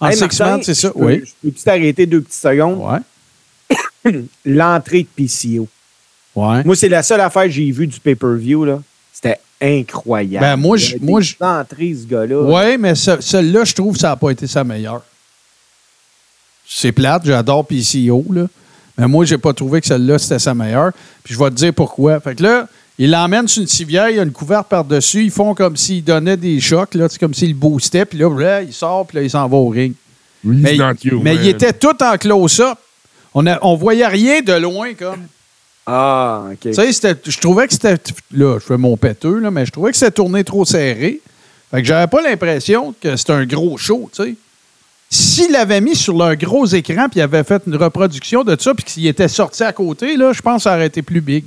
[0.01, 1.23] En Hey, six man, c'est ça, peux- oui.
[1.25, 2.79] Je peux-tu t'arrêter deux petites secondes?
[2.81, 4.23] Ouais.
[4.45, 5.67] L'entrée de PCO.
[6.37, 6.63] Ouais.
[6.65, 8.65] Moi, c'est la seule affaire que j'ai vue du pay-per-view.
[8.65, 8.81] là.
[9.13, 10.45] C'était incroyable.
[10.45, 12.41] Ben, moi, je- moi, je- entrées, ce gars-là.
[12.43, 15.03] Oui, mais ce- celle-là, je trouve que ça n'a pas été sa meilleure.
[16.67, 18.47] C'est plate, j'adore PCO, là.
[18.99, 20.93] Mais moi, j'ai pas trouvé que celle-là, c'était sa meilleure.
[21.23, 22.21] Puis je vais te dire pourquoi.
[22.21, 22.69] Fait que là,
[22.99, 25.25] il l'emmène sur une civière, il y a une couverte par-dessus.
[25.25, 27.09] Ils font comme s'ils donnaient des chocs, là.
[27.09, 28.05] C'est comme s'ils le boostaient.
[28.05, 29.95] Puis là, là, il sort, puis là, il s'en va au ring.
[30.63, 32.79] Mais, you, il était tout en close-up.
[33.35, 35.27] On, a- on voyait rien de loin, comme.
[35.87, 36.59] Ah, OK.
[36.61, 37.97] Tu sais, c'était- je trouvais que c'était.
[38.33, 41.21] Là, je fais mon péteux, là, mais je trouvais que c'était tourné trop serré.
[41.71, 44.35] Fait que j'avais pas l'impression que c'était un gros show, tu sais.
[45.11, 48.75] S'il l'avait mis sur leur gros écran puis il avait fait une reproduction de ça
[48.75, 51.45] puis qu'il était sorti à côté, là, je pense que ça aurait été plus big.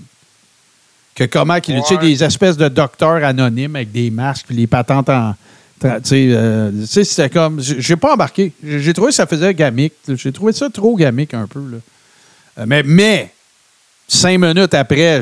[1.17, 2.01] Que comment qu'il tu sais, Ouais.
[2.01, 5.33] des espèces de docteurs anonymes avec des masques puis les patentes en.
[5.81, 7.59] Tu sais, euh, tu sais, c'était comme.
[7.59, 8.53] J'ai pas embarqué.
[8.63, 9.93] J'ai trouvé que ça faisait gamique.
[10.07, 11.59] J'ai trouvé ça trop gamique un peu.
[11.59, 11.77] Là.
[12.59, 13.31] Euh, mais, mais,
[14.07, 15.21] cinq minutes après,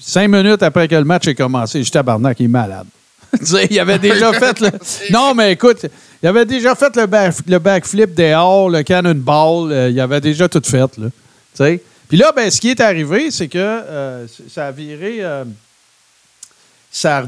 [0.00, 2.86] cinq minutes après que le match ait commencé, je tabarnak, il est malade.
[3.38, 4.70] Tu sais, il avait déjà fait le.
[5.10, 5.84] Non, mais écoute,
[6.22, 10.48] il avait déjà fait le, back- le backflip dehors, le cannonball, euh, il avait déjà
[10.48, 10.96] tout fait.
[10.98, 11.06] Là.
[11.08, 11.10] Tu
[11.54, 11.82] sais?
[12.14, 15.16] Puis là, ben, ce qui est arrivé, c'est que euh, ça a viré.
[15.18, 15.44] euh,
[16.88, 17.24] ça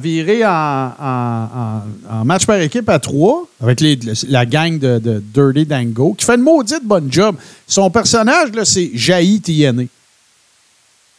[0.49, 3.83] en, match par équipe à trois avec
[4.29, 7.35] la gang de, Dirty Dango qui fait une maudite bonne job.
[7.67, 9.87] Son personnage, c'est Jaï TNA.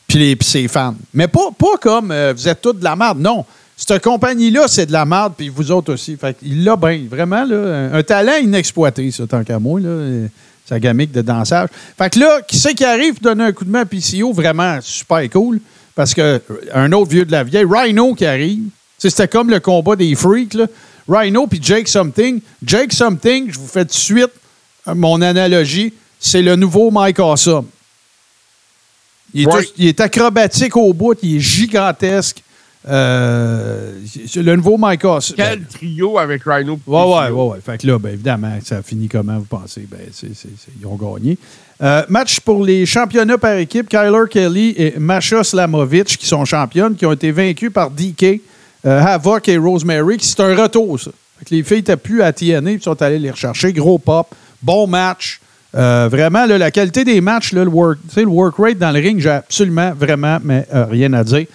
[0.08, 0.96] Puis ses fans.
[1.14, 3.20] Mais pas, pas comme euh, vous êtes tous de la merde.
[3.20, 3.44] Non.
[3.76, 6.16] Cette compagnie-là, c'est de la merde, puis vous autres aussi.
[6.16, 7.02] Fait qu'il l'a bien.
[7.10, 9.82] Vraiment, là, un, talent inexploité, ça, tant qu'à moi.
[9.82, 10.30] Là,
[10.68, 11.70] sa gamique de dansage.
[11.98, 14.34] Fait que là, qui c'est qui arrive pour donner un coup de main à PCO?
[14.34, 15.60] Vraiment super cool.
[15.96, 16.40] Parce que euh,
[16.74, 18.64] un autre vieux de la vieille, Rhino qui arrive.
[18.98, 20.54] C'était comme le combat des freaks.
[20.56, 20.66] Là.
[21.08, 22.42] Rhino puis Jake Something.
[22.66, 24.32] Jake Something, je vous fais tout de suite
[24.88, 27.66] euh, mon analogie, c'est le nouveau Mike Awesome.
[29.34, 29.64] Il est, Ouais.
[29.64, 32.42] tout- il est acrobatique au bout, il est gigantesque.
[32.88, 33.92] Euh,
[34.36, 35.36] le nouveau Mike Awesome.
[35.36, 36.80] Quel trio avec Rhino.
[36.88, 37.58] Ouais, ouais, ouais, ouais.
[37.66, 39.86] Fait que là, ben, évidemment, ça finit comment, vous pensez?
[39.90, 41.38] Ben, c'est- c'est- c'est- ils ont gagné.
[41.82, 43.90] Euh, match pour les championnats par équipe.
[43.90, 48.42] Kyler Kelly et Masha Slamovic, qui sont championnes, qui ont été vaincus par DK,
[48.86, 50.18] euh, Havoc et Rosemary.
[50.18, 51.12] qui C'est un retour, ça.
[51.40, 53.74] Fait que les filles n'étaient plus à TNA, puis sont allées les rechercher.
[53.74, 55.40] Gros pop, bon match.
[55.76, 58.78] Euh, vraiment, là, la qualité des matchs, là, le, work, tu sais, le work rate
[58.80, 61.46] dans le ring, j'ai absolument, vraiment, mais euh, rien à dire.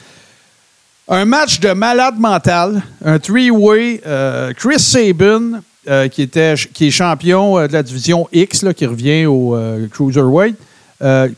[1.08, 4.00] Un match de malade mental, un three-way.
[4.06, 8.72] euh, Chris Sabin, euh, qui, était, qui est champion euh, de la division X, là,
[8.72, 9.58] qui revient au
[9.90, 10.56] Cruiserweight.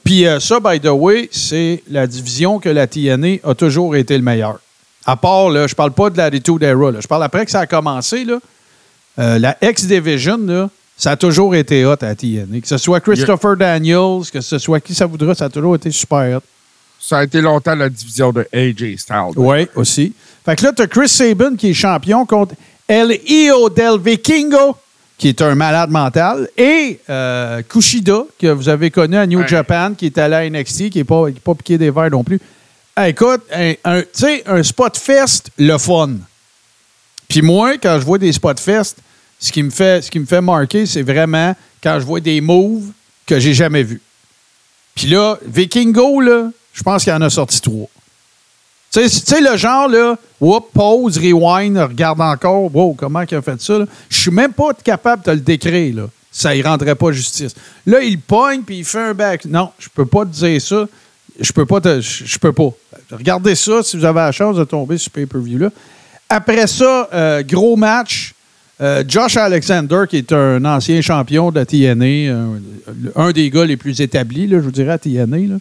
[0.04, 4.22] Puis ça, by the way, c'est la division que la TNA a toujours été le
[4.22, 4.60] meilleur.
[5.06, 6.90] À part, là, je parle pas de l'Attitude Era.
[6.90, 7.00] Là.
[7.00, 8.26] Je parle après que ça a commencé.
[8.26, 12.60] Là, la X-Division, là, ça a toujours été hot à la TNA.
[12.60, 15.90] Que ce soit Christopher Daniels, que ce soit qui ça voudra, ça a toujours été
[15.90, 16.42] super hot.
[17.06, 19.32] Ça a été longtemps la division de AJ Styles.
[19.36, 20.14] Oui, aussi.
[20.44, 22.54] Fait que là, tu as Chris Sabin qui est champion contre
[22.88, 24.76] El Io del Vikingo,
[25.18, 29.46] qui est un malade mental, et euh, Kushida, que vous avez connu à New.
[29.46, 32.10] Japan, qui est allé à NXT, qui n'est pas, qui est pas piqué des verres
[32.10, 32.40] non plus.
[32.96, 36.10] Hey, écoute, un, un- tu sais, un spot fest, le fun.
[37.28, 38.96] Puis moi, quand je vois des spot fest,
[39.38, 42.40] ce qui me fait, ce qui me fait marquer, c'est vraiment quand je vois des
[42.40, 42.92] moves
[43.26, 44.00] que j'ai jamais vus.
[44.94, 47.88] Puis là, Vikingo, là, je pense qu'il en a sorti trois.
[48.92, 53.78] Tu sais, le genre, là, pause, rewind, regarde encore, wow, comment il a fait ça?
[54.08, 56.06] Je suis même pas capable de le décrire, là.
[56.30, 57.54] Ça y rendrait pas justice.
[57.86, 59.44] Là, il pogne puis il fait un back.
[59.44, 60.86] Non, je peux pas te dire ça.
[61.38, 62.00] Je peux pas te.
[62.00, 62.70] Je peux pas.
[63.12, 65.70] Regardez ça si vous avez la chance de tomber sur ce pay-per-view-là.
[66.28, 68.34] Après ça, euh, gros match.
[68.80, 72.58] Euh, Josh Alexander, qui est un ancien champion de la TNA, un,
[73.14, 75.36] un des gars les plus établis, là, je vous dirais, à TNA.
[75.36, 75.56] Là.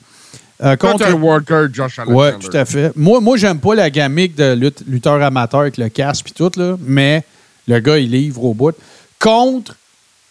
[0.64, 2.36] Euh, Contre un worker, Josh Alexander.
[2.40, 2.92] oui, tout à fait.
[2.96, 6.52] Moi, moi j'aime pas la gamique de lutte- lutteur amateur avec le casque et tout,
[6.58, 7.24] là, mais
[7.68, 8.74] le gars, il livre au bout.
[9.20, 9.76] Contre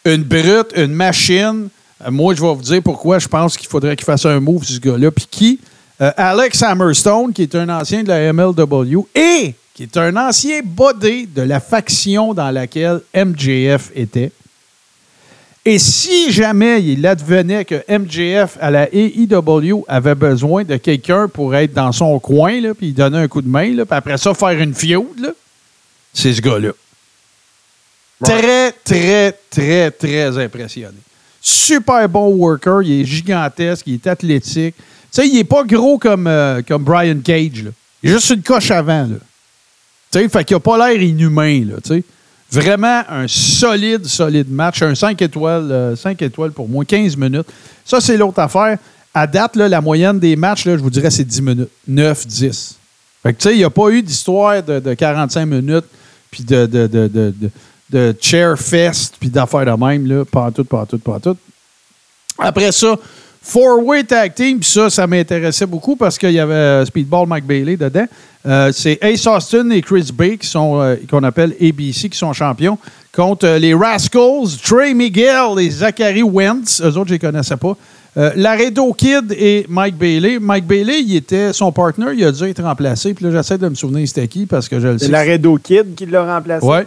[0.04, 1.68] une brute, une machine,
[2.04, 4.64] euh, moi, je vais vous dire pourquoi je pense qu'il faudrait qu'il fasse un move,
[4.64, 5.10] ce gars-là.
[5.10, 5.60] Puis qui?
[6.00, 10.60] Euh, Alex Hammerstone, qui est un ancien de la MLW et qui est un ancien
[10.64, 14.32] body de la faction dans laquelle MJF était.
[15.64, 21.54] Et si jamais il advenait que MJF à la AEW avait besoin de quelqu'un pour
[21.54, 24.18] être dans son coin, là, puis il donnait un coup de main, là, puis après
[24.18, 24.74] ça, faire une
[25.18, 25.30] là,
[26.12, 26.72] c'est ce gars-là.
[28.24, 30.98] Très, très, très, très impressionné.
[31.40, 34.74] Super bon worker, il est gigantesque, il est athlétique.
[34.76, 37.64] Tu sais, il est pas gros comme, euh, comme Brian Cage.
[37.64, 37.70] Là.
[38.02, 39.02] Il est juste une coche avant.
[39.02, 39.16] Là.
[40.12, 41.64] Tu sais, fait qu'il a pas l'air inhumain.
[41.64, 42.04] Là, tu sais.
[42.52, 44.82] Vraiment un solide, solide match.
[44.82, 47.46] Un 5 étoiles, euh, 5 étoiles pour moi, 15 minutes.
[47.84, 48.78] Ça, c'est l'autre affaire.
[49.14, 51.68] À date, la moyenne des matchs, je vous dirais, c'est 10 minutes.
[51.88, 52.76] 9, 10.
[53.22, 55.84] Fait que, tu sais, il n'y a pas eu d'histoire de, de 45 minutes,
[56.30, 56.66] puis de-
[57.90, 60.24] de chair fest, puis d'affaires de même, là.
[60.24, 61.36] Pas en tout, pas en tout, pas en tout.
[62.38, 62.96] Après ça,
[63.42, 67.44] Four-Way Tag Team, puis ça, ça m'intéressait beaucoup parce qu'il y avait euh, Speedball Mike
[67.44, 68.06] Bailey dedans.
[68.46, 72.32] Euh, c'est Ace Austin et Chris Bay qui sont, euh, qu'on appelle ABC, qui sont
[72.32, 72.78] champions,
[73.14, 76.80] contre les Rascals, Trey Miguel et Zachary Wentz.
[76.80, 77.76] Eux autres, je les connaissais pas.
[78.16, 80.38] Euh, Laredo Kid et Mike Bailey.
[80.38, 83.14] Mike Bailey, il était son partner, il a dû être remplacé.
[83.14, 85.06] Puis là, j'essaie de me souvenir c'était qui parce que je le sais.
[85.06, 86.66] C'est Laredo Kid qui l'a remplacé.
[86.66, 86.86] Ouais.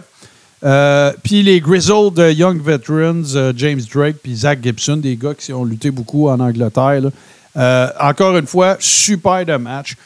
[0.64, 5.34] Euh, puis les Grizzled euh, Young Veterans, euh, James Drake puis Zach Gibson, des gars
[5.34, 7.02] qui ont lutté beaucoup en Angleterre.
[8.00, 9.96] encore une fois, super de match.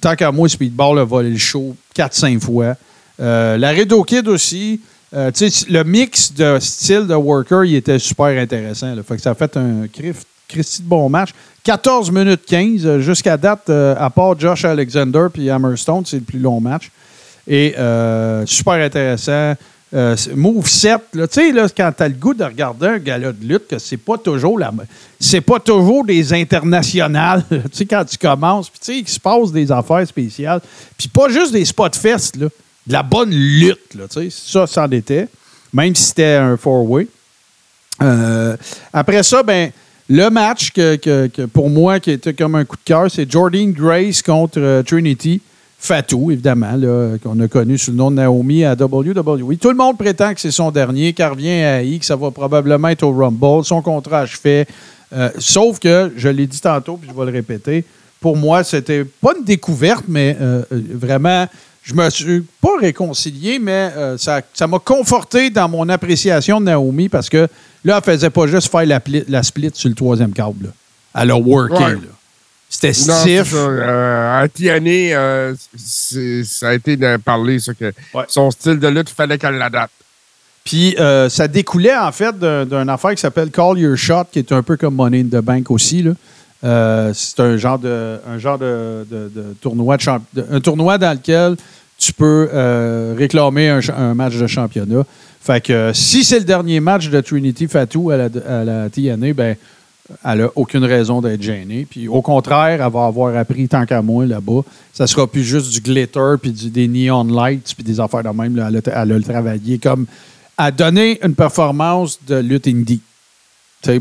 [0.00, 2.74] Tant qu'à moi, Speedball a volé le show 4-5 fois.
[3.18, 4.80] La Redo Kid aussi.
[5.12, 8.94] Le mix de style de worker, il était super intéressant.
[8.96, 9.86] que ça a fait un
[10.48, 11.30] Christy de bon match.
[11.64, 12.86] 14 minutes 15.
[12.86, 16.90] euh, Jusqu'à date, à part Josh Alexander puis Hammerstone, c'est le plus long match.
[17.46, 19.54] Et euh, super intéressant.
[19.94, 22.98] Euh, move 7, là, tu sais, là, quand tu as le goût de regarder un
[22.98, 24.72] gala de lutte, que c'est pas toujours la
[25.20, 27.44] c'est pas toujours des internationales.
[27.50, 30.62] tu sais, quand tu commences, puis tu sais, il se passe des affaires spéciales.
[30.96, 32.46] Puis pas juste des spot fest, là.
[32.86, 34.28] De la bonne lutte, tu sais.
[34.30, 35.28] Ça, c'en était.
[35.74, 37.06] Même si c'était un four-way.
[38.02, 38.56] Euh,
[38.92, 39.70] après ça, ben,
[40.08, 43.30] le match que, que- que pour moi qui était comme un coup de cœur, c'est
[43.30, 45.40] Jordan Grace contre euh, Trinity.
[45.84, 46.78] Fatou, évidemment,
[47.24, 49.56] qu'on a connu sous le nom de Naomi à WWE.
[49.60, 52.30] Tout le monde prétend que c'est son dernier, qu'elle revient à I, que ça va
[52.30, 53.64] probablement être au Rumble.
[53.64, 54.64] Son contrat achevé.
[55.12, 57.84] Euh, sauf que, je l'ai dit tantôt, puis je vais le répéter,
[58.20, 61.46] pour moi, c'était pas une découverte, mais euh, euh, vraiment,
[61.82, 66.66] je me suis pas réconcilié, mais euh, ça ça m'a conforté dans mon appréciation de
[66.66, 67.48] Naomi parce que
[67.84, 70.66] là, elle faisait pas juste faire la, pli- la split sur le troisième câble.
[70.66, 71.22] là.
[71.22, 71.74] Elle a worké.
[71.82, 71.98] Là.
[72.74, 73.50] C'était stiff.
[73.52, 73.56] ça.
[73.56, 74.46] Euh,
[75.14, 75.54] euh,
[76.44, 78.24] ça a été de parler, ça, que Ouais.
[78.28, 79.92] son style de lutte, il fallait qu'elle l'adapte.
[80.64, 84.38] Puis euh, ça découlait en fait d'un- d'une affaire qui s'appelle Call Your Shot, qui
[84.38, 86.02] est un peu comme Money in the Bank aussi.
[86.02, 86.12] là.
[86.64, 90.60] Euh, c'est un genre de un genre de, de- de tournoi de champ- de- un
[90.60, 91.56] tournoi dans lequel
[91.98, 95.02] tu peux euh, réclamer un, match de championnat.
[95.40, 99.32] Fait que si c'est le dernier match de Trinity Fatou à la, à la TNA,
[99.34, 99.56] ben
[100.24, 101.86] elle n'a aucune raison d'être gênée.
[101.88, 104.62] Puis au contraire, elle va avoir appris tant qu'à moi là-bas.
[104.92, 108.58] Ça sera plus juste du glitter, puis des neon lights, puis des affaires de même.
[108.58, 110.06] Elle, a, elle a travaillé comme
[110.56, 113.00] à donner une performance de lutte indie.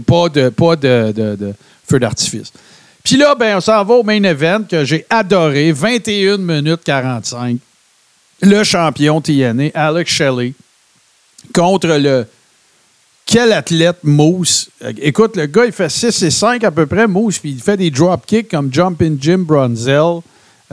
[0.06, 1.54] Pas de, pas de
[1.88, 2.52] feu d'artifice.
[3.04, 5.72] Puis là, ben, on s'en va au main event que j'ai adoré.
[5.72, 7.58] 21 minutes 45.
[8.42, 10.54] Le champion TNA, Alex Shelley,
[11.54, 12.26] contre le.
[13.32, 14.68] Quel athlète Moose.
[14.84, 17.62] Euh, Écoute, le gars, il fait 6 et 5 à peu près, Moose, puis il
[17.62, 20.20] fait des drop kicks comme Jumping Jim Bronzel.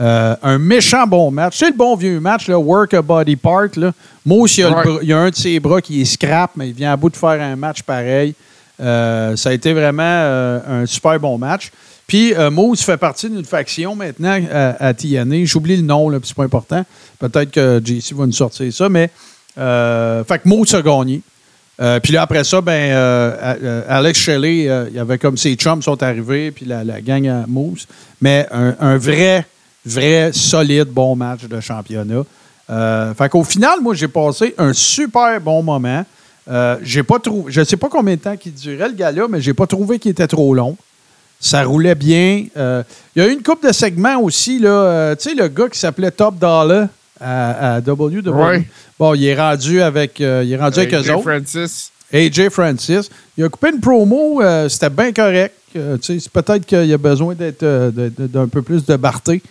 [0.01, 1.57] Euh, un méchant bon match.
[1.57, 3.69] C'est le bon vieux match, là, Work a Body Part.
[3.77, 3.93] Là.
[4.25, 4.83] Moose, il y, a le Ouais.
[4.83, 6.97] bras- il y a un de ses bras qui est scrap, mais il vient à
[6.97, 8.33] bout de faire un match pareil.
[8.81, 11.71] Euh, ça a été vraiment euh, un super bon match.
[12.07, 15.45] Puis euh, Moose fait partie d'une faction maintenant à, à TNA.
[15.45, 16.85] J'oublie le nom, là, puis c'est pas important.
[17.19, 19.09] Peut-être que JC va nous sortir ça, mais
[19.55, 21.21] fait que Moose a gagné.
[21.81, 25.55] Euh, puis là, après ça, ben, euh, euh, Alex Shelley, il y avait comme ses
[25.55, 27.87] chums sont arrivés, puis la, gang à Moose.
[28.21, 29.45] Mais un, vrai,
[29.85, 32.23] vrai, solide, bon match de championnat.
[33.17, 36.05] Fait qu'au final, moi, j'ai passé un super bon moment.
[36.81, 39.53] J'ai pas trouvé, je sais pas combien de temps qu'il durait le gars-là, mais j'ai
[39.53, 40.75] pas trouvé qu'il était trop long.
[41.39, 42.45] Ça roulait bien.
[42.55, 42.83] Il
[43.15, 44.57] y a eu une coupe de segments aussi.
[44.57, 46.89] Tu sais, le gars qui s'appelait Top Dollar
[47.19, 48.27] à, à WWE.
[48.27, 48.67] Ouais.
[48.97, 51.21] Bon, il est rendu avec, euh, il est rendu avec eux autres.
[51.21, 51.91] Francis.
[52.11, 53.09] AJ Francis.
[53.37, 55.55] Il a coupé une promo, euh, c'était bien correct.
[55.75, 55.97] Euh,
[56.33, 59.41] peut-être qu'il a besoin d'être d'un peu plus de barté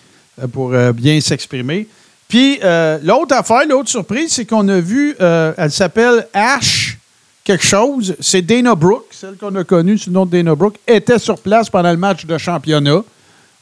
[0.52, 1.86] pour bien s'exprimer.
[2.28, 2.58] Puis
[3.02, 6.98] l'autre affaire, l'autre surprise, c'est qu'on a vu, elle s'appelle Ash
[7.48, 8.14] quelque chose.
[8.20, 11.40] C'est Dana Brooke, celle qu'on a connue sous le nom de Dana Brooke, était sur
[11.40, 13.02] place pendant le match de championnat.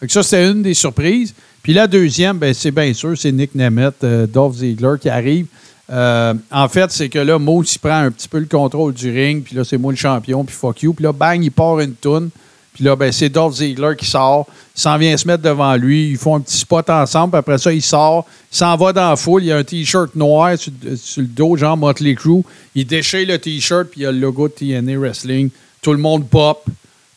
[0.01, 1.35] Que ça, c'était une des surprises.
[1.67, 5.47] Puis la deuxième, ben, c'est bien sûr, c'est Nick Nemeth, euh, Dolph Ziggler qui arrive.
[5.91, 9.11] Euh, en fait, c'est que là, Moose, il prend un petit peu le contrôle du
[9.11, 10.95] ring, puis là, c'est moi le champion, puis fuck you.
[10.95, 12.31] Puis là, bang, il part une toune.
[12.73, 14.47] Puis là, ben, c'est Dolph Ziggler qui sort.
[14.77, 16.11] Il s'en vient se mettre devant lui.
[16.11, 17.33] Ils font un petit spot ensemble.
[17.33, 18.27] Puis après ça, il sort.
[18.53, 19.43] Il s'en va dans la foule.
[19.43, 22.45] Il y a un T-shirt noir sur, sur le dos, genre Motley Crue.
[22.77, 25.51] Il déchire le T-shirt, puis il y a le logo de TNA Wrestling.
[25.83, 26.65] Tout le monde pop.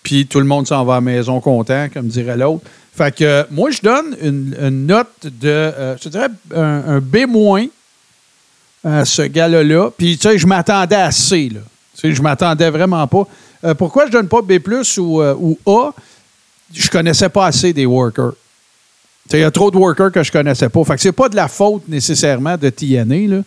[0.02, 2.64] Puis tout le monde s'en va à la maison content, comme dirait l'autre.
[3.00, 7.70] Fait que moi, je donne une, note de, euh, je dirais, un, B-
[8.84, 9.90] à ce gars-là.
[9.98, 11.62] Puis, tu sais, je m'attendais à C, là.
[11.96, 13.26] Tu sais, je m'attendais vraiment pas.
[13.64, 14.60] Euh, pourquoi je donne pas B
[14.98, 15.92] ou, euh, ou A?
[16.74, 18.34] Je connaissais pas assez des workers.
[19.32, 20.84] Il y a trop de workers que je connaissais pas.
[20.84, 23.42] Fait que c'est pas de la faute nécessairement de TNA, là.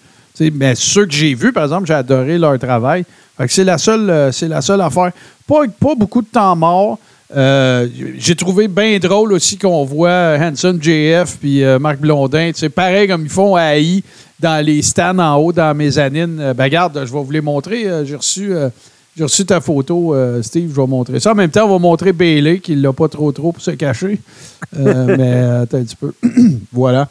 [0.50, 3.04] Mais ceux que j'ai vus, par exemple, j'ai adoré leur travail.
[3.36, 5.12] Fait que c'est la seule, c'est la seule affaire.
[5.46, 6.98] Pas, pas beaucoup de temps mort.
[7.34, 7.88] Euh,
[8.18, 12.50] j'ai trouvé bien drôle aussi qu'on voit Hanson JF puis euh, Marc Blondin.
[12.54, 14.02] C'est pareil comme ils font à AI
[14.38, 16.38] dans les stands en haut dans la mezzanine.
[16.40, 17.86] Euh, ben regarde, je vais vous les montrer.
[18.04, 18.52] J'ai reçu.
[18.54, 18.68] euh,
[19.14, 21.32] j'ai reçu ta photo, Steve, je vais montrer ça.
[21.32, 24.18] En même temps, on va montrer Bailey, qui l'a pas trop trop pour se cacher.
[24.72, 26.14] Mais attends un petit peu.
[26.72, 27.10] voilà.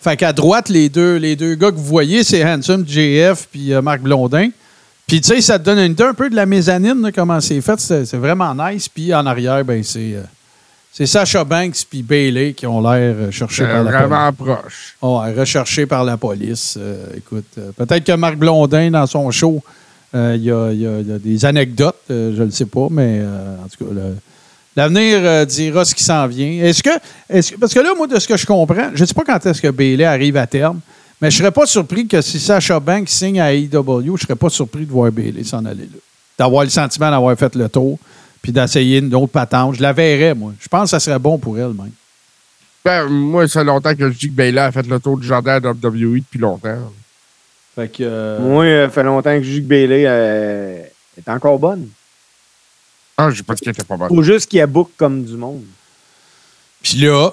[0.00, 3.72] Fait qu'à droite, les deux, les deux gars que vous voyez, c'est Handsome, JF, puis
[3.82, 4.50] Marc Blondin.
[5.08, 7.40] Puis, tu sais, ça te donne une idée un peu de la mezzanine, là, comment
[7.40, 7.80] c'est fait.
[7.80, 8.88] C'est vraiment nice.
[8.88, 10.22] Puis, en arrière, ben c'est euh,
[10.92, 14.94] c'est Sacha Banks puis Bailey qui ont l'air euh, cherchés Euh, par la vraiment proche.
[15.00, 15.18] police.
[15.34, 16.76] Ouais, recherchés par la police.
[16.78, 19.62] Euh, écoute, euh, peut-être que Marc Blondin, dans son show,
[20.14, 22.66] euh, il y, a, y a- il y a des anecdotes, je ne le sais
[22.66, 23.22] pas, mais
[23.64, 23.90] en tout cas,
[24.76, 26.64] l'avenir dira ce qui s'en vient.
[26.64, 29.14] Est-ce que, que- parce que là, moi, de ce que je comprends, je ne sais
[29.14, 30.80] pas quand est-ce que Bailey arrive à terme,
[31.20, 34.16] mais je ne serais pas surpris que si Sacha Banks signe à AEW, je ne
[34.18, 35.98] serais pas surpris de voir Bailey s'en aller là.
[36.38, 37.98] D'avoir le sentiment d'avoir fait le tour,
[38.40, 39.74] puis d'essayer une autre patente.
[39.74, 40.52] Je la verrais, moi.
[40.60, 41.90] Je pense que ça serait bon pour elle, même.
[42.84, 45.26] Ben, moi, ça fait longtemps que je dis que Bailey a fait le tour du
[45.26, 46.78] jardin à WWE depuis longtemps.
[47.74, 48.02] Fait que.
[48.02, 50.82] euh, Moi, euh, ça fait longtemps que je dis que Bailey euh,
[51.18, 51.88] est encore bonne.
[53.16, 54.08] Ah, j'ai pas dit qu'elle était pas bonne.
[54.08, 55.64] Faut juste qu'il y a book comme du monde.
[56.80, 57.32] Puis là,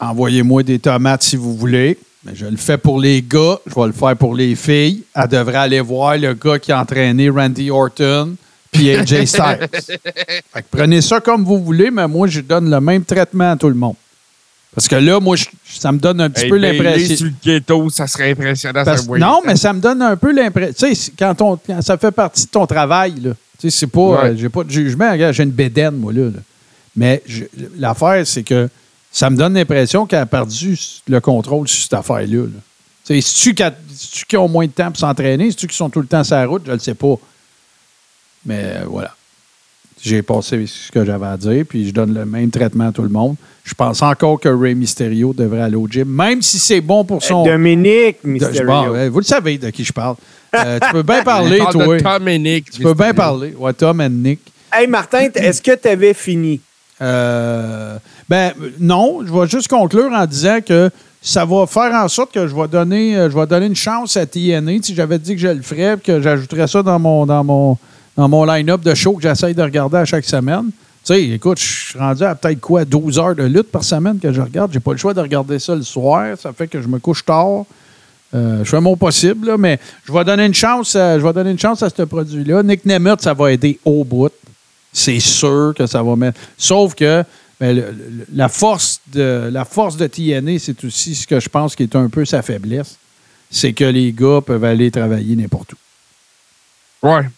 [0.00, 1.96] envoyez-moi des tomates si vous voulez.
[2.24, 5.04] Mais je le fais pour les gars, je vais le faire pour les filles.
[5.14, 8.36] Elle devrait aller voir le gars qui a entraîné Randy Orton
[8.70, 9.68] puis AJ Styles.
[9.72, 10.00] fait
[10.62, 13.68] que prenez ça comme vous voulez, mais moi, je donne le même traitement à tout
[13.68, 13.94] le monde.
[14.74, 17.16] Parce que là, moi, je- ça me donne un petit Hey, peu l'impression.
[17.16, 18.84] sur le ghetto, ça serait impressionnant.
[18.84, 19.24] Parce- ça voyait.
[19.24, 20.88] non, mais ça me donne un peu l'impression.
[20.88, 23.30] Tu sais, quand, on- quand ça fait partie de ton travail, là.
[23.58, 24.00] Tu sais, c'est pas.
[24.00, 24.28] Ouais.
[24.28, 25.10] euh, j'ai pas de jugement.
[25.10, 26.26] Regarde, j'ai une bédaine, moi, là.
[26.26, 26.38] là.
[26.94, 27.22] Mais
[27.78, 28.68] l'affaire, c'est que
[29.12, 30.78] ça me donne l'impression qu'elle a perdu
[31.08, 32.44] le contrôle sur cette affaire-là.
[33.04, 33.54] C'est-tu
[34.28, 35.50] qui ont moins de temps pour s'entraîner?
[35.50, 36.62] C'est-tu qui sont tout le temps sur la route?
[36.66, 37.14] Je le sais pas.
[38.46, 39.14] Mais euh, voilà.
[40.02, 43.02] J'ai passé ce que j'avais à dire, puis je donne le même traitement à tout
[43.02, 43.36] le monde.
[43.64, 47.22] Je pense encore que Ray Mysterio devrait aller au gym, même si c'est bon pour
[47.22, 47.44] son.
[47.44, 48.64] Dominique De- Mysterio.
[48.66, 50.16] bon, vous le savez de qui je parle.
[50.52, 51.96] Euh, tu peux bien parler, parle toi.
[51.96, 52.70] de Tom et Nick.
[52.72, 53.54] Tu peux bien parler.
[53.56, 54.40] Ouais, Tom et Nick.
[54.72, 56.60] Hey, Martin, est-ce que tu avais fini?
[57.02, 57.96] Euh,
[58.28, 60.90] ben non, je vais juste conclure en disant que
[61.22, 64.16] ça va faire en sorte que je vais donner, euh, je vais donner une chance
[64.16, 64.82] à TNA.
[64.82, 67.78] Si j'avais dit que je le ferais, que j'ajouterais ça dans mon, dans mon,
[68.16, 70.70] dans mon line-up de show que j'essaye de regarder à chaque semaine.
[71.04, 74.18] Tu sais, écoute, je suis rendu à peut-être quoi, 12 heures de lutte par semaine
[74.18, 74.70] que je regarde.
[74.72, 76.36] J'ai pas le choix de regarder ça le soir.
[76.38, 77.64] Ça fait que je me couche tard.
[78.32, 81.50] Euh, je fais mon possible, mais je vais donner une chance, à, je vais donner
[81.50, 82.62] une chance à ce produit-là.
[82.62, 84.30] Nick Nemeth, ça va aider au bout.
[84.92, 86.40] C'est sûr que ça va mettre.
[86.58, 87.24] Sauf que
[87.60, 91.48] ben, le- le- la, force de, la force de TNA, c'est aussi ce que je
[91.48, 92.96] pense qui est un peu sa faiblesse.
[93.50, 97.08] C'est que les gars peuvent aller travailler n'importe où.
[97.08, 97.28] Ouais.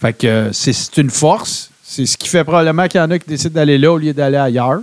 [0.00, 1.70] Fait que euh, c'est une force.
[1.82, 4.12] C'est ce qui fait probablement qu'il y en a qui décident d'aller là au lieu
[4.14, 4.80] d'aller ailleurs.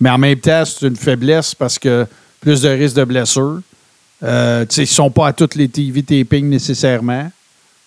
[0.00, 2.06] Mais en même temps, c'est une faiblesse parce que
[2.40, 3.60] plus de risques de blessure.
[4.24, 7.30] Euh, tu sais, ils ne sont pas à toutes les TV tapings nécessairement.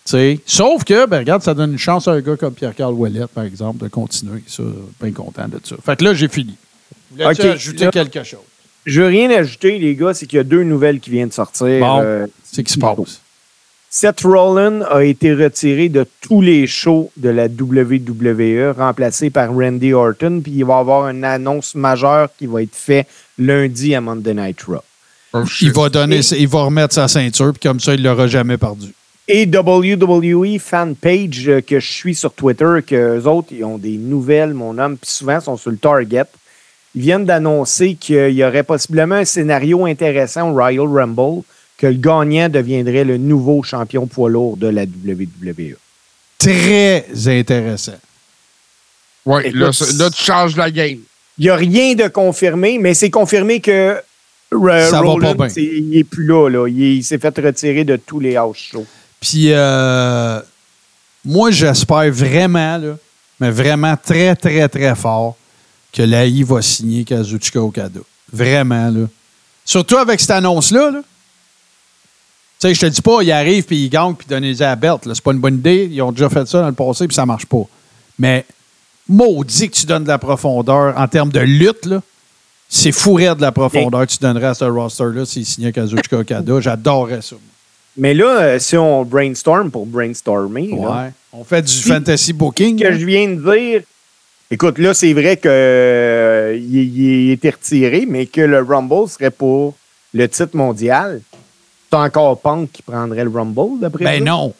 [0.06, 0.40] Tu sais.
[0.46, 3.44] Sauf que, ben, regarde, ça donne une chance à un gars comme Pierre-Carl Ouellet, par
[3.44, 4.42] exemple, de continuer.
[4.46, 4.62] Ça,
[5.02, 5.76] bien content de ça.
[5.84, 6.54] Fait que là, j'ai fini.
[7.10, 8.40] Voulais-tu Ok, ajouter là- quelque chose?
[8.84, 11.34] Je veux rien ajouter, les gars, c'est qu'il y a deux nouvelles qui viennent de
[11.34, 11.80] sortir.
[11.80, 12.00] Bon.
[12.04, 13.20] Euh, C'est qui se passe.
[13.90, 19.92] Seth Rollins a été retiré de tous les shows de la WWE, remplacé par Randy
[19.92, 23.08] Orton, puis il va y avoir une annonce majeure qui va être faite
[23.38, 24.82] lundi à Monday Night Raw.
[25.32, 28.26] Oh, Il va, donner, il va remettre sa ceinture, puis comme ça, il ne l'aura
[28.26, 28.92] jamais perdu.
[29.28, 33.76] Et WWE fan page euh, que je suis sur Twitter, que eux autres, ils ont
[33.78, 36.22] des nouvelles, mon homme, puis souvent sont sur le target.
[36.94, 41.42] Ils viennent d'annoncer qu'il y aurait possiblement un scénario intéressant au Royal Rumble,
[41.76, 44.84] que le gagnant deviendrait le nouveau champion poids lourd de la.
[44.84, 45.74] WWE.
[46.38, 47.98] Très intéressant.
[49.26, 50.98] Ouais, là, là, tu changes la game.
[51.38, 53.96] Il n'y a rien de confirmé, mais c'est confirmé que
[54.54, 55.48] euh, Ça va pas Rollins, bien.
[55.48, 56.48] c'est- il n'est plus là.
[56.48, 56.68] là.
[56.68, 58.86] Il, est- il s'est fait retirer de tous les house shows.
[59.28, 60.40] Puis, euh,
[61.24, 62.80] moi, j'espère vraiment,
[63.40, 65.34] mais vraiment très, très, très fort,
[65.92, 67.98] que l'AI va signer Kazuchika Okada.
[68.32, 69.06] Vraiment, là.
[69.64, 71.00] Surtout avec cette annonce-là, là.
[71.00, 74.76] Tu sais, je te dis pas, il arrive puis il gagne puis donne les à
[74.76, 75.00] belt.
[75.04, 75.88] C'est pas une bonne idée.
[75.90, 77.64] Ils ont déjà fait ça dans le passé puis ça marche pas.
[78.20, 78.46] Mais
[79.08, 82.00] maudit que tu donnes de la profondeur en termes de lutte, là.
[82.68, 86.60] C'est fourré de la profondeur que tu donnerais à ce roster-là s'il signait Kazuchika Okada.
[86.60, 87.36] J'adorerais ça.
[87.96, 91.10] Mais là, euh, si on brainstorm pour brainstormer, là.
[91.32, 92.78] On fait du fantasy booking.
[92.78, 93.82] ce que je viens de dire,
[94.50, 99.74] écoute, là, c'est vrai que euh, il, été retiré, mais que le Rumble serait pour
[100.14, 101.20] le titre mondial.
[101.90, 104.54] C'est encore Punk qui prendrait le Rumble, d'après Ben non.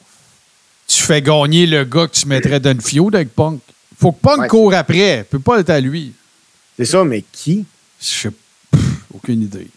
[0.86, 3.60] Tu fais gagner le gars que tu mettrais dans le feud avec Punk.
[3.98, 4.48] Faut que Punk Ouais.
[4.48, 5.18] court après.
[5.18, 6.12] Il peut pas être à lui.
[6.76, 7.64] C'est ça, mais qui?
[8.00, 8.30] Je sais
[9.12, 9.68] aucune idée.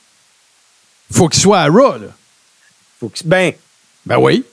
[1.11, 2.07] Faut qu'il soit à Raw, là.
[2.99, 3.53] Faut que, ben,
[4.05, 4.43] Ben oui.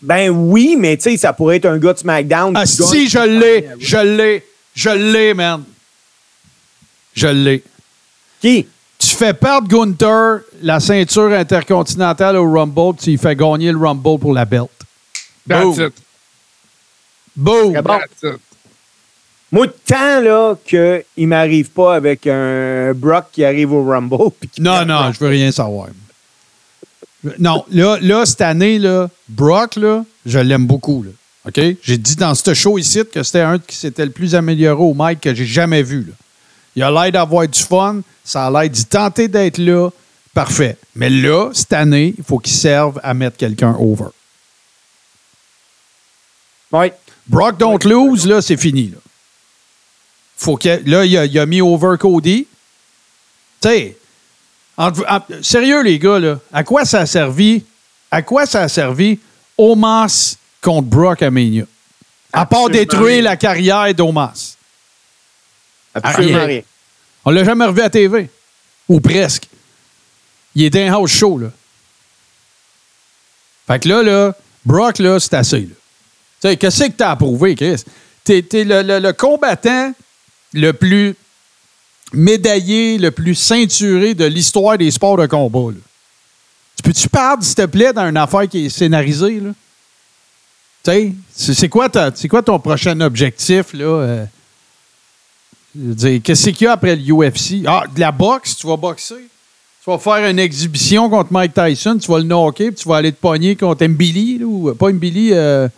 [0.00, 2.54] ben oui, mais tu sais, ça pourrait être un gars de SmackDown.
[2.56, 3.68] Ah si, je l'ai.
[3.78, 4.44] Je l'ai.
[4.74, 5.62] Je l'ai, man.
[7.14, 7.62] Je l'ai.
[8.40, 8.66] Qui?
[8.98, 13.78] Tu fais perdre Gunther la ceinture intercontinentale au Rumble, puis tu lui fais gagner le
[13.78, 14.70] Rumble pour la belt.
[15.48, 15.80] That's Boom.
[15.86, 15.92] it.
[17.36, 17.72] Boom!
[17.72, 17.82] Bon.
[17.98, 18.40] That's it.
[19.50, 24.30] Moi, tant là qu'il m'arrive pas avec un Brock qui arrive au Rumble.
[24.58, 25.88] Non, non, je veux rien savoir.
[27.38, 31.02] Non, là, là cette année, là, Brock, là, je l'aime beaucoup.
[31.04, 31.10] Là.
[31.46, 31.60] OK?
[31.82, 34.94] J'ai dit dans ce show ici que c'était un qui s'était le plus amélioré au
[34.96, 36.04] mic que j'ai jamais vu.
[36.04, 36.14] Là.
[36.74, 39.90] Il a l'air d'avoir du fun, ça a l'air d'y tenter d'être là.
[40.34, 40.78] Parfait.
[40.94, 44.06] Mais là, cette année, il faut qu'il serve à mettre quelqu'un over.
[46.72, 46.94] Ouais.
[47.26, 48.88] Brock Don't Lose, là, c'est fini.
[48.88, 48.98] Là,
[50.36, 52.46] faut qu'il- là il, a, il a mis over Cody.
[53.60, 53.96] Tu sais,
[54.76, 57.64] entre- en- sérieux, les gars, là, à quoi ça a servi?
[58.10, 59.18] À quoi ça a servi
[59.56, 61.64] Omas contre Brock à Mania?
[62.32, 63.22] À part détruire rien.
[63.22, 64.56] la carrière d'Omas.
[65.94, 66.46] Absolument Rien.
[66.46, 66.62] rien.
[67.24, 68.30] On l'a jamais revu à TV.
[68.88, 69.46] Ou presque.
[70.54, 71.48] Il est dans un house show, là.
[73.66, 74.34] Fait que là, là,
[74.64, 75.66] Brock, là, c'est assez, là.
[76.42, 77.82] Tu sais, qu'est-ce que t'as approuvé, Chris?
[78.24, 79.92] T'es, t'es le, le- le combattant
[80.52, 81.14] le plus
[82.12, 85.78] médaillé, le plus ceinturé de l'histoire des sports de combat, là.
[86.76, 89.50] Tu peux-tu perdre, s'il te plaît, dans une affaire qui est scénarisée, là?
[90.84, 90.90] Tu
[91.32, 93.84] sais, c'est, quoi, ta- quoi ton prochain objectif, là?
[93.84, 94.24] euh?
[95.78, 97.62] Je veux dire, qu'est-ce qu'il y a après le UFC?
[97.66, 99.14] Ah, de la boxe, tu vas boxer.
[99.84, 102.96] Tu vas faire une exhibition contre Mike Tyson, tu vas le knocker, puis tu vas
[102.96, 105.68] aller te pogner contre Mbili, là, ou pas Mbili, euh,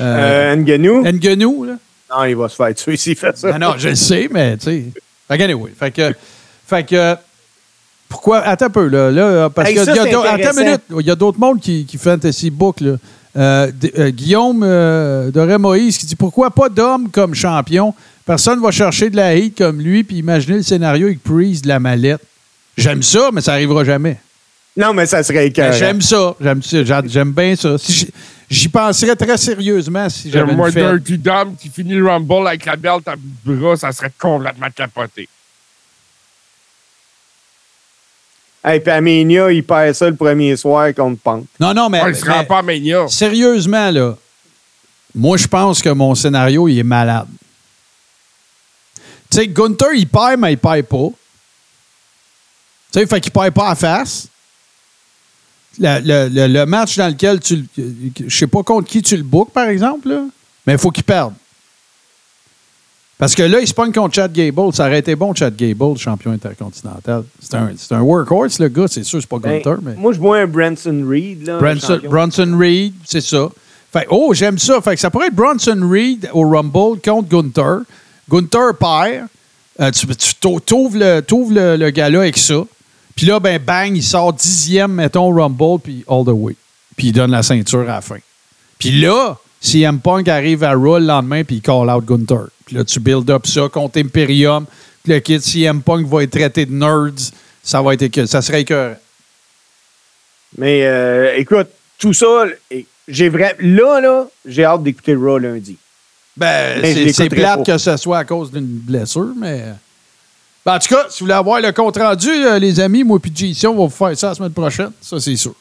[0.00, 0.56] euh, Euh?
[0.56, 1.76] Ngannou, là.
[2.10, 3.56] Non, il va se faire tuer s'il fait ça.
[3.58, 4.84] Non, je le sais, mais tu sais.
[5.34, 6.14] Fait que, anyway, fait que,
[6.66, 7.16] fait que,
[8.08, 10.80] pourquoi, attends un peu, là, là parce Hey, que, ça, y a attends une minute,
[11.00, 12.96] il y a d'autres mondes qui, qui fantasy book, là.
[13.36, 17.92] Euh, euh, Guillaume euh, Doré Moïse qui dit pourquoi pas d'homme comme champion?
[18.24, 21.68] Personne va chercher de la hate comme lui puis imaginer le scénario avec Priest de
[21.68, 22.20] la mallette.
[22.78, 24.18] J'aime ça, mais ça arrivera jamais.
[24.76, 25.72] Non, mais ça serait écœurant.
[25.72, 26.36] J'aime ça.
[26.40, 26.84] J'aime ça.
[26.84, 27.76] J'a- J'aime bien ça.
[27.76, 28.08] Si
[28.54, 31.02] J'y penserais très sérieusement si j'avais Moi, une fête.
[31.02, 34.12] Dirty Dom qui finit le Rumble avec la belt à bout de bras, ça serait
[34.16, 35.28] complètement capoté.
[38.62, 41.46] Hey, puis à Mania, il perd ça le premier soir contre Punk.
[41.58, 43.08] Non, non, mais, Ouais, il se rend pas à Mania.
[43.08, 44.16] sérieusement, là,
[45.14, 47.26] moi, je pense que mon scénario, il est malade.
[49.30, 51.08] Tu sais, Gunther, il perd, mais il perd pas.
[52.92, 54.28] Tu sais, fait qu'il perd pas à face.
[55.80, 57.84] Le, le- le- le match dans lequel tu le-
[58.28, 60.24] Je sais pas contre qui tu le bookes, par exemple, là,
[60.66, 61.34] mais il faut qu'il perde.
[63.16, 64.72] Parce que là, il se pogne contre Chad Gable.
[64.74, 67.22] Ça aurait été bon, Chad Gable, champion intercontinental.
[67.40, 68.86] C'est un, un workhorse, le gars.
[68.88, 69.94] C'est sûr, c'est pas Ben, Gunther, mais.
[69.94, 71.46] Moi, je vois un Branson Reed.
[71.46, 71.58] Là.
[72.08, 73.48] Bronson Reed, c'est ça.
[73.92, 74.80] Fait, oh, j'aime ça.
[74.80, 77.82] Fait que ça pourrait être Bronson Reed au Rumble contre Gunther.
[78.28, 79.28] Gunther perd.
[79.80, 82.62] Euh, tu tu t'ouvres le, le, le gars-là avec ça.
[83.16, 86.56] Puis là, ben bang, il sort dixième, mettons, Rumble, puis all the way.
[86.96, 88.18] Puis il donne la ceinture à la fin.
[88.78, 92.48] Puis là, CM Punk arrive à Raw le lendemain, puis il call out Gunther.
[92.66, 94.66] Puis là, tu build up ça contre Imperium.
[95.02, 97.32] Puis le kid CM Punk va être traité de nerds.
[97.62, 98.26] Ça va être.
[98.26, 98.96] Ça serait écœurant.
[100.58, 101.68] Mais euh, écoute,
[101.98, 102.44] tout ça,
[103.08, 103.56] j'ai vrai...
[103.58, 105.76] là, là, j'ai hâte d'écouter Raw lundi.
[106.36, 106.80] Ben,
[107.12, 109.64] c'est- plate que ce soit à cause d'une blessure, mais.
[110.64, 113.18] Ben, en tout cas, si vous voulez avoir le compte rendu, euh, les amis, moi
[113.20, 114.90] puis JC, on va vous faire ça la semaine prochaine.
[115.00, 115.54] Ça, c'est sûr.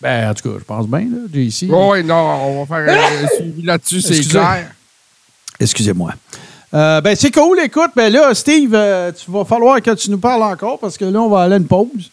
[0.00, 1.66] Ben, en tout cas, je pense bien, là, JC.
[1.68, 4.38] Oui, non, on va faire un suivi là-dessus, c'est Excusez.
[4.38, 4.70] clair.
[5.60, 6.12] Excusez-moi.
[6.74, 7.90] Euh, ben, c'est cool, écoute.
[7.94, 11.20] Ben là, Steve, euh, tu vas falloir que tu nous parles encore parce que là,
[11.20, 12.10] on va aller à une pause.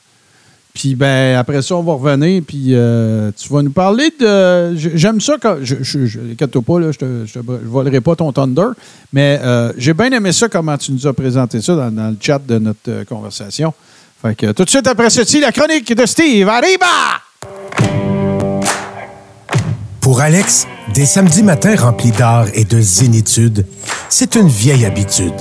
[0.74, 2.41] Puis, ben, après ça, on va revenir.
[2.48, 4.76] Puis, euh, tu vas nous parler de.
[4.76, 5.58] J'aime ça quand.
[5.62, 8.70] Je, je, je, pas, là, je ne je, te- volerai pas ton Thunder.
[9.12, 12.18] Mais euh, j'ai bien aimé ça, comment tu nous as présenté ça dans, dans le
[12.20, 13.72] chat de notre euh, conversation.
[14.22, 16.50] Fait que tout de suite après ceci, la chronique de Steve.
[16.50, 16.86] Arriba!
[20.02, 23.66] Pour Alex, des samedis matins remplis d'art et de zénitude,
[24.10, 25.34] c'est une vieille habitude.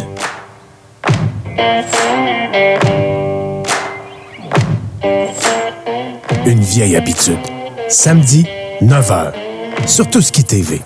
[6.46, 7.38] Une vieille habitude.
[7.88, 8.44] Samedi,
[8.80, 9.32] 9h.
[9.86, 10.80] Sur Touski TV.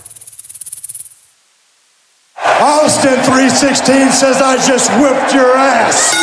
[2.61, 6.15] Austin 316 says I just whipped your ass.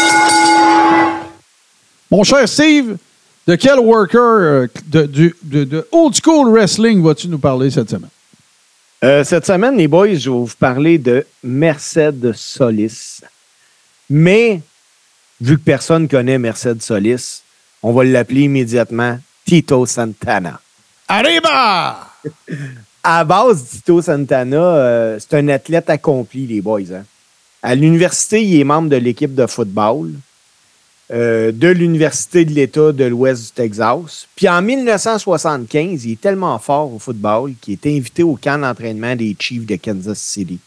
[2.12, 2.98] Mon cher Steve,
[3.48, 7.90] de quel worker euh, de, du- de- de old school wrestling vas-tu nous parler cette
[7.90, 8.10] semaine?
[9.04, 13.20] Euh, cette semaine, les boys, je vais vous parler de Mercedes Solis.
[14.10, 14.62] Mais,
[15.42, 17.43] vu que personne connaît Mercedes Solis,
[17.84, 20.60] on va l'appeler immédiatement Tito Santana.
[21.08, 22.10] Arriba!
[23.06, 26.80] À base, Tito Santana, euh, c'est un athlète accompli, les boys.
[26.94, 27.04] hein.
[27.62, 30.12] À l'université, il est membre de l'équipe de football
[31.12, 34.26] euh, de l'Université de l'État de l'Ouest du Texas.
[34.38, 39.18] Puis en 1975, il est tellement fort au football qu'il est invité au camp d'entraînement
[39.18, 40.60] des Chiefs de Kansas City.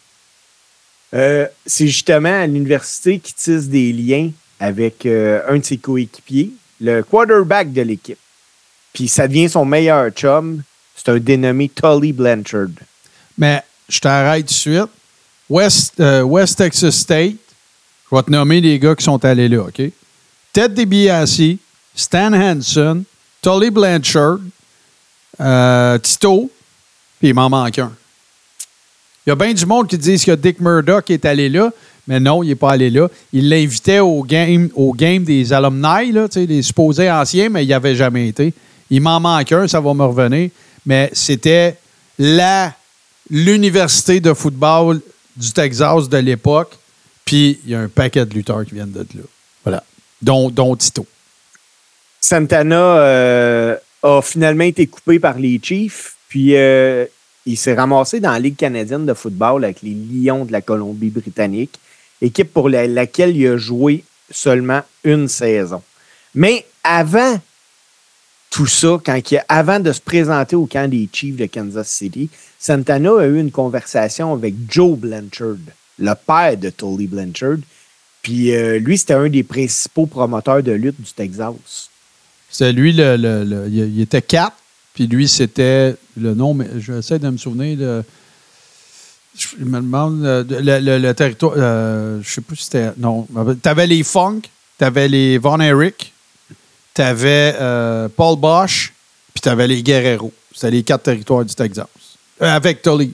[1.14, 4.30] Euh, c'est justement à l'université qu'il tisse des liens
[4.60, 6.50] avec un de ses coéquipiers,
[6.80, 8.18] le quarterback de l'équipe.
[8.92, 10.62] Puis ça devient son meilleur chum.
[10.94, 12.68] C'est un dénommé Tully Blanchard.
[13.36, 14.90] Mais je t'arrête tout de suite.
[15.48, 17.36] West, euh, Texas State,
[18.10, 19.82] je vais te nommer les gars qui sont allés là, OK?
[20.52, 21.58] Ted DiBiase,
[21.94, 23.04] Stan Hansen,
[23.42, 24.38] Tully Blanchard,
[25.40, 26.50] euh, Tito,
[27.18, 27.92] puis il m'en manque un.
[29.26, 31.70] Il y a bien du monde qui disent que Dick Murdoch est allé là,
[32.06, 33.08] mais non, il n'est pas allé là.
[33.32, 37.72] Il l'invitait au game, au game des alumni, là, des supposés anciens, mais il n'y
[37.72, 38.52] avait jamais été.
[38.90, 40.50] Il m'en manque un, ça va me revenir.
[40.84, 41.76] Mais c'était
[42.18, 42.72] la
[43.28, 45.00] l'université de football
[45.36, 46.78] du Texas de l'époque.
[47.24, 49.24] Puis il y a un paquet de lutteurs qui viennent de là.
[49.64, 49.82] Voilà.
[50.22, 51.06] Dont, dont Tito.
[52.20, 57.04] Santana euh, a finalement été coupé par les Chiefs, puis euh,
[57.44, 61.78] il s'est ramassé dans la Ligue canadienne de football avec les Lions de la Colombie-Britannique,
[62.22, 65.82] équipe pour la- laquelle il a joué seulement une saison.
[66.34, 67.40] Mais avant
[68.50, 72.28] tout ça, quand avant de se présenter au camp des Chiefs de Kansas City,
[72.58, 75.56] Santana a eu une conversation avec Joe Blanchard,
[75.98, 77.58] le père de Tully Blanchard.
[78.22, 81.90] Puis euh, lui, c'était un des principaux promoteurs de lutte du Texas.
[82.50, 84.52] C'est lui, le, le- il était 4,
[84.94, 87.78] puis lui, c'était le nom, mais j'essaie de me souvenir.
[89.38, 91.52] Je me demande euh, le, territoire.
[91.56, 92.92] euh, je sais plus si c'était.
[92.96, 93.26] Non.
[93.62, 94.42] Tu avais les Funk,
[94.78, 96.12] tu avais les Von Erich,
[96.94, 97.54] tu avais
[98.16, 98.92] Paul Bosch,
[99.34, 100.32] puis tu avais les Guerrero.
[100.56, 101.86] C'était les quatre territoires du Texas.
[102.40, 103.12] Euh, avec Tully.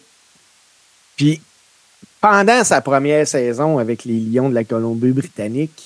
[1.16, 1.40] Puis
[2.20, 5.82] pendant sa première saison avec les Lions de la Colombie-Britannique,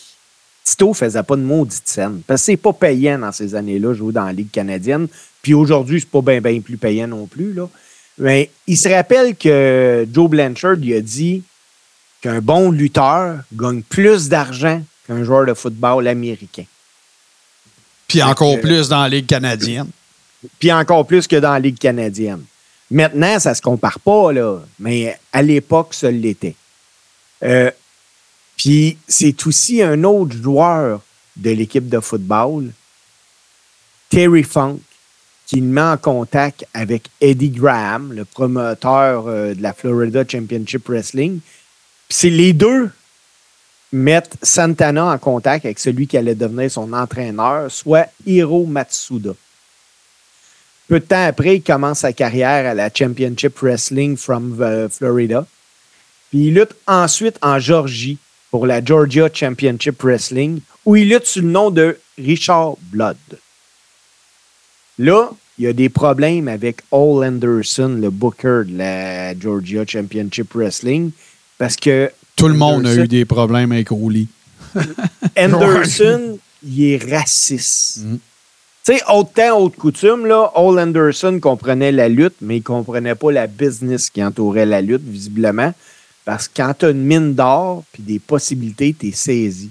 [0.65, 2.21] Tito faisait pas de maudite scène.
[2.27, 5.09] Parce que c'est pas payant dans ces années-là, jouer dans la Ligue canadienne.
[5.41, 7.53] Puis aujourd'hui, c'est pas bien bien plus payant non plus.
[7.53, 7.69] Là.
[8.19, 11.43] Mais il se rappelle que Joe Blanchard lui a dit
[12.21, 16.65] qu'un bon lutteur gagne plus d'argent qu'un joueur de football américain.
[18.09, 19.91] Puis encore que- plus dans la Ligue canadienne.
[20.59, 22.43] Puis encore plus que dans la Ligue canadienne.
[22.91, 24.61] Maintenant, ça se compare pas, là.
[24.79, 26.55] Mais à l'époque, ça l'était.
[27.43, 27.71] Euh,
[28.57, 31.01] puis c'est aussi un autre joueur
[31.37, 32.71] de l'équipe de football,
[34.09, 34.79] Terry Funk,
[35.47, 41.41] qui met en contact avec Eddie Graham, le promoteur euh, de la Florida Championship Wrestling.
[42.09, 42.91] C'est les deux
[43.93, 49.35] mettent Santana en contact avec celui qui allait devenir son entraîneur, soit Hiro Matsuda.
[50.89, 55.47] Peu de temps après, il commence sa carrière à la Championship Wrestling from euh, Florida.
[56.31, 58.19] Puis il lutte ensuite en Georgie
[58.51, 63.17] pour la Georgia Championship Wrestling, où il lutte sous le nom de Richard Blood.
[64.99, 70.53] Là, il y a des problèmes avec Ole Anderson, le booker de la Georgia Championship
[70.55, 71.11] Wrestling,
[71.59, 74.29] parce que Tout le monde a eu des problèmes avec Oli.
[75.39, 77.99] Anderson, il est raciste.
[78.05, 78.19] Mhm.
[78.87, 83.17] Tu sais, autre temps, autre coutume, là, Ole Anderson comprenait la lutte, mais il comprenait
[83.17, 85.75] pas la business qui entourait la lutte, visiblement.
[86.25, 89.71] Parce que quand tu as une mine d'or puis des possibilités, tu es saisi.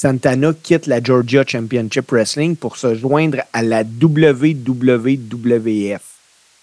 [0.00, 6.00] Santana quitte la Georgia Championship Wrestling pour se joindre à la WWF.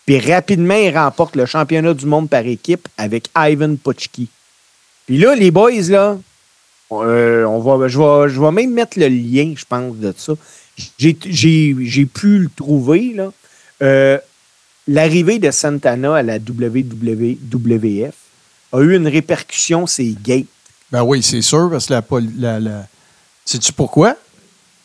[0.07, 4.27] Puis rapidement, il remporte le championnat du monde par équipe avec Ivan Putchki.
[5.05, 6.17] Puis là, les boys, là,
[6.93, 10.33] euh, on je, vais, je vais même mettre le lien, je pense, de ça.
[10.97, 13.13] J'ai- J'ai j'ai pu le trouver.
[13.13, 13.31] là.
[13.83, 14.17] Euh,
[14.87, 18.15] L'arrivée de Santana à la WWF
[18.71, 20.45] a eu une répercussion, c'est gay.
[20.91, 21.93] Ben oui, c'est sûr, parce que
[22.39, 22.87] la, la-
[23.47, 24.15] Sais-tu pourquoi?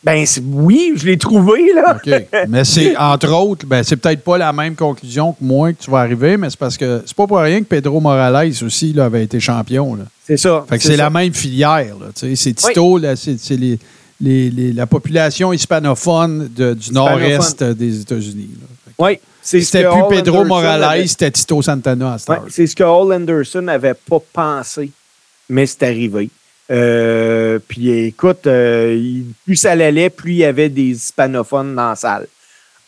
[0.04, 1.96] Ben oui, je l'ai trouvé, là.
[1.96, 2.26] OK.
[2.48, 5.90] Mais c'est, entre autres, ben, c'est peut-être pas la même conclusion que moi que tu
[5.90, 9.04] vas arriver, mais c'est parce que c'est pas pour rien que Pedro Morales aussi là,
[9.06, 9.94] avait été champion.
[9.96, 10.04] Là.
[10.26, 10.64] C'est ça.
[10.68, 11.94] Fait que c'est la même filière.
[12.00, 12.06] là.
[12.14, 13.78] C'est Tito, c'est, les,
[14.20, 18.50] les- les- la population hispanophone de- du nord-est des États-Unis.
[18.98, 19.18] Oui.
[19.40, 23.12] C'était plus Pedro Anderson Morales, avait- c'était Tito Santana à cette c'est ce que Hall
[23.12, 24.90] Anderson n'avait pas pensé,
[25.48, 26.30] mais c'est arrivé.
[26.70, 31.90] Euh, puis écoute, euh, il- plus ça allait, plus il y avait des hispanophones dans
[31.90, 32.26] la salle.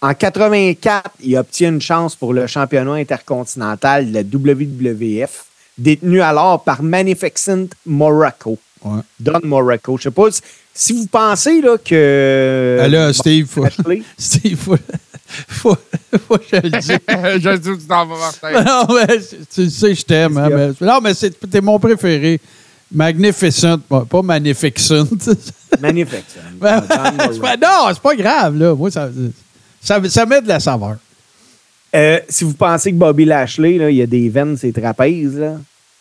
[0.00, 5.44] En 84, il obtient une chance pour le championnat intercontinental de la WWF,
[5.78, 8.58] détenu alors par Magnificent Morocco.
[8.84, 9.00] Ouais.
[9.18, 9.96] Don Morocco.
[9.96, 10.42] Je sais pas si,
[10.74, 12.78] si vous pensez là, que.
[12.82, 14.76] Ah, là, Steve, faut, Ashley, Steve, faut,
[15.48, 15.76] faut,
[16.28, 16.92] faut que je le dise.
[17.40, 18.62] je sais où tu t'en vas, Martin.
[18.62, 19.18] non, mais
[19.54, 20.36] tu sais, je t'aime.
[20.36, 22.38] hein, non, mais c'est, t'es mon préféré.
[22.94, 25.08] Magnificent, pas Magnificent.
[25.80, 26.22] Magnificent.
[26.60, 28.74] C'est non, c'est pas grave, là.
[28.74, 29.08] Moi, ça,
[29.80, 30.96] ça, ça met de la saveur.
[31.94, 35.38] Euh, si vous pensez que Bobby Lashley, là, il y a des veines, ses trapèzes,
[35.38, 35.56] là,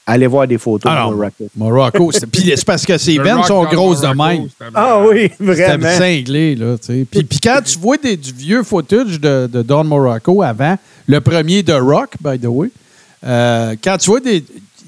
[0.06, 1.48] allez voir des photos Ah de Morocco.
[1.56, 4.48] Morocco, c'est, puis c'est parce que ses veines sont grosses de même.
[4.74, 5.95] Ah oui, vraiment.
[5.95, 7.07] cinglé, là, tu sais.
[7.10, 11.22] Puis, puis quand tu vois des, du vieux footage de, de Don Morocco avant, le
[11.22, 12.70] premier de Rock, by the way,
[13.26, 14.44] euh, quand tu vois des...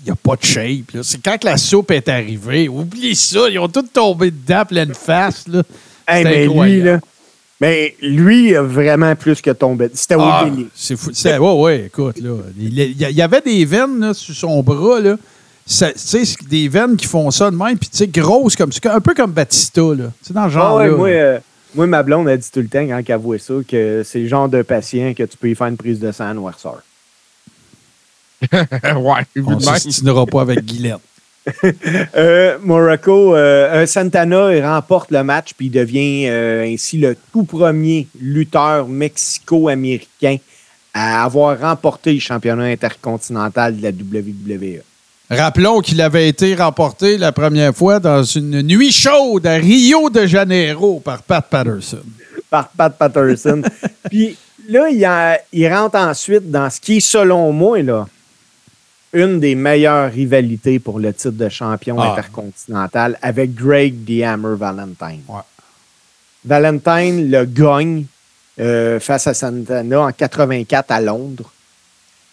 [0.06, 1.02] Il n'y a pas de shape, là.
[1.04, 2.70] C'est quand que la soupe est arrivée.
[2.70, 5.64] Oublie ça, ils ont tous tombé dedans, pleine face, là.
[6.08, 6.86] Hey, mais lui, incroyable.
[6.86, 7.00] là,
[7.60, 9.90] mais lui, il a vraiment plus que tombé.
[9.96, 10.68] C'était Ah, au délire.
[10.76, 11.10] c'est fou.
[11.14, 12.36] C'est- Ouais, ouais, écoute, là.
[12.60, 15.16] Il il y avait des veines là, sur son bras, là.
[15.66, 18.56] Ça- Tu sais, c'est des veines qui font ça de même, puis tu sais, grosses
[18.56, 20.12] comme ça, un peu comme Batista, là.
[20.22, 20.96] Tu sais, dans le Ah genre, ouais, là.
[20.96, 21.40] moi, euh,
[21.74, 24.28] moi, ma blonde a dit tout le temps, quand elle voit ça, que c'est le
[24.28, 26.84] genre de patient que tu peux y faire une prise de sang à noirceur.
[28.52, 30.98] ouais, On ne pas avec Guylaine.
[32.16, 37.16] Euh, Morocco, euh, euh, Santana il remporte le match puis il devient euh, ainsi le
[37.32, 40.38] tout premier lutteur mexico-américain
[40.94, 44.82] à avoir remporté le championnat intercontinental de la WWE.
[45.30, 50.26] Rappelons qu'il avait été remporté la première fois dans une nuit chaude à Rio de
[50.26, 52.04] Janeiro par Pat Patterson.
[52.50, 53.62] par Pat Patterson.
[54.10, 54.38] Puis
[54.70, 58.08] là, il, il rentre ensuite dans ce qui est, selon moi, là,
[59.16, 62.12] une des meilleures rivalités pour le titre de champion Ah.
[62.12, 65.22] intercontinental avec Greg The Hammer Valentine.
[65.28, 65.42] Ouais.
[66.44, 68.06] Valentine le gagne
[68.60, 71.52] euh, face à Santana en 84 à Londres.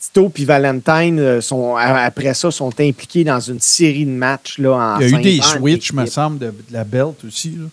[0.00, 4.58] Tito et Valentine, euh, sont, après ça, sont impliqués dans une série de matchs.
[4.58, 7.50] Là, en Il y a eu des switches, me semble, de, de la belt aussi.
[7.50, 7.66] Là.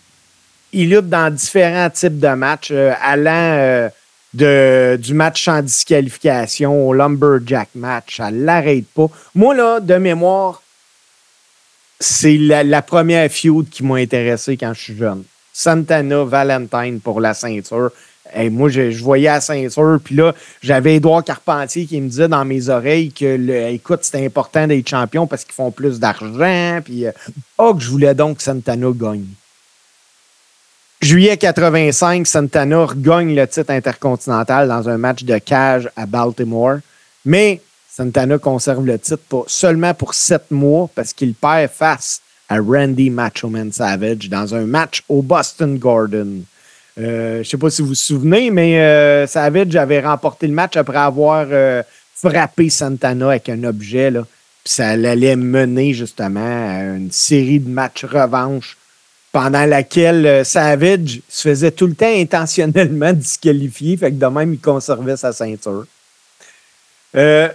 [0.72, 3.88] il lutte dans différents types de matchs, euh, allant euh,
[4.34, 8.16] de, du match sans disqualification au lumberjack match.
[8.16, 9.06] Ça l'arrête pas.
[9.34, 10.62] Moi, là, de mémoire,
[11.98, 15.24] c'est la, première feud qui m'a intéressé quand je suis jeune.
[15.52, 17.90] Santana Valentine pour la ceinture.
[18.32, 20.32] Hey, moi, je, je voyais la ceinture, puis là,
[20.62, 24.88] j'avais Édouard Carpentier qui me disait dans mes oreilles que, le, écoute, c'était important d'être
[24.88, 27.12] champion parce qu'ils font plus d'argent, puis euh,
[27.58, 29.26] oh, que je voulais donc que Santana gagne.
[31.02, 36.76] Juillet 85, Santana regagne le titre intercontinental dans un match de cage à Baltimore.
[37.24, 42.20] Mais Santana conserve le titre seulement pour sept mois parce qu'il perd face
[42.50, 46.42] à Randy Macho Man Savage dans un match au Boston Garden.
[46.98, 50.52] Euh, je ne sais pas si vous vous souvenez, mais euh, Savage avait remporté le
[50.52, 51.82] match après avoir euh,
[52.14, 54.10] frappé Santana avec un objet.
[54.10, 54.26] Là.
[54.64, 58.76] Puis ça allait mener justement à une série de matchs revanche
[59.32, 64.54] pendant laquelle euh, Savage se faisait tout le temps intentionnellement disqualifier, fait que de même,
[64.54, 65.86] il conservait sa ceinture.
[67.16, 67.48] Euh,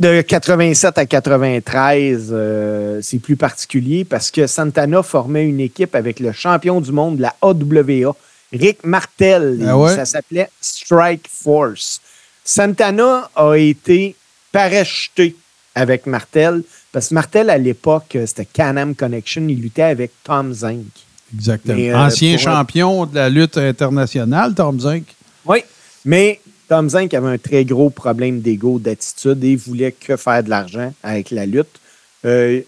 [0.00, 6.20] de 87 à 93, euh, c'est plus particulier parce que Santana formait une équipe avec
[6.20, 8.14] le champion du monde de la AWA,
[8.52, 9.64] Rick Martel.
[9.66, 9.94] Ah ouais?
[9.94, 12.00] Ça s'appelait Strike Force.
[12.44, 14.14] Santana a été
[14.52, 15.34] parachuté
[15.78, 19.46] avec Martel parce que Martel, à l'époque, c'était Can-Am Connection.
[19.48, 20.86] Il luttait avec Tom Zink.
[21.34, 21.74] Exactement.
[21.76, 25.04] Mais, euh, Ancien un- champion de la lutte internationale, Tom Zink.
[25.44, 25.58] Oui,
[26.04, 30.50] mais Tom Zink avait un très gros problème d'ego, d'attitude et voulait que faire de
[30.50, 31.80] l'argent avec la lutte.
[32.24, 32.60] Euh,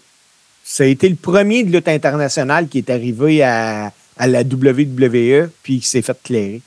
[0.63, 5.49] ça a été le premier de lutte internationale qui est arrivé à, à la WWE
[5.63, 6.61] puis qui s'est fait clairer.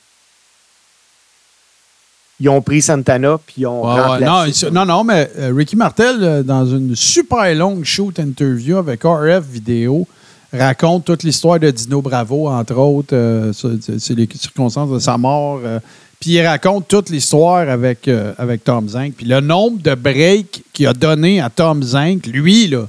[2.40, 4.66] Ils ont pris Santana puis ils ont Ouais, remplacé.
[4.70, 9.04] Non, non, non, mais euh, Ricky Martel, euh, dans une super longue shoot interview avec
[9.04, 10.06] RF Vidéo,
[10.52, 13.14] raconte toute l'histoire de Dino Bravo, entre autres.
[13.14, 15.60] euh, c'est- c'est les circonstances de sa mort.
[15.64, 15.78] euh,
[16.20, 19.14] puis il raconte toute l'histoire avec, euh, avec Tom Zink.
[19.16, 22.86] Puis le nombre de breaks qu'il a donné à Tom Zink, lui, là,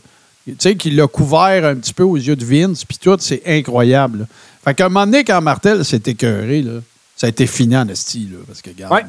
[0.47, 3.41] tu sais, qu'il l'a couvert un petit peu aux yeux de Vince, puis tout, c'est
[3.45, 4.19] incroyable.
[4.19, 4.25] là.
[4.63, 6.79] Fait qu'à un moment donné, quand Martel s'est écœuré, là,
[7.15, 8.93] ça a été fini en esti, là, parce que, regarde.
[8.93, 9.03] Ouais.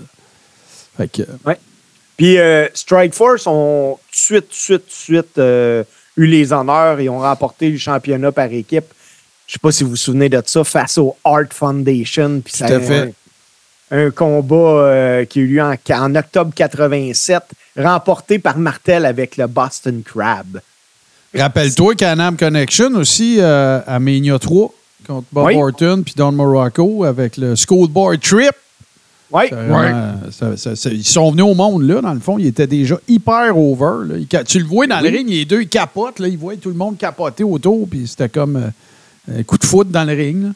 [0.97, 1.59] Fait que, Ouais.
[2.17, 5.85] Puis euh, Strike Force ont tout de suite, tout de suite, tout de suite euh,
[6.17, 8.87] eu les honneurs et ont remporté le championnat par équipe.
[9.47, 12.41] Je sais pas si vous vous souvenez de ça, face au Art Foundation.
[12.41, 13.01] Puis ça a fait.
[13.01, 13.11] Un,
[13.91, 17.43] un combat euh, qui a eu lieu en, en octobre 87,
[17.77, 20.61] remporté par Martel avec le Boston Crab.
[21.35, 24.73] Rappelle-toi Canam Connection aussi euh, à Mania 3
[25.07, 25.55] contre Bob Oui.
[25.57, 28.55] Orton puis Don Morocco avec le Schoolboy Trip.
[29.33, 29.45] Oui.
[30.93, 32.39] Ils sont venus au monde, là, dans le fond.
[32.39, 34.07] Ils étaient déjà hyper over.
[34.13, 34.19] là.
[34.19, 36.19] Ils ca- tu le vois dans le ring, les deux ils capotent.
[36.21, 37.89] Là, ils voient tout le monde capoter autour.
[37.89, 40.53] Puis c'était comme euh, un coup de foot dans le ring.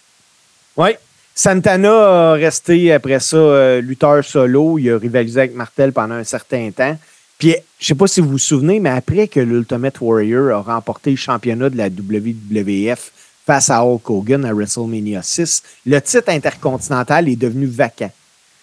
[0.76, 0.90] Oui.
[1.34, 4.78] Santana a resté après ça euh, lutteur solo.
[4.78, 6.96] Il a rivalisé avec Martel pendant un certain temps.
[7.38, 11.10] Puis, je sais pas si vous vous souvenez, mais après que l'Ultimate Warrior a remporté
[11.10, 13.12] le championnat de la WWF
[13.46, 18.10] face à Hulk Hogan à WrestleMania 6, le titre intercontinental est devenu vacant.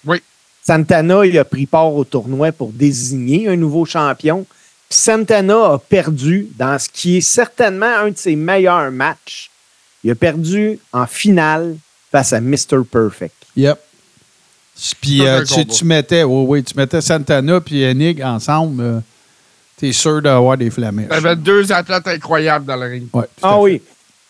[0.05, 0.22] Oui.
[0.65, 4.45] Santana, il a pris part au tournoi pour désigner un nouveau champion.
[4.89, 9.49] Puis Santana a perdu dans ce qui est certainement un de ses meilleurs matchs.
[10.03, 11.77] Il a perdu en finale
[12.11, 12.84] face à Mr.
[12.89, 13.35] Perfect.
[13.55, 13.80] Yep.
[15.01, 18.84] Puis euh, tu, mettais, oui, oui, tu mettais Santana puis Enig ensemble.
[18.84, 18.99] euh,
[19.77, 21.10] T'es sûr d'avoir des flamèches.
[21.10, 23.07] T'avais deux athlètes incroyables dans le ring.
[23.14, 23.60] Ouais, Ah fait.
[23.61, 23.81] oui.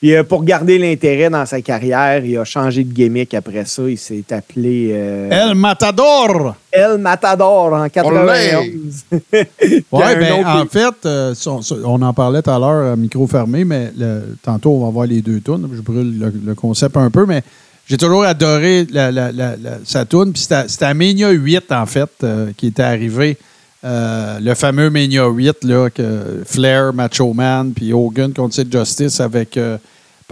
[0.04, 3.84] Puis euh, pour garder l'intérêt dans sa carrière, il a changé de gimmick après ça.
[3.88, 6.58] Il s'est appelé euh, El Matador!
[6.70, 9.06] El Matador en 91.
[9.32, 13.26] Oui, ben, en fait, euh, son- son- on en parlait tout à l'heure à micro
[13.28, 15.70] fermé, mais le- tantôt, on va voir les deux tunes.
[15.74, 17.42] Je brûle le, le concept un peu, mais
[17.88, 20.34] j'ai toujours adoré la, la- la- la- sa tune.
[20.34, 23.38] Puis c'était à Mania 8, en fait, euh, qui était arrivé.
[23.86, 29.56] Euh, le fameux Mania 8, là, que Flair, Macho Man, puis Hogan contre Justice avec
[29.56, 29.78] euh,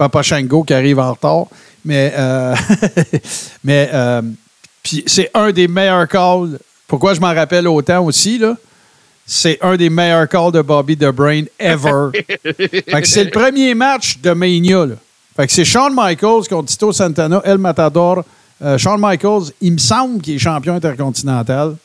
[0.02, 1.46] Papa Shango qui arrive en retard.
[1.84, 2.56] Mais, euh,
[3.64, 4.22] mais euh,
[4.82, 6.58] puis c'est un des meilleurs calls.
[6.88, 8.56] Pourquoi je m'en rappelle autant aussi, là?
[9.24, 12.10] C'est un des meilleurs calls de Bobby The Brain ever.
[13.04, 14.94] c'est le premier match de Mania, là.
[15.36, 18.24] Fait que c'est Shawn Michaels contre Tito Santana, El Matador.
[18.60, 21.76] Euh, Shawn Michaels, il me semble qu'il est champion intercontinental.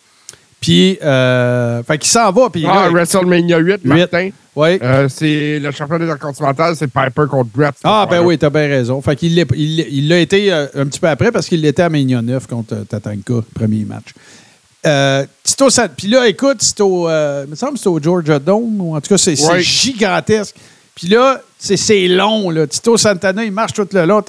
[0.67, 2.49] Puis, euh, fait qu'il s'en va.
[2.49, 4.31] Puis Ah, là, WrestleMania 8, Martin.
[4.53, 4.77] ouais.
[4.83, 7.73] Euh, c'est le champion intercontinental, c'est Piper contre Brett.
[7.85, 9.01] Ah, ben oui, t'as bien raison.
[9.01, 12.21] Fait qu'il il l'a été euh, un petit peu après parce qu'il l'était à Mania
[12.21, 14.07] 9 contre Tatanka, premier match.
[14.85, 17.07] Euh, Tito Puis là, écoute, c'est au.
[17.07, 19.61] euh, il me semble que c'est au Georgia Dome, ou en tout cas, c'est Ouais.
[19.61, 20.53] gigantesque.
[20.95, 22.67] Puis là, c'est long, là.
[22.67, 24.21] Tito Santana, il marche tout le long.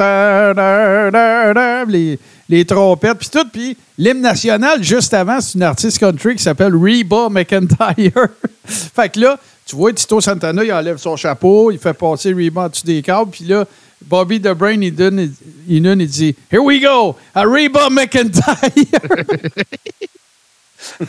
[1.88, 2.18] Les,
[2.48, 3.46] les trompettes, puis tout.
[3.52, 8.28] Puis l'hymne national, juste avant, c'est une artiste country qui s'appelle Reba McIntyre.
[8.64, 12.62] fait que là, tu vois, Tito Santana, il enlève son chapeau, il fait passer Reba
[12.62, 13.30] en dessous des câbles.
[13.30, 13.66] Puis là,
[14.04, 15.32] Bobby The Brain, il donne,
[15.68, 18.56] il, donne, il dit Here we go, à Reba McIntyre.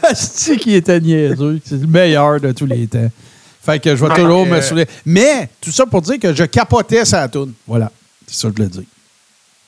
[0.13, 1.61] C'est qui était niaiseux.
[1.63, 3.09] C'est le meilleur de tous les temps.
[3.61, 4.87] Fait que je vais toujours me euh, souvenir.
[5.05, 7.53] Mais, tout ça pour dire que je capotais sa toune.
[7.67, 7.91] Voilà.
[8.27, 8.87] C'est ça que je le dis.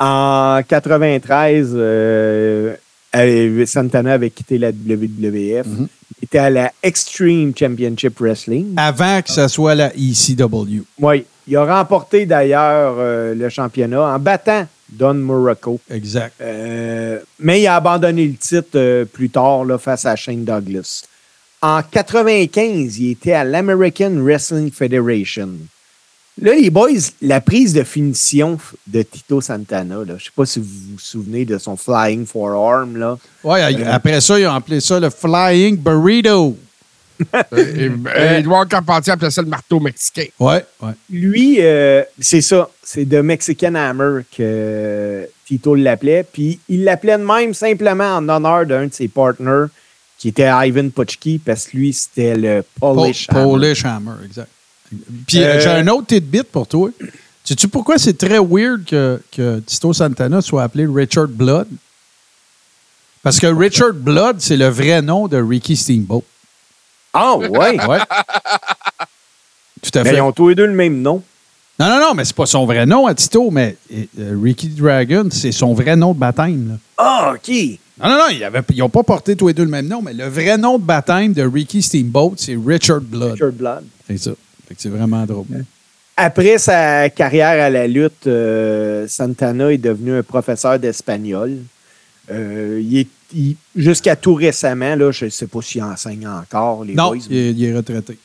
[0.03, 2.75] En 93, euh,
[3.15, 5.67] euh, Santana avait quitté la WWF.
[5.67, 5.87] Mhm.
[6.21, 8.73] Il était à la Extreme Championship Wrestling.
[8.77, 10.83] Avant que ça soit la ECW.
[10.99, 11.25] Oui.
[11.47, 15.79] Il a remporté d'ailleurs euh, le championnat en battant Don Morocco.
[15.89, 16.33] Exact.
[16.41, 21.03] Euh, mais il a abandonné le titre euh, plus tard là, face à Shane Douglas.
[21.61, 25.49] En 95, il était à l'American Wrestling Federation.
[26.41, 26.89] Là, les boys,
[27.21, 28.57] la prise de finition
[28.87, 32.25] de Tito Santana, là, je ne sais pas si vous vous souvenez de son Flying
[32.25, 32.97] Forearm.
[32.97, 33.17] Là.
[33.43, 36.57] Ouais, après ça, ils ont appelé ça le Flying Burrito.
[37.55, 37.91] Et
[38.39, 40.25] Edouard Carpentier appelait ça le marteau mexicain.
[40.39, 40.93] Ouais, ouais.
[41.09, 42.67] Lui, euh, c'est ça.
[42.81, 46.23] C'est de Mexican Hammer que Tito l'appelait.
[46.23, 49.67] Puis il l'appelait de même simplement en honneur d'un de ses partners
[50.17, 53.51] qui était Ivan Putchki parce que lui, c'était le Polish Po- Hammer.
[53.51, 54.49] Polish Hammer, exact.
[55.27, 56.89] Puis Euh, j'ai un autre tidbit pour toi.
[57.43, 61.67] Sais-tu pourquoi c'est très weird que, que Tito Santana soit appelé Richard Blood?
[63.23, 66.23] Parce que Richard Blood, c'est le vrai nom de Ricky Steamboat.
[67.13, 67.49] Ah, ouais.
[67.85, 67.99] Ouais.
[69.81, 70.17] Tout à Mais fait.
[70.17, 71.21] ils ont tous les deux le même nom.
[71.79, 75.27] Non, non, non, mais c'est pas son vrai nom à Tito, mais euh, Ricky Dragon,
[75.31, 76.77] c'est son vrai nom de baptême.
[76.97, 77.49] Ah, OK.
[78.01, 78.25] Non, non, non,
[78.69, 80.83] ils n'ont pas porté tous les deux le même nom, mais le vrai nom de
[80.83, 83.31] baptême de Ricky Steamboat, c'est Richard Blood.
[83.33, 83.83] Richard Blood.
[84.07, 84.31] C'est ça.
[84.77, 85.45] C'est vraiment drôle.
[86.17, 91.57] Après sa carrière à la lutte, euh, Santana est devenu un professeur d'espagnol.
[92.29, 96.83] Euh, il est- il- Jusqu'à tout récemment, là, je ne sais pas s'il enseigne encore,
[96.83, 97.17] les Non, boys.
[97.29, 98.17] il est, il est retraité.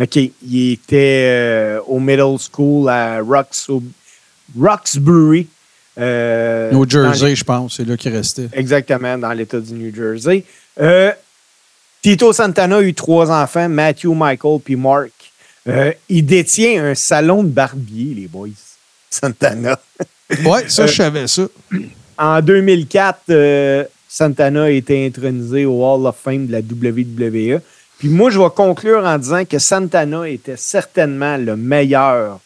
[0.00, 0.16] OK.
[0.16, 3.68] Il était euh, au middle school à Rox,
[4.58, 5.46] Roxbury.
[5.98, 8.48] euh, New Jersey, les- je pense, c'est là qu'il restait.
[8.54, 10.44] Exactement, dans l'État du New Jersey.
[12.02, 15.10] Tito Santana a eu trois enfants, Matthew, Michael puis Mark.
[15.68, 18.48] Euh, il détient un salon de barbier, les boys.
[19.10, 19.78] Santana.
[20.44, 21.42] Ouais, ça, Euh, je savais ça.
[22.18, 27.60] En 2004, euh, Santana a été intronisé au Hall of Fame de la WWE.
[27.98, 32.40] Puis moi, je vais conclure en disant que Santana était certainement le meilleur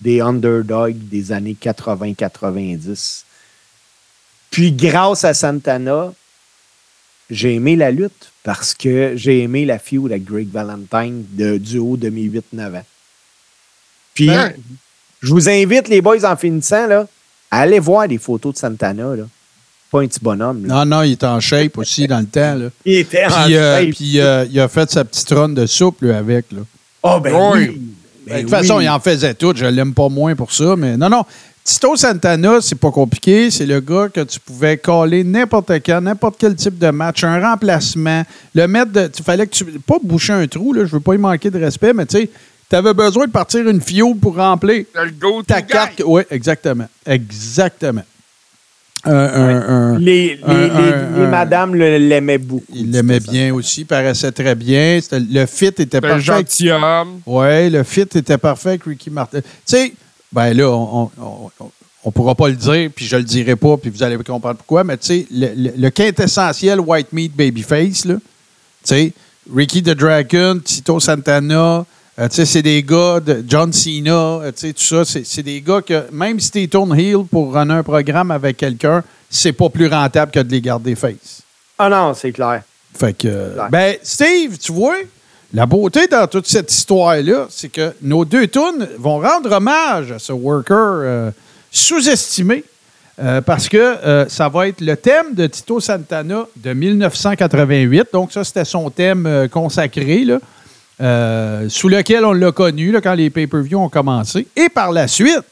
[0.00, 3.24] des underdogs des années 80-90.
[4.50, 6.12] Puis grâce à Santana,
[7.30, 11.78] j'ai aimé la lutte parce que j'ai aimé la feud avec Greg Valentine de, du
[11.78, 12.84] haut de mes 8-9 ans.
[14.14, 14.52] Puis Ben,
[15.22, 17.06] je vous invite, les boys, en finissant, là,
[17.50, 19.16] à aller voir des photos de Santana.
[19.16, 19.24] Là.
[19.90, 20.66] Pas un petit bonhomme.
[20.66, 20.84] Là.
[20.84, 22.54] Non, non, il est en shape aussi dans le temps.
[22.54, 22.68] Là.
[22.84, 23.94] Il était en euh, shape.
[23.94, 26.46] puis, euh, il a fait sa petite run de soupe lui, avec.
[26.52, 26.60] Là.
[27.02, 27.58] Ah, ben Oui.
[27.58, 27.66] oui.
[28.26, 28.84] Ben, Ben de toute façon, oui.
[28.84, 29.52] il en faisait tout.
[29.56, 30.76] Je l'aime pas moins pour ça.
[30.76, 31.24] Mais non, non.
[31.62, 33.50] Tito Santana, c'est pas compliqué.
[33.50, 37.38] C'est le gars que tu pouvais coller n'importe quand, n'importe quel type de match, un
[37.40, 38.24] remplacement,
[38.54, 39.10] le mettre de.
[39.16, 39.64] Il fallait que tu.
[39.64, 42.30] Pas boucher un trou, là, je veux pas y manquer de respect, mais tu sais,
[42.68, 46.02] tu avais besoin de partir une fiole pour remplir t'as le go ta carte.
[46.04, 46.88] Oui, exactement.
[47.06, 48.02] Exactement.
[49.04, 52.64] Un- un- un- Les, un- madames l'aimaient beaucoup.
[52.74, 54.98] il l'aimait bien aussi, paraissait très bien.
[55.12, 56.20] Le fit était parfait.
[56.20, 57.20] gentilhomme.
[57.24, 59.40] Oui, le fit était parfait avec Ricky Martin.
[59.40, 59.92] Tu sais,
[60.32, 61.10] ben là, on
[62.06, 64.84] ne pourra pas le dire, puis je le dirai pas, puis vous allez comprendre pourquoi,
[64.84, 68.20] mais tu sais, le, le- le quintessentiel White Meat Babyface, là, tu
[68.84, 69.12] sais,
[69.54, 71.84] Ricky the Dragon, Tito Santana,
[72.18, 75.42] euh, tu sais, c'est des gars de John Cena, euh, tu sais, tout ça, c'est
[75.42, 79.52] des gars que, même si tu tournes heel pour runner un programme avec quelqu'un, c'est
[79.52, 81.42] pas plus rentable que de les garder face.
[81.78, 82.62] Ah non, c'est clair.
[82.98, 83.68] Fait que, Clair.
[83.70, 84.96] ben, Steve, tu vois,
[85.52, 90.18] la beauté dans toute cette histoire-là, c'est que nos deux tunes vont rendre hommage à
[90.20, 91.30] ce worker euh,
[91.72, 92.62] sous-estimé.
[93.18, 98.08] euh, parce que euh, ça va être le thème de Tito Santana de 1988.
[98.12, 100.24] Donc, ça, c'était son thème consacré,
[101.68, 104.46] sous lequel on l'a connu quand les pay-per-views ont commencé.
[104.54, 105.44] Et par la suite,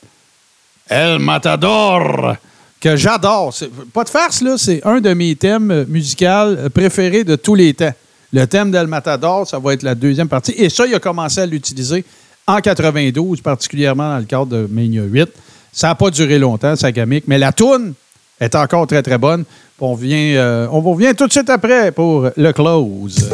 [0.89, 2.37] El Matador,
[2.81, 3.53] que j'adore.
[3.93, 7.93] Pas de farce, c'est un de mes thèmes musicaux préférés de tous les temps.
[8.33, 10.53] Le thème d'El Matador, ça va être la deuxième partie.
[10.53, 12.05] Et ça, il a commencé à l'utiliser
[12.47, 15.29] en 92, particulièrement dans le cadre de Mania 8.
[15.73, 17.95] Ça n'a pas duré longtemps, sa gamique, mais la toune
[18.41, 19.45] est encore très, très bonne.
[19.81, 23.31] On, vient, euh, on vous revient tout de suite après pour le close.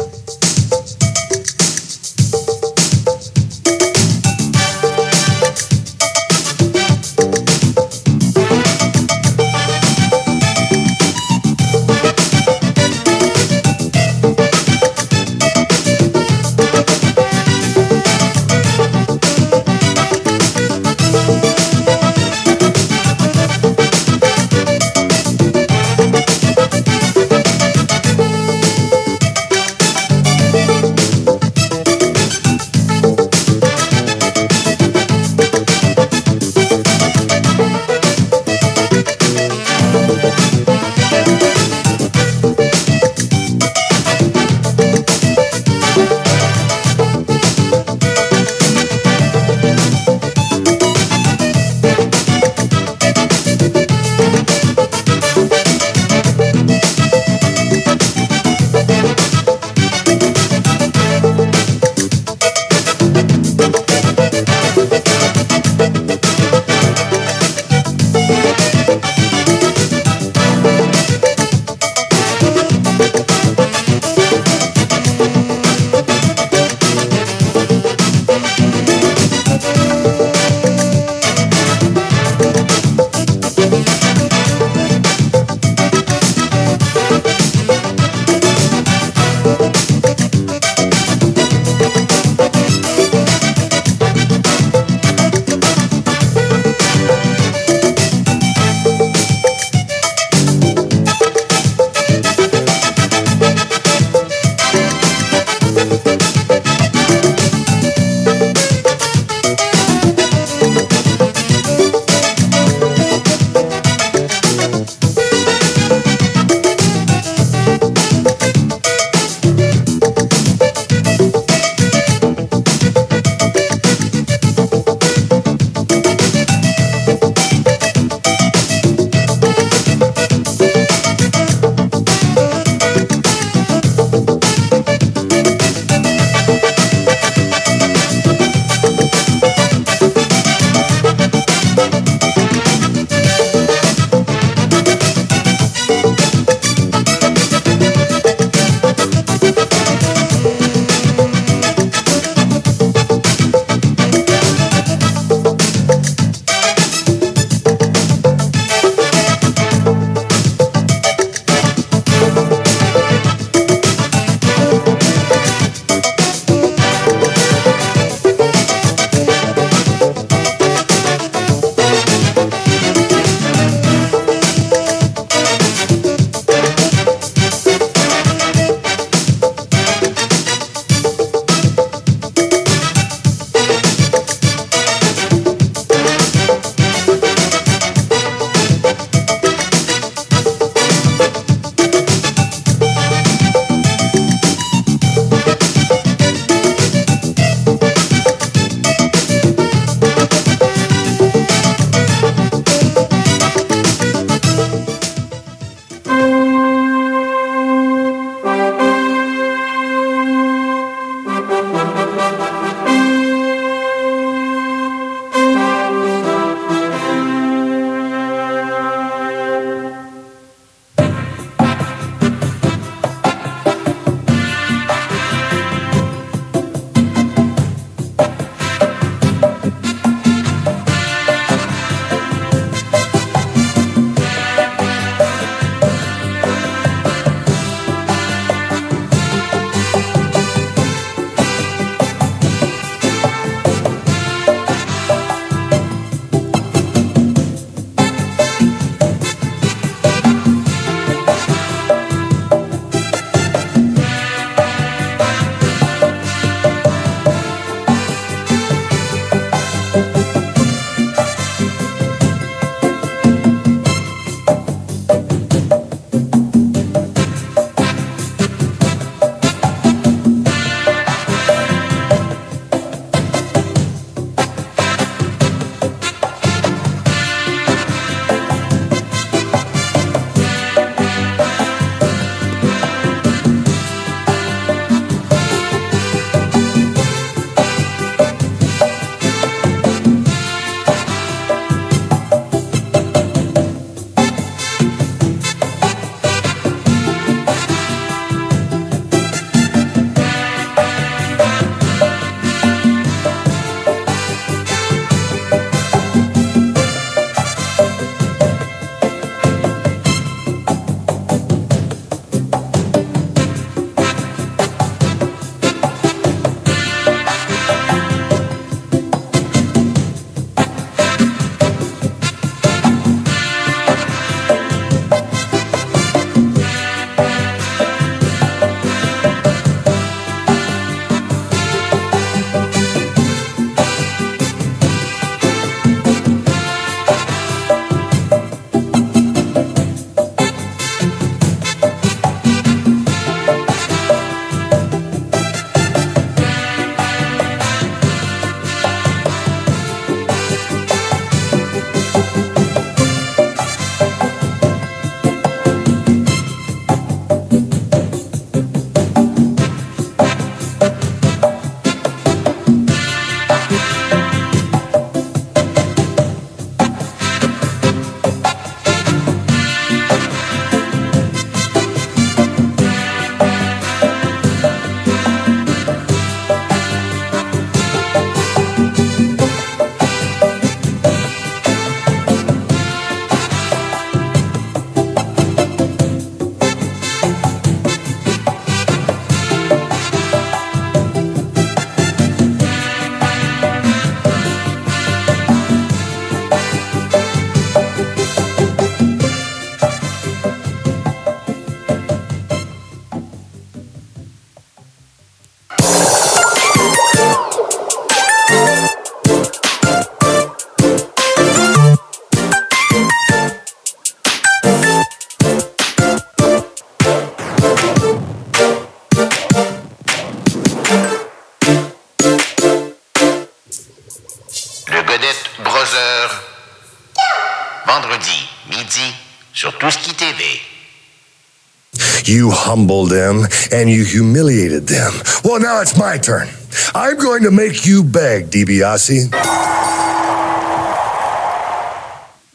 [432.75, 435.11] Them and you humiliated them.
[435.43, 436.47] Well, now it's my turn.
[436.93, 438.51] I'm going to make you beg.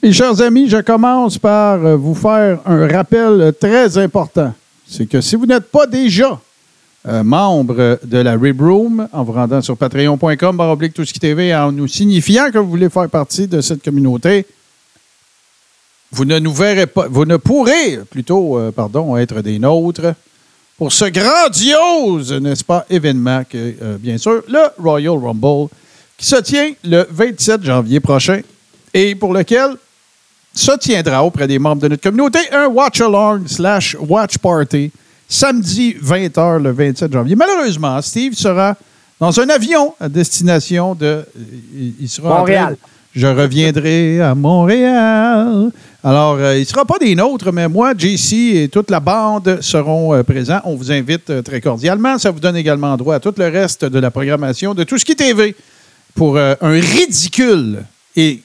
[0.02, 4.54] Mes chers amis, je commence par euh, vous faire un rappel très important.
[4.86, 6.40] C'est que si vous n'êtes pas déjà
[7.08, 12.58] euh, membre de la Rib Room, en vous rendant sur patreon.com, en nous signifiant que
[12.58, 14.46] vous voulez faire partie de cette communauté,
[16.12, 20.14] vous ne nous verrez pas, vous ne pourrez plutôt, euh, pardon, être des nôtres
[20.76, 25.68] pour ce grandiose, n'est-ce pas, événement que, euh, bien sûr, le Royal Rumble,
[26.16, 28.40] qui se tient le 27 janvier prochain
[28.94, 29.76] et pour lequel
[30.54, 34.90] se tiendra auprès des membres de notre communauté un watch-along slash watch party
[35.28, 37.36] samedi 20h le 27 janvier.
[37.36, 38.76] Malheureusement, Steve sera
[39.20, 41.24] dans un avion à destination de...
[41.74, 42.76] Il il sera Montréal.
[43.14, 45.70] Je reviendrai à Montréal.
[46.02, 49.58] Alors, euh, il ne sera pas des nôtres, mais moi, JC et toute la bande
[49.60, 50.60] seront euh, présents.
[50.64, 52.18] On vous invite euh, très cordialement.
[52.18, 55.04] Ça vous donne également droit à tout le reste de la programmation de Tout ce
[55.04, 55.54] qui est TV
[56.14, 57.84] pour un ridicule
[58.16, 58.42] et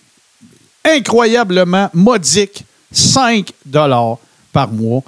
[0.85, 4.17] incroyablement modique 5 dollars
[4.53, 5.01] par mois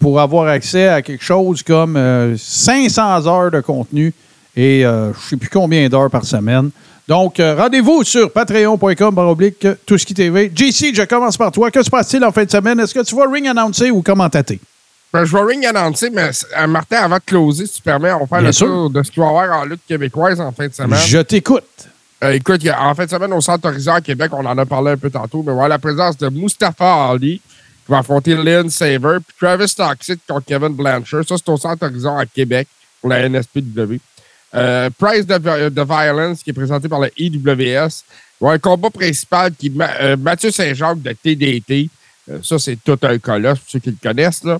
[0.00, 4.12] pour avoir accès à quelque chose comme euh, 500 heures de contenu
[4.56, 6.70] et je ne sais plus combien d'heures par semaine.
[7.06, 10.50] Donc, euh, rendez-vous sur patreon.com baroblique tout ce qui TV.
[10.54, 11.70] JC, je commence par toi.
[11.70, 12.80] Que se passe-t-il en fin de semaine?
[12.80, 14.58] Est-ce que tu vas ring annoncer ou commentater?
[15.12, 18.20] Ben, je vais ring annoncer, mais euh, Martin, avant de closer, si tu permets, on
[18.20, 18.66] va faire Bien le sûr.
[18.66, 20.98] tour de ce qu'il va y avoir en lutte québécoise en fin de semaine.
[21.06, 21.62] Je t'écoute.
[22.22, 24.92] Euh, écoute, en fin de semaine, au Centre Horizon à Québec, on en a parlé
[24.92, 27.40] un peu tantôt, mais voilà la présence de Mustafa Ali
[27.84, 31.24] qui va affronter Lynn Saver, puis Travis Toxic contre Kevin Blanchard.
[31.28, 32.66] Ça, c'est au Centre Horizon à Québec
[33.00, 33.98] pour la NSPW.
[34.54, 38.04] Euh, Price de, de Violence qui est présenté par le IWS.
[38.40, 41.88] Un combat principal qui est euh, Mathieu Saint-Jacques de TDT.
[42.30, 44.44] Euh, ça, c'est tout un colosse, pour ceux qui le connaissent.
[44.44, 44.58] Là.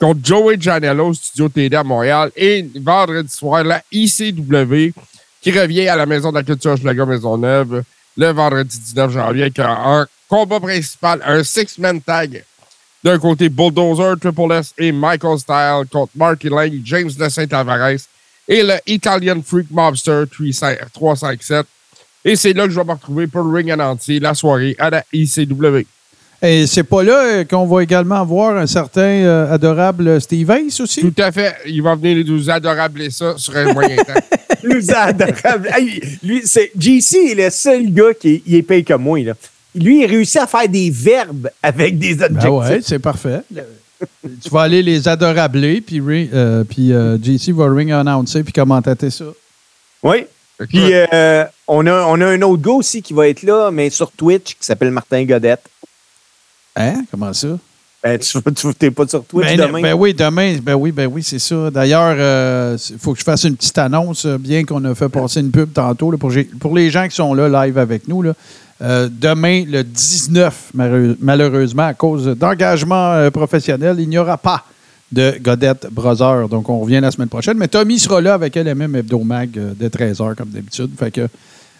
[0.00, 2.30] Contre Joey Janello, Studio TD à Montréal.
[2.36, 4.92] Et vendredi soir, la ICW
[5.40, 7.82] qui revient à la Maison de la Culture Schlager Maisonneuve
[8.16, 12.44] le vendredi 19 janvier avec un combat principal, un six-man tag.
[13.04, 17.98] D'un côté, Bulldozer, Triple S et Michael Style contre Marky Lang, James de Saint-Alvarez
[18.48, 20.24] et le Italian Freak Mobster
[20.92, 21.66] 357.
[22.24, 24.74] Et c'est là que je vais me retrouver pour le ring en entier la soirée
[24.78, 25.84] à la ICW.
[26.40, 31.00] Et c'est pas là qu'on va également voir un certain euh, adorable Steve Ace aussi?
[31.00, 31.54] Tout à fait.
[31.66, 34.12] Il va venir nous adorables ça sur un moyen temps.
[34.62, 35.68] Plus adorable.
[35.72, 39.18] Hey, lui, c'est, JC est le seul gars qui est, il est payé comme moi.
[39.20, 39.34] Là.
[39.74, 42.42] Lui, il réussit à faire des verbes avec des adjectifs.
[42.42, 43.40] Ben ouais, c'est parfait.
[44.42, 49.10] Tu vas aller les adorabler, puis euh, puis, euh, JC va ring annoncer puis commentater
[49.10, 49.24] ça.
[50.02, 50.24] Oui.
[50.68, 53.90] Puis euh, on, a, on a un autre gars aussi qui va être là, mais
[53.90, 55.62] sur Twitch, qui s'appelle Martin Godette.
[56.74, 57.04] Hein?
[57.10, 57.58] Comment ça?
[58.02, 58.38] Ben, tu
[58.80, 59.82] n'es pas sur Twitch Ben, demain?
[59.82, 60.56] ben oui, demain.
[60.62, 61.70] Ben oui, ben oui, c'est ça.
[61.70, 65.50] D'ailleurs, il faut que je fasse une petite annonce, bien qu'on a fait passer une
[65.50, 66.10] pub tantôt.
[66.10, 68.34] là, pour, pour les gens qui sont là, live avec nous, là,
[68.80, 74.64] euh, demain, le 19, malheureux- malheureusement, à cause d'engagement euh, professionnel, il n'y aura pas
[75.10, 76.48] de Godette Brother.
[76.48, 77.56] Donc, on revient la semaine prochaine.
[77.58, 80.90] Mais Tommy sera là avec LMM Hebdomag euh, dès 13h, comme d'habitude.
[80.98, 81.26] Fait que,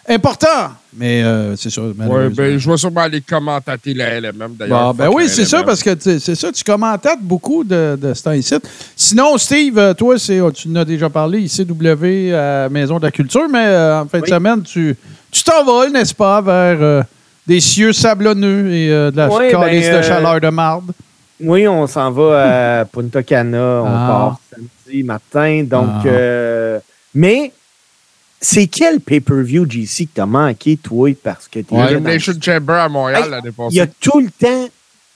[0.07, 2.33] important, mais euh, c'est ça, Ouais, malheureusement.
[2.35, 4.93] ben, je vais sûrement aller commentater la LMM d'ailleurs.
[4.93, 8.23] Bon, ben oui, c'est ça, parce que c'est ça, tu commentates beaucoup de, de ce
[8.23, 8.55] temps-ci.
[8.95, 13.11] Sinon, Steve, euh, toi, c'est, tu en as déjà parlé, ICW à Maison de la
[13.11, 14.95] Culture, mais euh, en fin de semaine, tu,
[15.31, 17.03] tu t'envoles, n'est-ce pas, vers euh,
[17.47, 20.91] des cieux sablonneux et euh, de la Ouais, calice ben, de euh, chaleur de marde?
[21.41, 23.57] Oui, on s'en va à Punta Cana.
[23.83, 24.07] On Ah.
[24.07, 25.63] part samedi matin.
[25.65, 26.07] Donc, Ah.
[26.07, 26.79] euh,
[27.13, 27.51] mais
[28.41, 32.89] c'est quel pay-per-view, JC, que t'as manqué, toi, parce que t'es dans- Elimination Chamber à
[32.89, 34.67] Montréal Hey, l'année Il y a tout le temps.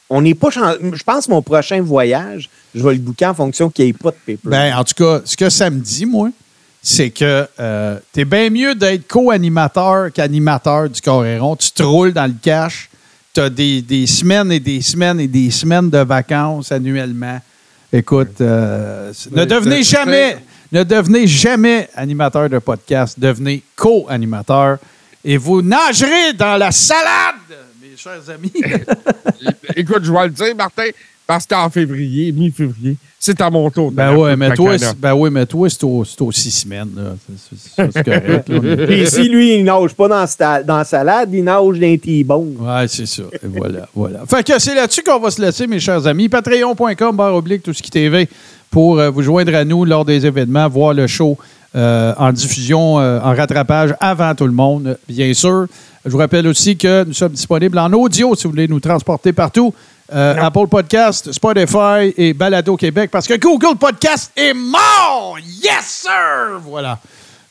[0.09, 0.49] On n'est pas.
[0.51, 3.91] chan- Je pense que mon prochain voyage, je vais le booker en fonction qu'il n'y
[3.91, 4.49] ait pas de pay-per-view.
[4.51, 6.29] Ben, en tout cas, ce que ça me dit, moi,
[6.85, 11.55] c'est que euh, t'es bien mieux d'être co-animateur qu'animateur du Coréron.
[11.55, 12.89] Tu te roules dans le cash.
[13.33, 17.39] Tu as des, des semaines et des semaines et des semaines de vacances annuellement.
[17.91, 20.37] Écoute, euh, ne devenez jamais,
[20.73, 23.17] ne devenez jamais animateur de podcast.
[23.17, 24.77] Devenez co-animateur
[25.23, 27.35] et vous nagerez dans la salade,
[27.81, 28.51] mes chers amis.
[29.77, 30.89] Écoute, je vais le dire, Martin,
[31.25, 33.89] parce qu'en février, mi-février, c'est à mon tour.
[33.89, 36.89] de Ben Coupe mais toi, ben oui, mais toi, c'est au- c'est aux six semaines.
[37.49, 38.51] C'est- correct.
[38.85, 42.55] Puis ici, lui, il nage pas dans, la salade, il nage dans T-bone.
[42.59, 43.23] Ouais, c'est ça.
[43.41, 44.19] Et voilà, voilà.
[44.27, 46.27] Fait que c'est là-dessus qu'on va se laisser, mes chers amis.
[46.27, 48.27] Patreon.com, barre oblique, tout ce qui TV,
[48.69, 51.37] pour euh, vous joindre à nous lors des événements, voir le show
[51.75, 55.67] euh, en diffusion, euh, en rattrapage avant tout le monde, bien sûr.
[56.05, 59.31] Je vous rappelle aussi que nous sommes disponibles en audio si vous voulez nous transporter
[59.31, 59.73] partout.
[60.11, 65.37] Euh, Apple Podcast, Spotify et Balado Québec parce que Google Podcast est mort!
[65.61, 66.59] Yes, sir!
[66.65, 66.99] Voilà.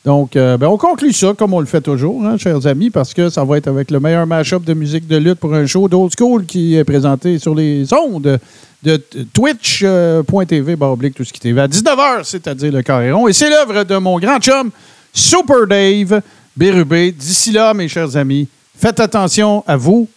[0.05, 3.13] Donc, euh, ben, on conclut ça comme on le fait toujours, hein, chers amis, parce
[3.13, 5.87] que ça va être avec le meilleur mashup de musique de lutte pour un show
[5.87, 8.39] d'old school qui est présenté sur les ondes
[8.83, 9.01] de
[9.33, 13.29] twitch.tv, baroblique, tout ce qui TV à 19h, c'est-à-dire le carré rond.
[13.29, 14.71] Et c'est l'œuvre de mon grand chum,
[15.13, 16.21] Super Dave
[16.57, 17.13] Bérubé.
[17.13, 20.09] D'ici là, mes chers amis, faites attention à vous,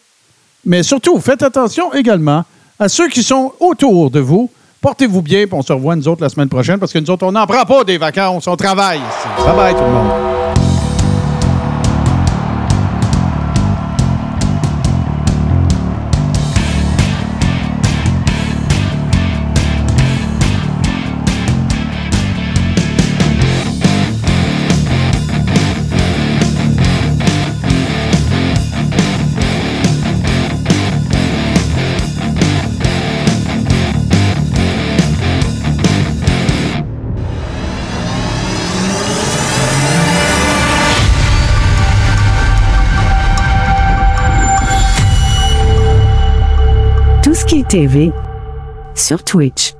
[0.66, 2.44] mais surtout, faites attention également
[2.78, 4.50] à ceux qui sont autour de vous.
[4.80, 7.24] Portez-vous bien, puis on se revoit nous autres la semaine prochaine, parce que nous autres,
[7.26, 9.00] on n'en prend pas des vacances, on travaille.
[9.38, 10.35] Bye bye tout le monde.
[47.68, 48.12] TV
[48.94, 49.75] sur Twitch.